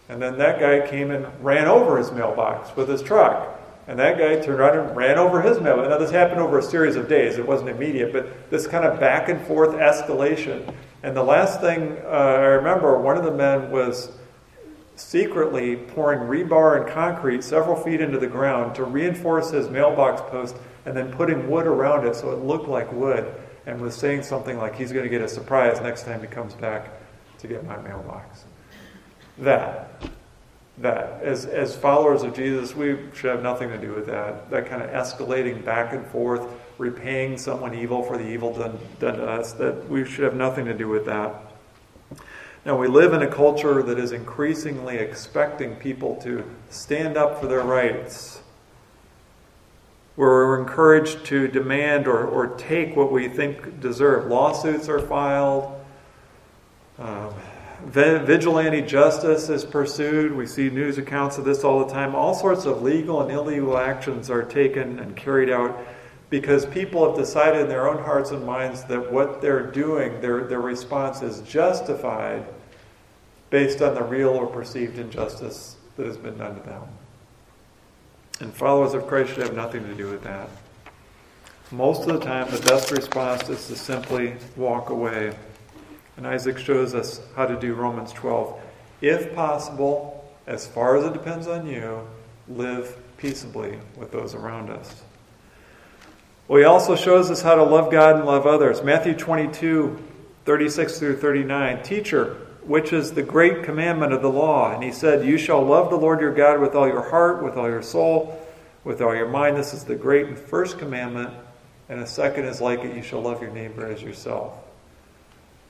And 0.08 0.22
then 0.22 0.38
that 0.38 0.60
guy 0.60 0.86
came 0.86 1.10
and 1.10 1.26
ran 1.44 1.66
over 1.66 1.98
his 1.98 2.12
mailbox 2.12 2.74
with 2.76 2.88
his 2.88 3.02
truck. 3.02 3.52
And 3.88 3.98
that 3.98 4.18
guy 4.18 4.36
turned 4.36 4.60
around 4.60 4.78
and 4.78 4.96
ran 4.96 5.18
over 5.18 5.42
his 5.42 5.60
mailbox. 5.60 5.88
Now, 5.88 5.98
this 5.98 6.10
happened 6.10 6.40
over 6.40 6.58
a 6.58 6.62
series 6.62 6.96
of 6.96 7.08
days. 7.08 7.38
It 7.38 7.46
wasn't 7.46 7.70
immediate, 7.70 8.12
but 8.12 8.50
this 8.50 8.66
kind 8.66 8.84
of 8.84 8.98
back 8.98 9.28
and 9.28 9.44
forth 9.46 9.70
escalation. 9.70 10.72
And 11.02 11.16
the 11.16 11.22
last 11.22 11.60
thing 11.60 11.96
uh, 12.04 12.08
I 12.08 12.46
remember, 12.46 12.98
one 12.98 13.16
of 13.16 13.24
the 13.24 13.30
men 13.32 13.70
was 13.70 14.10
secretly 14.96 15.76
pouring 15.76 16.20
rebar 16.20 16.80
and 16.80 16.90
concrete 16.90 17.44
several 17.44 17.76
feet 17.76 18.00
into 18.00 18.18
the 18.18 18.26
ground 18.26 18.74
to 18.74 18.84
reinforce 18.84 19.50
his 19.50 19.68
mailbox 19.68 20.22
post 20.30 20.56
and 20.86 20.96
then 20.96 21.12
putting 21.12 21.48
wood 21.50 21.66
around 21.66 22.06
it 22.06 22.16
so 22.16 22.30
it 22.32 22.38
looked 22.38 22.68
like 22.68 22.90
wood 22.92 23.32
and 23.66 23.80
was 23.80 23.94
saying 23.94 24.22
something 24.22 24.56
like 24.58 24.74
he's 24.74 24.92
going 24.92 25.04
to 25.04 25.10
get 25.10 25.20
a 25.20 25.28
surprise 25.28 25.80
next 25.80 26.04
time 26.04 26.20
he 26.20 26.26
comes 26.26 26.54
back 26.54 26.88
to 27.38 27.46
get 27.46 27.64
my 27.64 27.76
mailbox. 27.78 28.44
That. 29.38 30.02
That. 30.78 31.22
As, 31.22 31.46
as 31.46 31.76
followers 31.76 32.22
of 32.22 32.34
Jesus, 32.34 32.74
we 32.74 32.96
should 33.14 33.30
have 33.30 33.42
nothing 33.42 33.68
to 33.70 33.78
do 33.78 33.92
with 33.92 34.06
that. 34.06 34.50
That 34.50 34.66
kind 34.66 34.82
of 34.82 34.90
escalating 34.90 35.64
back 35.64 35.92
and 35.92 36.06
forth, 36.06 36.42
repaying 36.78 37.38
someone 37.38 37.74
evil 37.74 38.02
for 38.02 38.16
the 38.16 38.26
evil 38.26 38.54
done, 38.54 38.78
done 39.00 39.16
to 39.16 39.26
us, 39.26 39.52
that 39.54 39.88
we 39.88 40.04
should 40.04 40.24
have 40.24 40.36
nothing 40.36 40.64
to 40.66 40.74
do 40.74 40.88
with 40.88 41.06
that. 41.06 41.45
Now, 42.66 42.76
we 42.76 42.88
live 42.88 43.12
in 43.12 43.22
a 43.22 43.28
culture 43.28 43.80
that 43.80 43.96
is 43.96 44.10
increasingly 44.10 44.96
expecting 44.96 45.76
people 45.76 46.16
to 46.16 46.42
stand 46.68 47.16
up 47.16 47.40
for 47.40 47.46
their 47.46 47.62
rights. 47.62 48.42
We're 50.16 50.58
encouraged 50.58 51.26
to 51.26 51.46
demand 51.46 52.08
or, 52.08 52.26
or 52.26 52.56
take 52.56 52.96
what 52.96 53.12
we 53.12 53.28
think 53.28 53.78
deserve. 53.78 54.26
Lawsuits 54.26 54.88
are 54.88 54.98
filed. 54.98 55.80
Um, 56.98 57.34
vigilante 57.84 58.82
justice 58.82 59.48
is 59.48 59.64
pursued. 59.64 60.32
We 60.32 60.48
see 60.48 60.68
news 60.68 60.98
accounts 60.98 61.38
of 61.38 61.44
this 61.44 61.62
all 61.62 61.86
the 61.86 61.92
time. 61.92 62.16
All 62.16 62.34
sorts 62.34 62.64
of 62.64 62.82
legal 62.82 63.22
and 63.22 63.30
illegal 63.30 63.78
actions 63.78 64.28
are 64.28 64.42
taken 64.42 64.98
and 64.98 65.16
carried 65.16 65.50
out 65.50 65.78
because 66.30 66.66
people 66.66 67.08
have 67.08 67.16
decided 67.16 67.60
in 67.60 67.68
their 67.68 67.88
own 67.88 68.02
hearts 68.02 68.32
and 68.32 68.44
minds 68.44 68.82
that 68.86 69.12
what 69.12 69.40
they're 69.40 69.70
doing, 69.70 70.20
their, 70.20 70.48
their 70.48 70.60
response 70.60 71.22
is 71.22 71.42
justified 71.42 72.44
based 73.50 73.82
on 73.82 73.94
the 73.94 74.02
real 74.02 74.30
or 74.30 74.46
perceived 74.46 74.98
injustice 74.98 75.76
that 75.96 76.06
has 76.06 76.16
been 76.16 76.36
done 76.38 76.54
to 76.56 76.62
them. 76.62 76.82
And 78.40 78.52
followers 78.52 78.94
of 78.94 79.06
Christ 79.06 79.30
should 79.30 79.42
have 79.42 79.54
nothing 79.54 79.84
to 79.84 79.94
do 79.94 80.10
with 80.10 80.22
that. 80.24 80.48
Most 81.70 82.08
of 82.08 82.18
the 82.18 82.24
time, 82.24 82.50
the 82.50 82.60
best 82.60 82.90
response 82.90 83.48
is 83.48 83.66
to 83.68 83.76
simply 83.76 84.34
walk 84.56 84.90
away. 84.90 85.34
And 86.16 86.26
Isaac 86.26 86.58
shows 86.58 86.94
us 86.94 87.20
how 87.34 87.46
to 87.46 87.58
do 87.58 87.74
Romans 87.74 88.12
12. 88.12 88.60
If 89.00 89.34
possible, 89.34 90.32
as 90.46 90.66
far 90.66 90.96
as 90.96 91.04
it 91.04 91.12
depends 91.12 91.46
on 91.46 91.66
you, 91.66 92.06
live 92.48 92.96
peaceably 93.16 93.78
with 93.96 94.12
those 94.12 94.34
around 94.34 94.70
us. 94.70 95.02
Well, 96.48 96.60
he 96.60 96.64
also 96.64 96.94
shows 96.94 97.30
us 97.30 97.42
how 97.42 97.56
to 97.56 97.64
love 97.64 97.90
God 97.90 98.16
and 98.16 98.26
love 98.26 98.46
others. 98.46 98.82
Matthew 98.82 99.14
22, 99.14 99.98
36 100.44 100.98
through 100.98 101.16
39. 101.16 101.82
Teacher, 101.82 102.46
which 102.66 102.92
is 102.92 103.12
the 103.12 103.22
great 103.22 103.62
commandment 103.62 104.12
of 104.12 104.22
the 104.22 104.30
law? 104.30 104.72
And 104.72 104.82
he 104.82 104.92
said, 104.92 105.26
You 105.26 105.38
shall 105.38 105.62
love 105.62 105.90
the 105.90 105.96
Lord 105.96 106.20
your 106.20 106.34
God 106.34 106.60
with 106.60 106.74
all 106.74 106.86
your 106.86 107.08
heart, 107.08 107.42
with 107.42 107.56
all 107.56 107.68
your 107.68 107.82
soul, 107.82 108.40
with 108.84 109.00
all 109.00 109.14
your 109.14 109.28
mind. 109.28 109.56
This 109.56 109.72
is 109.72 109.84
the 109.84 109.94
great 109.94 110.26
and 110.26 110.38
first 110.38 110.78
commandment. 110.78 111.34
And 111.88 112.00
a 112.00 112.06
second 112.06 112.46
is 112.46 112.60
like 112.60 112.80
it, 112.80 112.96
you 112.96 113.02
shall 113.02 113.22
love 113.22 113.40
your 113.40 113.52
neighbor 113.52 113.86
as 113.86 114.02
yourself. 114.02 114.58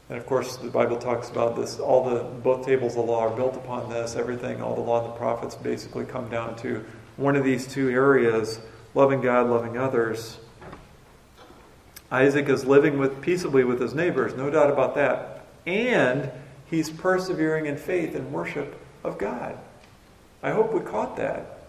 And 0.08 0.18
of 0.18 0.26
course, 0.26 0.56
the 0.56 0.68
Bible 0.68 0.96
talks 0.96 1.28
about 1.30 1.56
this. 1.56 1.78
All 1.78 2.08
the 2.08 2.22
both 2.22 2.64
tables 2.64 2.92
of 2.92 3.06
the 3.06 3.12
law 3.12 3.28
are 3.28 3.36
built 3.36 3.56
upon 3.56 3.90
this. 3.90 4.16
Everything, 4.16 4.62
all 4.62 4.74
the 4.74 4.80
law 4.80 5.04
and 5.04 5.12
the 5.12 5.18
prophets 5.18 5.56
basically 5.56 6.04
come 6.04 6.28
down 6.28 6.56
to 6.56 6.84
one 7.16 7.36
of 7.36 7.44
these 7.44 7.66
two 7.66 7.90
areas 7.90 8.60
loving 8.94 9.20
God, 9.20 9.48
loving 9.48 9.76
others. 9.76 10.38
Isaac 12.10 12.48
is 12.48 12.64
living 12.64 12.98
with 12.98 13.20
peaceably 13.20 13.64
with 13.64 13.80
his 13.80 13.94
neighbors, 13.94 14.34
no 14.34 14.48
doubt 14.48 14.70
about 14.70 14.94
that. 14.94 15.44
And 15.66 16.30
he's 16.70 16.90
persevering 16.90 17.66
in 17.66 17.76
faith 17.76 18.14
and 18.14 18.32
worship 18.32 18.80
of 19.04 19.18
God. 19.18 19.58
I 20.42 20.50
hope 20.50 20.72
we 20.72 20.80
caught 20.80 21.16
that 21.16 21.60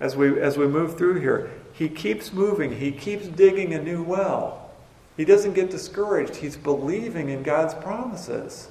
as 0.00 0.16
we 0.16 0.40
as 0.40 0.56
we 0.56 0.66
move 0.66 0.96
through 0.96 1.20
here. 1.20 1.50
He 1.72 1.88
keeps 1.88 2.32
moving, 2.32 2.78
he 2.78 2.92
keeps 2.92 3.26
digging 3.28 3.74
a 3.74 3.82
new 3.82 4.02
well. 4.02 4.70
He 5.16 5.24
doesn't 5.24 5.54
get 5.54 5.70
discouraged. 5.70 6.36
He's 6.36 6.56
believing 6.56 7.30
in 7.30 7.42
God's 7.42 7.74
promises. 7.74 8.68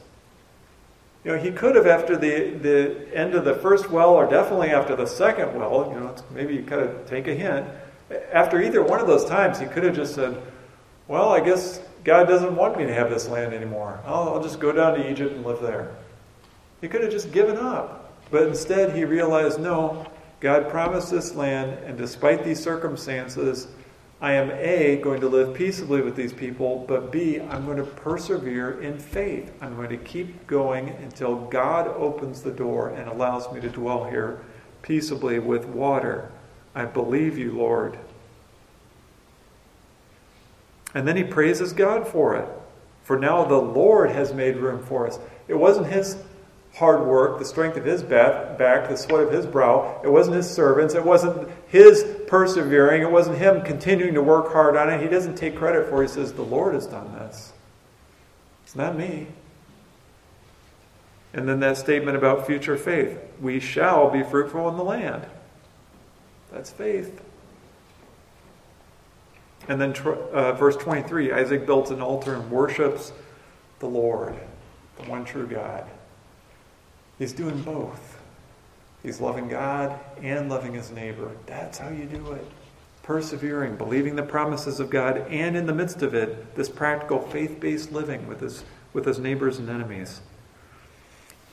You 1.23 1.31
know, 1.31 1.41
he 1.41 1.51
could 1.51 1.75
have 1.75 1.87
after 1.87 2.15
the, 2.15 2.51
the 2.51 3.07
end 3.15 3.33
of 3.33 3.45
the 3.45 3.55
first 3.55 3.89
well, 3.89 4.11
or 4.11 4.29
definitely 4.29 4.69
after 4.69 4.95
the 4.95 5.07
second 5.07 5.55
well, 5.55 5.89
you 5.91 5.99
know, 5.99 6.15
maybe 6.31 6.53
you 6.53 6.61
could 6.61 6.79
have 6.79 7.09
take 7.09 7.27
a 7.27 7.33
hint. 7.33 7.67
After 8.31 8.61
either 8.61 8.83
one 8.83 8.99
of 8.99 9.07
those 9.07 9.25
times, 9.25 9.59
he 9.59 9.65
could 9.65 9.83
have 9.83 9.95
just 9.95 10.13
said, 10.13 10.39
well, 11.07 11.29
I 11.29 11.39
guess 11.39 11.81
God 12.05 12.27
doesn't 12.27 12.55
want 12.55 12.77
me 12.77 12.85
to 12.85 12.93
have 12.93 13.09
this 13.09 13.27
land 13.27 13.53
anymore. 13.53 13.99
I'll, 14.05 14.35
I'll 14.35 14.43
just 14.43 14.59
go 14.59 14.71
down 14.71 14.93
to 14.93 15.11
Egypt 15.11 15.33
and 15.33 15.43
live 15.43 15.59
there. 15.61 15.95
He 16.79 16.87
could 16.87 17.01
have 17.01 17.11
just 17.11 17.31
given 17.31 17.57
up. 17.57 18.13
But 18.31 18.43
instead, 18.43 18.95
he 18.95 19.03
realized 19.05 19.59
no, 19.59 20.05
God 20.39 20.69
promised 20.69 21.09
this 21.09 21.35
land, 21.35 21.79
and 21.83 21.97
despite 21.97 22.43
these 22.43 22.61
circumstances, 22.61 23.67
I 24.21 24.33
am 24.33 24.51
A, 24.51 24.97
going 24.97 25.19
to 25.21 25.27
live 25.27 25.55
peaceably 25.55 26.01
with 26.01 26.15
these 26.15 26.31
people, 26.31 26.85
but 26.87 27.11
B, 27.11 27.41
I'm 27.41 27.65
going 27.65 27.77
to 27.77 27.83
persevere 27.83 28.81
in 28.81 28.97
faith. 28.97 29.51
I'm 29.59 29.75
going 29.75 29.89
to 29.89 29.97
keep 29.97 30.47
going 30.47 30.89
until 30.89 31.35
God 31.35 31.87
opens 31.87 32.41
the 32.41 32.51
door 32.51 32.89
and 32.89 33.09
allows 33.09 33.51
me 33.51 33.59
to 33.61 33.69
dwell 33.69 34.05
here 34.05 34.39
peaceably 34.83 35.39
with 35.39 35.65
water. 35.65 36.31
I 36.75 36.85
believe 36.85 37.37
you, 37.37 37.53
Lord. 37.53 37.97
And 40.95 41.07
then 41.07 41.17
he 41.17 41.23
praises 41.23 41.73
God 41.73 42.07
for 42.07 42.35
it. 42.35 42.47
For 43.03 43.19
now 43.19 43.43
the 43.45 43.57
Lord 43.57 44.09
has 44.09 44.33
made 44.33 44.55
room 44.55 44.83
for 44.83 45.05
us. 45.05 45.19
It 45.47 45.53
wasn't 45.53 45.87
his 45.87 46.17
hard 46.73 47.05
work, 47.05 47.37
the 47.37 47.45
strength 47.45 47.77
of 47.77 47.85
his 47.85 48.01
back, 48.01 48.57
the 48.57 48.95
sweat 48.95 49.23
of 49.23 49.31
his 49.31 49.45
brow. 49.45 50.01
It 50.03 50.09
wasn't 50.09 50.37
his 50.37 50.49
servants. 50.49 50.95
It 50.95 51.05
wasn't 51.05 51.49
his 51.67 52.03
persevering. 52.27 53.01
It 53.01 53.11
wasn't 53.11 53.37
him 53.37 53.61
continuing 53.61 54.13
to 54.15 54.23
work 54.23 54.51
hard 54.51 54.75
on 54.75 54.89
it. 54.89 55.01
He 55.01 55.07
doesn't 55.07 55.35
take 55.35 55.55
credit 55.55 55.89
for 55.89 56.01
it. 56.01 56.07
He 56.07 56.13
says, 56.13 56.33
The 56.33 56.41
Lord 56.41 56.73
has 56.73 56.87
done 56.87 57.13
this. 57.13 57.53
It's 58.63 58.75
not 58.75 58.97
me. 58.97 59.27
And 61.33 61.47
then 61.47 61.59
that 61.59 61.77
statement 61.77 62.15
about 62.15 62.47
future 62.47 62.77
faith 62.77 63.19
we 63.41 63.59
shall 63.59 64.09
be 64.09 64.23
fruitful 64.23 64.69
in 64.69 64.77
the 64.77 64.83
land. 64.83 65.25
That's 66.51 66.71
faith. 66.71 67.21
And 69.67 69.81
then 69.81 69.93
uh, 69.93 70.53
verse 70.53 70.75
23 70.77 71.31
Isaac 71.31 71.65
builds 71.65 71.91
an 71.91 72.01
altar 72.01 72.35
and 72.35 72.51
worships 72.51 73.11
the 73.79 73.87
Lord, 73.87 74.35
the 74.97 75.09
one 75.09 75.25
true 75.25 75.47
God. 75.47 75.85
He's 77.17 77.33
doing 77.33 77.61
both. 77.61 78.19
He's 79.03 79.21
loving 79.21 79.47
God 79.47 79.99
and 80.21 80.49
loving 80.49 80.73
his 80.73 80.91
neighbor. 80.91 81.31
That's 81.45 81.77
how 81.77 81.89
you 81.89 82.05
do 82.05 82.31
it. 82.33 82.45
Persevering, 83.03 83.75
believing 83.75 84.15
the 84.15 84.23
promises 84.23 84.79
of 84.79 84.89
God, 84.89 85.17
and 85.29 85.55
in 85.55 85.67
the 85.67 85.73
midst 85.75 86.01
of 86.01 86.15
it, 86.15 86.55
this 86.55 86.69
practical 86.69 87.19
faith 87.19 87.59
based 87.59 87.91
living 87.91 88.27
with 88.27 88.39
his, 88.39 88.63
with 88.93 89.05
his 89.05 89.19
neighbors 89.19 89.59
and 89.59 89.69
enemies. 89.69 90.21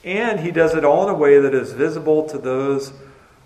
And 0.03 0.41
he 0.41 0.51
does 0.51 0.75
it 0.75 0.85
all 0.85 1.05
in 1.09 1.15
a 1.15 1.19
way 1.19 1.39
that 1.39 1.55
is 1.55 1.73
visible 1.73 2.27
to 2.31 2.39
those 2.39 2.93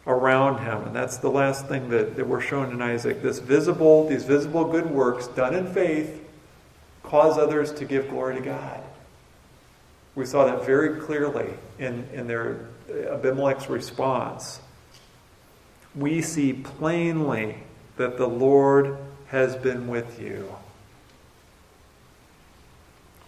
around 0.06 0.64
him. 0.64 0.84
And 0.86 0.94
that's 0.94 1.16
the 1.16 1.30
last 1.30 1.66
thing 1.66 1.88
that, 1.90 2.16
that 2.16 2.26
we're 2.26 2.40
shown 2.40 2.70
in 2.72 2.80
Isaac. 2.80 3.22
This 3.22 3.38
visible, 3.38 4.08
these 4.08 4.24
visible 4.24 4.64
good 4.64 4.90
works 4.90 5.26
done 5.28 5.54
in 5.54 5.66
faith 5.72 6.22
cause 7.02 7.38
others 7.38 7.72
to 7.72 7.84
give 7.84 8.08
glory 8.08 8.36
to 8.36 8.40
God. 8.40 8.82
We 10.14 10.24
saw 10.24 10.46
that 10.46 10.64
very 10.64 11.00
clearly 11.00 11.50
in, 11.78 12.08
in 12.12 12.26
their 12.26 12.66
Abimelech's 12.88 13.68
response. 13.68 14.60
We 15.94 16.22
see 16.22 16.52
plainly 16.52 17.58
that 17.96 18.16
the 18.16 18.28
Lord 18.28 18.98
has 19.28 19.56
been 19.56 19.88
with 19.88 20.20
you. 20.20 20.54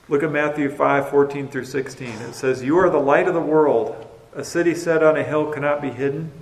Look 0.08 0.22
at 0.22 0.32
Matthew 0.32 0.70
5 0.70 1.10
14 1.10 1.48
through 1.48 1.66
16. 1.66 2.08
It 2.08 2.34
says, 2.34 2.62
You 2.62 2.78
are 2.78 2.88
the 2.88 2.98
light 2.98 3.28
of 3.28 3.34
the 3.34 3.40
world. 3.40 4.06
A 4.34 4.44
city 4.44 4.74
set 4.74 5.02
on 5.02 5.16
a 5.16 5.22
hill 5.22 5.52
cannot 5.52 5.82
be 5.82 5.90
hidden. 5.90 6.32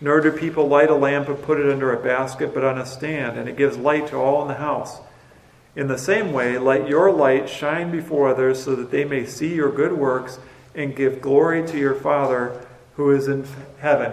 Nor 0.00 0.20
do 0.20 0.32
people 0.32 0.66
light 0.66 0.90
a 0.90 0.94
lamp 0.94 1.28
and 1.28 1.42
put 1.42 1.60
it 1.60 1.70
under 1.70 1.92
a 1.92 2.02
basket, 2.02 2.54
but 2.54 2.64
on 2.64 2.78
a 2.78 2.86
stand, 2.86 3.38
and 3.38 3.48
it 3.48 3.56
gives 3.56 3.76
light 3.76 4.08
to 4.08 4.16
all 4.16 4.42
in 4.42 4.48
the 4.48 4.54
house. 4.54 5.00
In 5.76 5.88
the 5.88 5.98
same 5.98 6.32
way, 6.32 6.58
let 6.58 6.88
your 6.88 7.12
light 7.12 7.48
shine 7.48 7.90
before 7.90 8.28
others 8.28 8.62
so 8.62 8.74
that 8.74 8.90
they 8.90 9.04
may 9.04 9.24
see 9.26 9.54
your 9.54 9.70
good 9.70 9.92
works 9.92 10.38
and 10.74 10.96
give 10.96 11.20
glory 11.20 11.66
to 11.68 11.78
your 11.78 11.94
Father 11.94 12.66
who 12.96 13.10
is 13.10 13.28
in 13.28 13.46
heaven. 13.78 14.12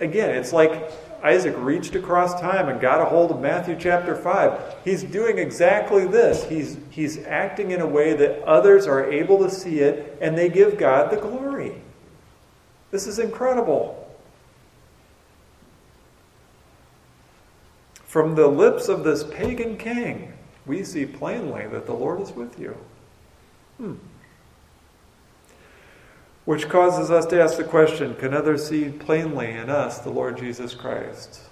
Again, 0.00 0.30
it's 0.30 0.52
like 0.52 0.90
Isaac 1.22 1.56
reached 1.58 1.96
across 1.96 2.40
time 2.40 2.68
and 2.68 2.80
got 2.80 3.00
a 3.00 3.04
hold 3.04 3.32
of 3.32 3.40
Matthew 3.40 3.76
chapter 3.78 4.14
5. 4.14 4.76
He's 4.84 5.02
doing 5.02 5.38
exactly 5.38 6.06
this. 6.06 6.44
He's, 6.44 6.78
he's 6.90 7.18
acting 7.24 7.72
in 7.72 7.80
a 7.80 7.86
way 7.86 8.14
that 8.14 8.42
others 8.44 8.86
are 8.86 9.10
able 9.10 9.38
to 9.40 9.50
see 9.50 9.80
it 9.80 10.18
and 10.20 10.38
they 10.38 10.48
give 10.48 10.78
God 10.78 11.10
the 11.10 11.16
glory. 11.16 11.74
This 12.92 13.08
is 13.08 13.18
incredible. 13.18 14.05
From 18.16 18.34
the 18.34 18.48
lips 18.48 18.88
of 18.88 19.04
this 19.04 19.22
pagan 19.24 19.76
king, 19.76 20.32
we 20.64 20.84
see 20.84 21.04
plainly 21.04 21.66
that 21.66 21.84
the 21.84 21.92
Lord 21.92 22.22
is 22.22 22.32
with 22.32 22.58
you. 22.58 22.74
Hmm. 23.76 23.96
Which 26.46 26.66
causes 26.66 27.10
us 27.10 27.26
to 27.26 27.42
ask 27.42 27.58
the 27.58 27.64
question 27.64 28.14
can 28.14 28.32
others 28.32 28.66
see 28.66 28.88
plainly 28.88 29.50
in 29.50 29.68
us 29.68 29.98
the 29.98 30.08
Lord 30.08 30.38
Jesus 30.38 30.74
Christ? 30.74 31.42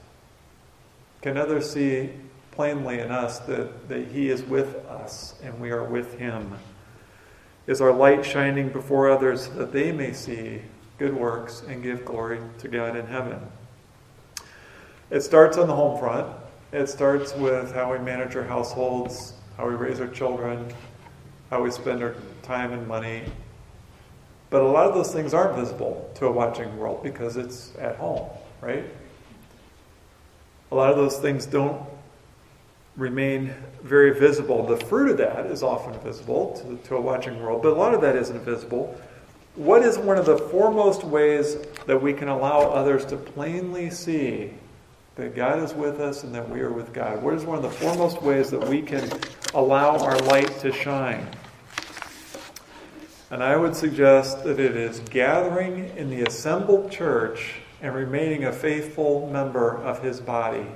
Can 1.20 1.36
others 1.36 1.70
see 1.70 2.08
plainly 2.52 2.98
in 2.98 3.10
us 3.10 3.40
that, 3.40 3.90
that 3.90 4.08
He 4.08 4.30
is 4.30 4.42
with 4.42 4.74
us 4.86 5.34
and 5.42 5.60
we 5.60 5.70
are 5.70 5.84
with 5.84 6.18
Him? 6.18 6.56
Is 7.66 7.82
our 7.82 7.92
light 7.92 8.24
shining 8.24 8.70
before 8.70 9.10
others 9.10 9.48
that 9.48 9.70
they 9.70 9.92
may 9.92 10.14
see 10.14 10.62
good 10.96 11.14
works 11.14 11.62
and 11.68 11.82
give 11.82 12.06
glory 12.06 12.40
to 12.60 12.68
God 12.68 12.96
in 12.96 13.04
heaven? 13.04 13.38
It 15.10 15.20
starts 15.20 15.58
on 15.58 15.66
the 15.66 15.76
home 15.76 15.98
front. 15.98 16.34
It 16.74 16.88
starts 16.88 17.32
with 17.36 17.72
how 17.72 17.92
we 17.92 18.00
manage 18.00 18.34
our 18.34 18.42
households, 18.42 19.34
how 19.56 19.68
we 19.68 19.76
raise 19.76 20.00
our 20.00 20.08
children, 20.08 20.74
how 21.48 21.62
we 21.62 21.70
spend 21.70 22.02
our 22.02 22.16
time 22.42 22.72
and 22.72 22.88
money. 22.88 23.22
But 24.50 24.62
a 24.62 24.66
lot 24.66 24.88
of 24.88 24.94
those 24.94 25.12
things 25.12 25.34
aren't 25.34 25.54
visible 25.54 26.10
to 26.16 26.26
a 26.26 26.32
watching 26.32 26.76
world 26.76 27.04
because 27.04 27.36
it's 27.36 27.72
at 27.78 27.94
home, 27.94 28.28
right? 28.60 28.84
A 30.72 30.74
lot 30.74 30.90
of 30.90 30.96
those 30.96 31.16
things 31.18 31.46
don't 31.46 31.80
remain 32.96 33.54
very 33.84 34.18
visible. 34.18 34.66
The 34.66 34.84
fruit 34.86 35.12
of 35.12 35.18
that 35.18 35.46
is 35.46 35.62
often 35.62 35.96
visible 36.00 36.54
to, 36.54 36.88
to 36.88 36.96
a 36.96 37.00
watching 37.00 37.40
world, 37.40 37.62
but 37.62 37.68
a 37.68 37.76
lot 37.76 37.94
of 37.94 38.00
that 38.00 38.16
isn't 38.16 38.40
visible. 38.40 39.00
What 39.54 39.82
is 39.82 39.96
one 39.96 40.18
of 40.18 40.26
the 40.26 40.38
foremost 40.38 41.04
ways 41.04 41.56
that 41.86 42.02
we 42.02 42.12
can 42.12 42.26
allow 42.26 42.62
others 42.62 43.04
to 43.06 43.16
plainly 43.16 43.90
see 43.90 44.54
that 45.16 45.36
God 45.36 45.62
is 45.62 45.74
with 45.74 46.00
us 46.00 46.24
and 46.24 46.34
that 46.34 46.48
we 46.48 46.60
are 46.60 46.72
with 46.72 46.92
God? 46.92 47.22
What 47.22 47.34
is 47.34 47.44
one 47.44 47.56
of 47.56 47.62
the 47.62 47.70
foremost 47.70 48.20
ways 48.22 48.50
that 48.50 48.68
we 48.68 48.82
can 48.82 49.08
allow 49.54 49.98
our 49.98 50.18
light 50.20 50.58
to 50.60 50.72
shine? 50.72 51.26
And 53.30 53.42
I 53.42 53.56
would 53.56 53.74
suggest 53.74 54.44
that 54.44 54.60
it 54.60 54.76
is 54.76 55.00
gathering 55.00 55.92
in 55.96 56.10
the 56.10 56.22
assembled 56.22 56.90
church 56.90 57.54
and 57.80 57.94
remaining 57.94 58.44
a 58.44 58.52
faithful 58.52 59.28
member 59.30 59.76
of 59.76 60.02
his 60.02 60.20
body. 60.20 60.66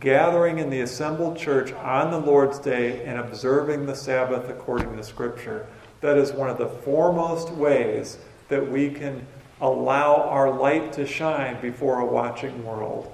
Gathering 0.00 0.58
in 0.58 0.70
the 0.70 0.80
assembled 0.80 1.36
church 1.36 1.72
on 1.72 2.10
the 2.10 2.18
Lord's 2.18 2.58
day 2.58 3.04
and 3.04 3.18
observing 3.18 3.86
the 3.86 3.94
Sabbath 3.94 4.48
according 4.48 4.96
to 4.96 5.04
Scripture. 5.04 5.66
That 6.00 6.18
is 6.18 6.32
one 6.32 6.50
of 6.50 6.58
the 6.58 6.68
foremost 6.68 7.50
ways 7.50 8.18
that 8.48 8.70
we 8.70 8.90
can 8.90 9.26
allow 9.64 10.16
our 10.16 10.50
light 10.50 10.92
to 10.92 11.06
shine 11.06 11.58
before 11.62 12.00
a 12.00 12.06
watching 12.06 12.64
world. 12.66 13.10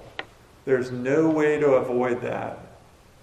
There's 0.65 0.91
no 0.91 1.31
way 1.31 1.61
to 1.61 1.75
avoid 1.75 2.23
that. 2.23 2.59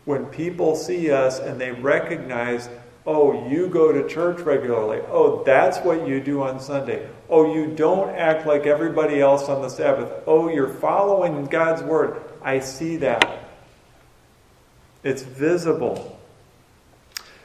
When 0.06 0.26
people 0.28 0.78
see 0.78 1.12
us 1.12 1.38
and 1.38 1.60
they 1.60 1.72
recognize, 1.72 2.70
oh, 3.06 3.50
you 3.50 3.68
go 3.68 3.92
to 3.92 4.08
church 4.08 4.40
regularly. 4.40 5.02
Oh, 5.10 5.44
that's 5.44 5.80
what 5.80 6.08
you 6.08 6.22
do 6.22 6.42
on 6.42 6.62
Sunday. 6.62 7.10
Oh, 7.30 7.54
you 7.54 7.76
don't 7.76 8.16
act 8.16 8.48
like 8.48 8.66
everybody 8.66 9.20
else 9.20 9.50
on 9.50 9.62
the 9.62 9.70
Sabbath. 9.70 10.24
Oh, 10.26 10.48
you're 10.48 10.74
following 10.74 11.46
God's 11.46 11.84
word. 11.84 12.22
I 12.42 12.60
see 12.60 12.96
that. 12.98 13.50
It's 15.04 15.22
visible. 15.22 16.18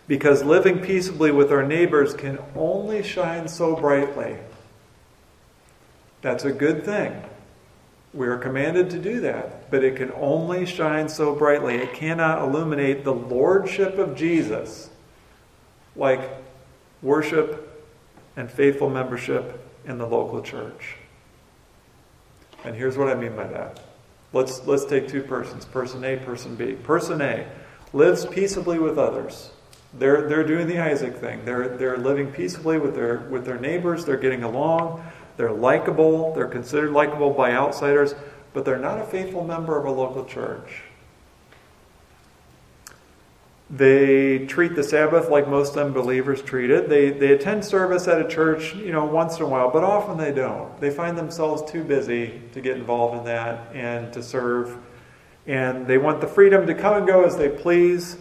Because 0.07 0.45
living 0.45 0.79
peaceably 0.79 1.33
with 1.33 1.51
our 1.51 1.67
neighbors 1.67 2.15
can 2.15 2.39
only 2.55 3.03
shine 3.03 3.49
so 3.49 3.75
brightly 3.75 4.39
that's 6.23 6.45
a 6.45 6.53
good 6.53 6.85
thing. 6.85 7.23
We 8.15 8.27
are 8.27 8.39
commanded 8.39 8.91
to 8.91 8.99
do 8.99 9.21
that, 9.21 9.71
but 9.71 9.83
it 9.83 9.97
can 9.97 10.13
only 10.13 10.67
shine 10.67 11.09
so 11.09 11.35
brightly. 11.35 11.77
It 11.77 11.95
cannot 11.95 12.43
illuminate 12.43 13.05
the 13.05 13.15
lordship 13.15 13.99
of 13.99 14.17
Jesus 14.17 14.91
like 15.97 16.21
worship 17.01 17.69
and 18.37 18.51
faithful 18.51 18.89
membership 18.89 19.61
in 19.85 19.99
the 19.99 20.07
local 20.07 20.43
church. 20.43 20.97
And 22.65 22.77
here's 22.77 22.97
what 22.97 23.09
I 23.09 23.15
mean 23.15 23.35
by 23.35 23.47
that. 23.49 23.81
Let's, 24.33 24.67
let's 24.67 24.85
take 24.87 25.09
two 25.09 25.23
persons, 25.23 25.65
person 25.65 26.05
A, 26.05 26.17
person 26.17 26.55
B. 26.55 26.73
Person 26.73 27.21
A 27.21 27.47
lives 27.93 28.25
peaceably 28.27 28.79
with 28.79 28.99
others. 28.99 29.51
They're, 29.95 30.27
they're 30.29 30.47
doing 30.47 30.67
the 30.67 30.79
Isaac 30.79 31.17
thing. 31.17 31.45
They're, 31.45 31.77
they're 31.77 31.99
living 31.99 32.33
peaceably 32.33 32.79
with 32.79 32.95
their, 32.95 33.19
with 33.31 33.45
their 33.45 33.59
neighbors. 33.59 34.07
They're 34.07 34.17
getting 34.17 34.43
along. 34.43 35.05
They're 35.37 35.53
likable, 35.53 36.35
they're 36.35 36.49
considered 36.49 36.93
likable 36.93 37.31
by 37.31 37.53
outsiders, 37.53 38.15
but 38.53 38.65
they're 38.65 38.79
not 38.79 38.99
a 38.99 39.05
faithful 39.05 39.45
member 39.45 39.79
of 39.79 39.87
a 39.87 39.91
local 39.91 40.25
church. 40.25 40.83
They 43.71 44.45
treat 44.47 44.75
the 44.75 44.83
Sabbath 44.83 45.31
like 45.31 45.49
most 45.49 45.79
unbelievers 45.79 46.43
treat 46.43 46.71
it. 46.71 46.91
They, 46.91 47.09
they 47.09 47.33
attend 47.33 47.65
service 47.65 48.07
at 48.07 48.21
a 48.21 48.29
church, 48.29 48.75
you 48.75 48.93
know, 48.93 49.07
once 49.07 49.39
in 49.39 49.45
a 49.45 49.49
while, 49.49 49.71
but 49.71 49.83
often 49.83 50.19
they 50.19 50.31
don't. 50.31 50.79
They 50.79 50.91
find 50.91 51.17
themselves 51.17 51.71
too 51.71 51.83
busy 51.83 52.43
to 52.53 52.61
get 52.61 52.77
involved 52.77 53.17
in 53.17 53.25
that 53.25 53.75
and 53.75 54.13
to 54.13 54.23
serve. 54.23 54.77
And 55.47 55.87
they 55.87 55.97
want 55.97 56.21
the 56.21 56.27
freedom 56.27 56.67
to 56.67 56.75
come 56.75 56.99
and 56.99 57.07
go 57.07 57.25
as 57.25 57.39
they 57.39 57.49
please 57.49 58.19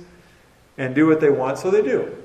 and 0.77 0.95
do 0.95 1.05
what 1.05 1.19
they 1.19 1.29
want, 1.29 1.57
so 1.57 1.69
they 1.69 1.81
do. 1.81 2.15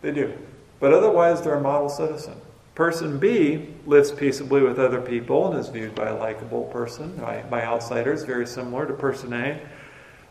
They 0.00 0.10
do. 0.10 0.32
But 0.80 0.94
otherwise, 0.94 1.42
they're 1.42 1.56
a 1.56 1.60
model 1.60 1.90
citizen. 1.90 2.40
Person 2.74 3.18
B 3.18 3.68
lives 3.84 4.10
peaceably 4.12 4.62
with 4.62 4.78
other 4.78 5.00
people 5.00 5.50
and 5.50 5.58
is 5.58 5.68
viewed 5.68 5.94
by 5.94 6.08
a 6.08 6.16
likable 6.16 6.64
person, 6.64 7.16
by, 7.16 7.42
by 7.42 7.62
outsiders, 7.62 8.22
very 8.22 8.46
similar 8.46 8.86
to 8.86 8.94
person 8.94 9.32
A. 9.32 9.60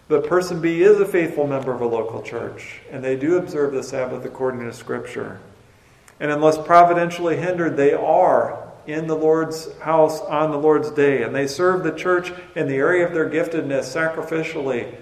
But 0.07 0.25
person 0.25 0.59
B 0.59 0.81
is 0.81 0.99
a 0.99 1.05
faithful 1.05 1.45
member 1.45 1.71
of 1.71 1.81
a 1.81 1.85
local 1.85 2.23
church, 2.23 2.79
and 2.91 3.03
they 3.03 3.15
do 3.15 3.37
observe 3.37 3.73
the 3.73 3.83
Sabbath 3.83 4.25
according 4.25 4.61
to 4.61 4.73
Scripture. 4.73 5.39
And 6.19 6.31
unless 6.31 6.57
providentially 6.57 7.37
hindered, 7.37 7.77
they 7.77 7.93
are 7.93 8.67
in 8.87 9.05
the 9.05 9.15
Lord's 9.15 9.77
house 9.79 10.19
on 10.21 10.49
the 10.49 10.57
Lord's 10.57 10.89
day, 10.89 11.21
and 11.21 11.35
they 11.35 11.45
serve 11.45 11.83
the 11.83 11.91
church 11.91 12.33
in 12.55 12.67
the 12.67 12.75
area 12.75 13.05
of 13.05 13.13
their 13.13 13.29
giftedness 13.29 13.93
sacrificially, 13.93 14.95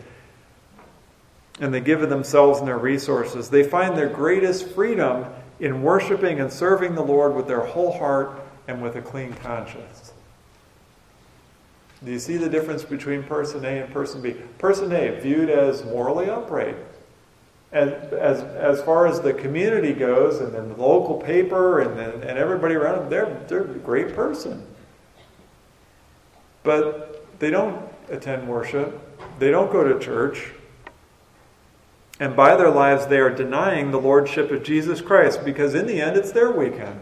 and 1.61 1.73
they 1.73 1.79
give 1.79 2.01
of 2.01 2.09
themselves 2.09 2.59
and 2.59 2.67
their 2.67 2.77
resources. 2.77 3.49
They 3.49 3.63
find 3.63 3.95
their 3.95 4.09
greatest 4.09 4.67
freedom 4.71 5.25
in 5.59 5.81
worshiping 5.81 6.39
and 6.39 6.51
serving 6.51 6.95
the 6.95 7.03
Lord 7.03 7.35
with 7.35 7.47
their 7.47 7.61
whole 7.61 7.97
heart 7.97 8.39
and 8.67 8.81
with 8.81 8.95
a 8.95 9.01
clean 9.01 9.33
conscience. 9.33 10.13
Do 12.03 12.11
you 12.11 12.19
see 12.19 12.37
the 12.37 12.49
difference 12.49 12.83
between 12.83 13.23
person 13.23 13.65
A 13.65 13.81
and 13.81 13.91
person 13.91 14.21
B? 14.21 14.35
Person 14.59 14.91
A, 14.91 15.19
viewed 15.19 15.49
as 15.49 15.83
morally 15.85 16.29
upright. 16.29 16.75
As, 17.71 17.89
as, 18.13 18.43
as 18.43 18.81
far 18.83 19.07
as 19.07 19.19
the 19.19 19.33
community 19.33 19.93
goes, 19.93 20.39
and 20.39 20.53
then 20.53 20.69
the 20.69 20.75
local 20.75 21.15
paper 21.15 21.81
and, 21.81 21.97
then, 21.97 22.11
and 22.21 22.37
everybody 22.37 22.75
around 22.75 22.99
them, 22.99 23.09
they're, 23.09 23.43
they're 23.47 23.71
a 23.71 23.79
great 23.79 24.15
person. 24.15 24.65
But 26.63 27.25
they 27.39 27.49
don't 27.49 27.89
attend 28.09 28.47
worship, 28.47 29.01
they 29.39 29.51
don't 29.51 29.71
go 29.71 29.83
to 29.83 29.99
church, 29.99 30.51
and 32.19 32.35
by 32.35 32.55
their 32.55 32.71
lives, 32.71 33.07
they 33.07 33.19
are 33.19 33.29
denying 33.29 33.91
the 33.91 33.99
lordship 33.99 34.51
of 34.51 34.63
Jesus 34.63 35.01
Christ 35.01 35.45
because 35.45 35.75
in 35.75 35.85
the 35.85 36.01
end, 36.01 36.17
it's 36.17 36.31
their 36.31 36.51
weekend. 36.51 36.99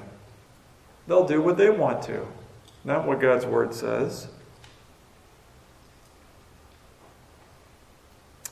They'll 1.07 1.27
do 1.27 1.41
what 1.41 1.57
they 1.57 1.69
want 1.69 2.01
to, 2.03 2.25
not 2.83 3.07
what 3.07 3.21
God's 3.21 3.45
word 3.45 3.73
says. 3.73 4.27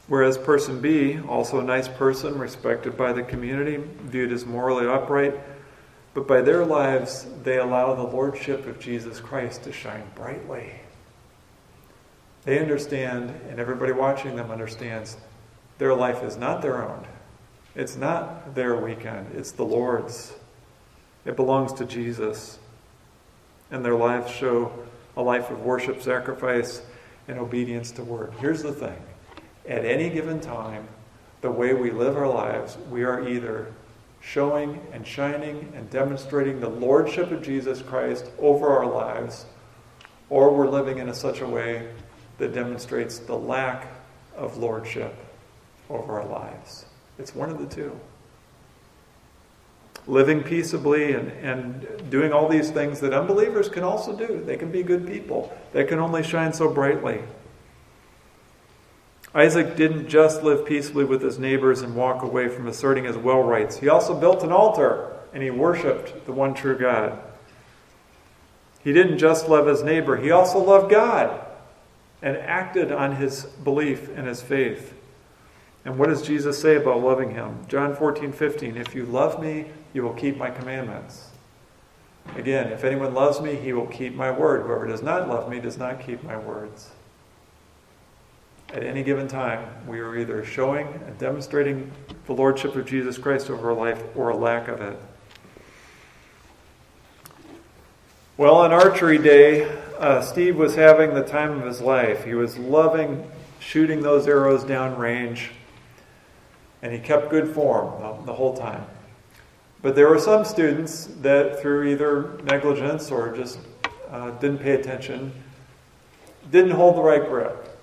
Whereas 0.08 0.38
person 0.38 0.80
B, 0.80 1.20
also 1.28 1.60
a 1.60 1.64
nice 1.64 1.88
person, 1.88 2.38
respected 2.38 2.98
by 2.98 3.14
the 3.14 3.24
community, 3.24 3.84
viewed 4.04 4.32
as 4.32 4.46
morally 4.46 4.86
upright, 4.86 5.34
but 6.14 6.28
by 6.28 6.42
their 6.42 6.66
lives, 6.66 7.26
they 7.44 7.58
allow 7.58 7.96
the 7.96 8.04
lordship 8.04 8.68
of 8.68 8.80
Jesus 8.80 9.20
Christ 9.20 9.64
to 9.64 9.72
shine 9.72 10.04
brightly. 10.14 10.72
They 12.44 12.60
understand, 12.60 13.34
and 13.50 13.60
everybody 13.60 13.94
watching 13.94 14.36
them 14.36 14.52
understands, 14.52 15.18
their 15.78 15.94
life 15.94 16.24
is 16.24 16.38
not 16.38 16.62
their 16.62 16.84
own. 16.84 17.06
It's 17.76 17.96
not 17.96 18.54
their 18.54 18.76
weekend, 18.76 19.36
it's 19.36 19.52
the 19.52 19.66
Lord's. 19.66 20.34
It 21.26 21.36
belongs 21.36 21.74
to 21.74 21.86
Jesus. 21.86 22.60
And 23.72 23.84
their 23.84 23.96
lives 23.96 24.32
show 24.32 24.72
a 25.18 25.22
life 25.22 25.50
of 25.50 25.62
worship, 25.62 26.02
sacrifice, 26.02 26.82
and 27.28 27.40
obedience 27.40 27.92
to 27.92 28.04
word. 28.04 28.34
Here's 28.40 28.62
the 28.62 28.74
thing 28.74 28.98
at 29.68 29.86
any 29.86 30.10
given 30.10 30.40
time, 30.42 30.88
the 31.42 31.50
way 31.50 31.74
we 31.74 31.92
live 31.92 32.18
our 32.18 32.28
lives, 32.28 32.78
we 32.92 33.04
are 33.04 33.28
either 33.28 33.72
showing 34.20 34.80
and 34.92 35.08
shining 35.08 35.72
and 35.76 35.90
demonstrating 35.90 36.60
the 36.60 36.70
lordship 36.70 37.32
of 37.32 37.42
Jesus 37.42 37.82
Christ 37.82 38.30
over 38.40 38.68
our 38.68 38.86
lives, 38.86 39.46
or 40.30 40.54
we're 40.54 40.70
living 40.70 40.98
in 40.98 41.10
a 41.10 41.14
such 41.14 41.42
a 41.42 41.48
way 41.48 41.90
that 42.38 42.54
demonstrates 42.54 43.20
the 43.20 43.38
lack 43.38 43.88
of 44.36 44.58
lordship 44.58 45.16
over 45.94 46.20
our 46.20 46.28
lives. 46.28 46.86
It's 47.20 47.36
one 47.36 47.50
of 47.50 47.60
the 47.60 47.74
two. 47.74 47.98
Living 50.06 50.44
peaceably 50.44 51.14
and, 51.14 51.32
and 51.32 52.10
doing 52.10 52.34
all 52.34 52.50
these 52.50 52.72
things 52.72 53.00
that 53.00 53.14
unbelievers 53.14 53.70
can 53.70 53.84
also 53.84 54.16
do. 54.16 54.44
They 54.44 54.58
can 54.58 54.72
be 54.72 54.84
good 54.84 55.08
people, 55.08 55.56
they 55.72 55.84
can 55.84 56.00
only 56.00 56.24
shine 56.24 56.54
so 56.54 56.70
brightly. 56.70 57.22
Isaac 59.36 59.76
didn't 59.76 60.10
just 60.10 60.44
live 60.44 60.64
peaceably 60.66 61.06
with 61.06 61.24
his 61.24 61.40
neighbors 61.40 61.82
and 61.82 61.96
walk 61.96 62.22
away 62.22 62.50
from 62.50 62.68
asserting 62.68 63.06
his 63.06 63.18
well 63.18 63.42
rights. 63.42 63.78
He 63.78 63.90
also 63.90 64.14
built 64.14 64.44
an 64.44 64.52
altar 64.52 65.12
and 65.34 65.42
he 65.42 65.50
worshiped 65.50 66.26
the 66.26 66.32
one 66.32 66.54
true 66.54 66.78
God. 66.78 67.20
He 68.84 68.94
didn't 68.94 69.18
just 69.18 69.48
love 69.48 69.66
his 69.66 69.82
neighbor, 69.82 70.18
he 70.18 70.32
also 70.32 70.60
loved 70.60 70.92
God 70.92 71.40
and 72.22 72.38
acted 72.38 72.92
on 72.92 73.16
his 73.16 73.44
belief 73.44 74.10
and 74.16 74.28
his 74.28 74.42
faith. 74.42 74.94
And 75.86 75.98
what 75.98 76.10
does 76.10 76.22
Jesus 76.22 76.60
say 76.60 76.76
about 76.76 77.02
loving 77.02 77.32
him? 77.32 77.66
John 77.68 77.96
14, 77.96 78.32
15. 78.32 78.78
If 78.78 78.96
you 78.96 79.06
love 79.06 79.42
me, 79.42 79.66
you 79.94 80.04
will 80.04 80.14
keep 80.14 80.38
my 80.38 80.50
commandments. 80.50 81.30
Again, 82.36 82.72
if 82.72 82.84
anyone 82.84 83.14
loves 83.14 83.42
me, 83.42 83.56
he 83.56 83.74
will 83.74 83.88
keep 83.88 84.16
my 84.16 84.32
word. 84.32 84.62
Whoever 84.62 84.88
does 84.88 85.04
not 85.04 85.28
love 85.28 85.50
me 85.50 85.60
does 85.60 85.78
not 85.78 86.00
keep 86.00 86.24
my 86.24 86.38
words. 86.38 86.92
At 88.74 88.84
any 88.84 89.04
given 89.04 89.28
time, 89.28 89.68
we 89.88 90.00
are 90.00 90.18
either 90.18 90.44
showing 90.44 90.88
and 91.06 91.18
demonstrating 91.20 91.92
the 92.26 92.34
lordship 92.34 92.76
of 92.76 92.86
Jesus 92.86 93.18
Christ 93.18 93.50
over 93.50 93.70
our 93.70 93.78
life 93.78 94.02
or 94.16 94.30
a 94.30 94.38
lack 94.38 94.68
of 94.68 94.82
it. 94.82 94.98
Well, 98.36 98.56
on 98.56 98.74
archery 98.74 99.20
day, 99.20 99.70
uh, 100.00 100.22
Steve 100.22 100.56
was 100.56 100.74
having 100.74 101.14
the 101.14 101.24
time 101.24 101.52
of 101.52 101.68
his 101.68 101.82
life. 101.82 102.26
He 102.26 102.34
was 102.34 102.58
loving 102.58 103.30
shooting 103.60 104.02
those 104.02 104.28
arrows 104.28 104.64
down 104.64 104.98
range, 104.98 105.52
and 106.84 106.94
he 106.94 107.00
kept 107.00 107.32
good 107.32 107.48
form 107.48 108.00
the, 108.00 108.26
the 108.26 108.34
whole 108.34 108.56
time. 108.56 108.86
But 109.82 109.96
there 109.96 110.10
were 110.10 110.20
some 110.20 110.46
students 110.46 111.06
that, 111.22 111.60
through 111.60 111.88
either 111.88 112.40
negligence 112.44 113.10
or 113.10 113.36
just 113.36 113.58
uh, 114.12 114.32
didn't 114.32 114.60
pay 114.60 114.74
attention, 114.74 115.34
didn't 116.52 116.72
hold 116.72 116.98
the 116.98 117.02
right 117.02 117.28
grip. 117.28 117.80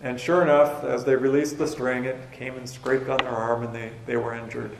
And 0.00 0.18
sure 0.18 0.42
enough, 0.42 0.84
as 0.84 1.04
they 1.04 1.16
released 1.16 1.58
the 1.58 1.66
string, 1.66 2.04
it 2.04 2.16
came 2.32 2.54
and 2.54 2.68
scraped 2.68 3.08
on 3.08 3.18
their 3.18 3.28
arm 3.28 3.64
and 3.64 3.74
they, 3.74 3.90
they 4.06 4.16
were 4.16 4.34
injured. 4.34 4.76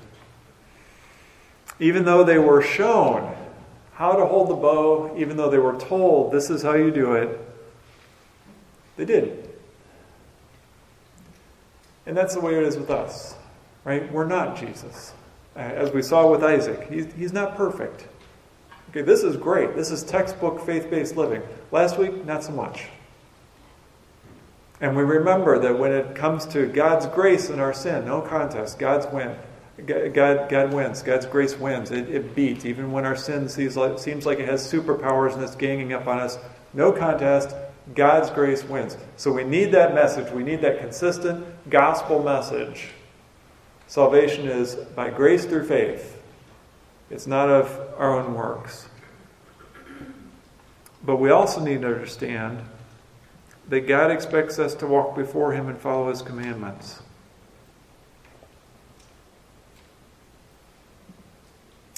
Even 1.81 2.05
though 2.05 2.25
they 2.25 2.39
were 2.39 2.63
shown 2.63 3.37
how 3.93 4.13
to 4.13 4.25
hold 4.25 4.49
the 4.49 4.55
bow, 4.55 5.15
even 5.19 5.37
though 5.37 5.51
they 5.51 5.59
were 5.59 5.77
told 5.77 6.33
this 6.33 6.51
is 6.51 6.63
how 6.63 6.75
you 6.75 6.93
do 6.93 7.15
it, 7.15 7.41
they 8.97 9.05
didn't. 9.05 9.45
And 12.07 12.17
that's 12.17 12.35
the 12.35 12.41
way 12.41 12.55
it 12.55 12.63
is 12.63 12.77
with 12.77 12.91
us, 12.91 13.35
right? 13.89 14.13
We're 14.13 14.27
not 14.27 14.55
Jesus. 14.55 15.15
Uh, 15.57 15.61
as 15.61 15.93
we 15.93 16.03
saw 16.03 16.31
with 16.31 16.45
Isaac, 16.45 16.91
he's, 16.91 17.07
he's 17.15 17.33
not 17.33 17.57
perfect. 17.57 18.07
Okay, 18.91 19.01
this 19.01 19.23
is 19.23 19.37
great. 19.37 19.75
This 19.75 19.91
is 19.91 20.03
textbook 20.03 20.61
faith 20.65 20.91
based 20.91 21.17
living. 21.17 21.43
Last 21.73 21.99
week, 21.99 22.25
not 22.27 22.45
so 22.45 22.53
much. 22.53 22.85
And 24.83 24.95
we 24.95 25.03
remember 25.03 25.59
that 25.59 25.79
when 25.79 25.93
it 25.93 26.15
comes 26.15 26.45
to 26.49 26.67
God's 26.67 27.07
grace 27.07 27.49
and 27.49 27.63
our 27.63 27.73
sin, 27.73 28.05
no 28.05 28.21
contest, 28.21 28.79
God's 28.79 29.07
win. 29.13 29.35
God, 29.87 30.49
God 30.51 30.73
wins. 30.73 31.03
God's 31.03 31.25
grace 31.25 31.59
wins. 31.59 31.91
It, 31.91 32.11
it 32.11 32.35
beats. 32.35 32.67
Even 32.67 32.93
when 32.93 33.07
our 33.07 33.17
sin 33.17 33.49
seems 33.49 33.77
like, 33.77 33.99
seems 33.99 34.27
like 34.27 34.39
it 34.39 34.49
has 34.49 34.71
superpowers 34.71 35.33
and 35.33 35.43
it's 35.43 35.57
ganging 35.57 35.95
up 35.95 36.07
on 36.07 36.19
us, 36.19 36.39
no 36.75 36.93
contest. 36.93 37.57
God's 37.95 38.29
grace 38.31 38.63
wins. 38.65 38.99
So 39.17 39.33
we 39.33 39.45
need 39.45 39.73
that 39.73 39.95
message. 39.95 40.31
We 40.31 40.43
need 40.43 40.61
that 40.61 40.79
consistent 40.79 41.47
gospel 41.71 42.23
message. 42.23 42.91
Salvation 43.89 44.47
is 44.47 44.75
by 44.75 45.09
grace 45.09 45.47
through 45.47 45.67
faith, 45.67 46.23
it's 47.11 47.27
not 47.27 47.49
of 47.49 47.95
our 47.97 48.21
own 48.21 48.35
works. 48.35 48.87
But 51.03 51.17
we 51.17 51.31
also 51.31 51.65
need 51.65 51.81
to 51.81 51.89
understand 51.89 52.61
that 53.69 53.89
God 53.89 54.11
expects 54.11 54.59
us 54.59 54.75
to 54.77 54.87
walk 54.87 55.17
before 55.17 55.53
Him 55.53 55.69
and 55.69 55.79
follow 55.79 56.11
His 56.11 56.21
commandments. 56.21 57.01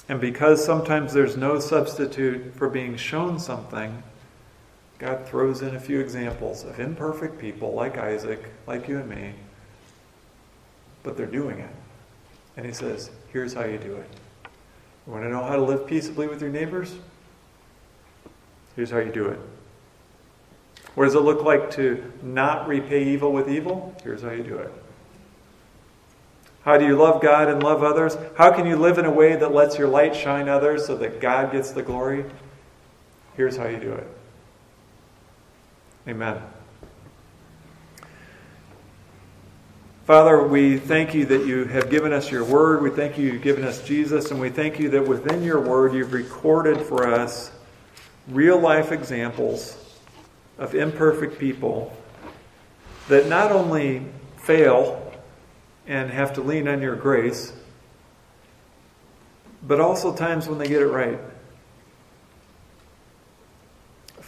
And 0.09 0.21
because 0.21 0.65
sometimes 0.65 1.13
there's 1.13 1.37
no 1.37 1.59
substitute 1.59 2.55
for 2.55 2.69
being 2.69 2.97
shown 2.97 3.41
something, 3.41 4.03
God 4.99 5.27
throws 5.27 5.63
in 5.63 5.75
a 5.75 5.81
few 5.81 5.99
examples 5.99 6.63
of 6.63 6.79
imperfect 6.79 7.39
people 7.39 7.73
like 7.73 7.99
Isaac, 7.99 8.45
like 8.69 8.87
you 8.87 8.99
and 8.99 9.09
me, 9.09 9.35
but 11.03 11.17
they're 11.17 11.27
doing 11.27 11.59
it. 11.59 11.80
And 12.61 12.69
He 12.69 12.75
says, 12.75 13.11
here's 13.33 13.55
how 13.55 13.65
you 13.65 13.79
do 13.79 13.95
it. 13.95 14.07
You 15.07 15.15
want 15.15 15.25
to 15.25 15.31
know 15.31 15.43
how 15.43 15.57
to 15.57 15.63
live 15.63 15.87
peaceably 15.87 16.29
with 16.29 16.43
your 16.43 16.51
neighbors? 16.51 16.95
Here's 18.77 18.91
how 18.91 18.99
you 18.99 19.11
do 19.11 19.29
it. 19.29 19.39
What 20.95 21.07
does 21.07 21.15
it 21.15 21.21
look 21.21 21.43
like 21.43 21.71
to 21.77 22.13
not 22.23 22.69
repay 22.69 23.03
evil 23.03 23.33
with 23.33 23.49
evil? 23.49 23.97
Here's 24.05 24.21
how 24.21 24.33
you 24.33 24.43
do 24.43 24.59
it. 24.59 24.71
How 26.61 26.77
do 26.77 26.85
you 26.85 26.97
love 26.97 27.23
God 27.23 27.49
and 27.49 27.63
love 27.63 27.83
others? 27.83 28.19
How 28.37 28.53
can 28.53 28.67
you 28.67 28.77
live 28.77 28.99
in 28.99 29.07
a 29.07 29.11
way 29.11 29.37
that 29.37 29.55
lets 29.55 29.79
your 29.79 29.89
light 29.89 30.15
shine 30.15 30.47
others 30.47 30.85
so 30.85 30.99
that 30.99 31.19
God 31.19 31.53
gets 31.53 31.71
the 31.73 31.83
glory? 31.83 32.27
Here's 33.39 33.57
how 33.57 33.69
you 33.69 33.79
do 33.79 33.93
it. 33.93 34.07
Amen. 36.07 36.43
Father, 40.11 40.43
we 40.43 40.77
thank 40.77 41.15
you 41.15 41.25
that 41.27 41.47
you 41.47 41.67
have 41.67 41.89
given 41.89 42.13
us 42.13 42.33
your 42.33 42.43
word. 42.43 42.83
We 42.83 42.91
thank 42.91 43.17
you 43.17 43.31
you've 43.31 43.43
given 43.43 43.63
us 43.63 43.81
Jesus. 43.81 44.33
And 44.33 44.41
we 44.41 44.51
thank 44.51 44.81
you 44.81 44.89
that 44.89 45.07
within 45.07 45.45
your 45.45 45.61
word 45.61 45.95
you've 45.95 46.13
recorded 46.13 46.85
for 46.85 47.07
us 47.07 47.53
real 48.27 48.59
life 48.59 48.91
examples 48.91 49.79
of 50.59 50.75
imperfect 50.75 51.39
people 51.39 51.97
that 53.07 53.29
not 53.29 53.53
only 53.53 54.05
fail 54.37 55.13
and 55.87 56.11
have 56.11 56.33
to 56.33 56.41
lean 56.41 56.67
on 56.67 56.83
your 56.83 56.97
grace, 56.97 57.53
but 59.63 59.79
also 59.79 60.13
times 60.13 60.49
when 60.49 60.59
they 60.59 60.67
get 60.67 60.83
it 60.83 60.89
right. 60.89 61.21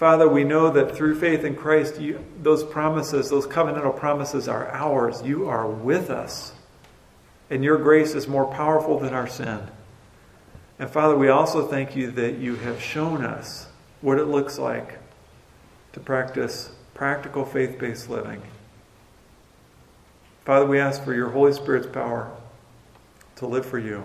Father, 0.03 0.29
we 0.29 0.43
know 0.43 0.69
that 0.69 0.97
through 0.97 1.15
faith 1.15 1.45
in 1.45 1.55
Christ, 1.55 2.01
you, 2.01 2.25
those 2.43 2.65
promises, 2.65 3.31
those 3.31 3.47
covenantal 3.47 3.97
promises 3.97 4.49
are 4.49 4.69
ours. 4.73 5.23
You 5.23 5.49
are 5.49 5.71
with 5.71 6.11
us. 6.11 6.55
And 7.51 7.63
your 7.63 7.79
grace 7.79 8.13
is 8.17 8.27
more 8.27 8.47
powerful 8.47 8.99
than 8.99 9.15
our 9.15 9.29
sin. 9.29 9.61
And 10.81 10.91
Father, 10.91 11.17
we 11.17 11.29
also 11.29 11.69
thank 11.69 11.95
you 11.95 12.11
that 12.11 12.39
you 12.39 12.57
have 12.57 12.83
shown 12.83 13.25
us 13.25 13.69
what 14.01 14.19
it 14.19 14.25
looks 14.25 14.59
like 14.59 14.99
to 15.93 16.01
practice 16.01 16.73
practical 16.95 17.45
faith 17.45 17.79
based 17.79 18.11
living. 18.11 18.43
Father, 20.45 20.67
we 20.67 20.81
ask 20.81 21.05
for 21.05 21.15
your 21.15 21.29
Holy 21.29 21.53
Spirit's 21.53 21.87
power 21.87 22.29
to 23.37 23.47
live 23.47 23.65
for 23.65 23.79
you. 23.79 24.03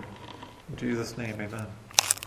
In 0.69 0.75
Jesus' 0.75 1.17
name, 1.17 1.41
amen. 1.41 1.65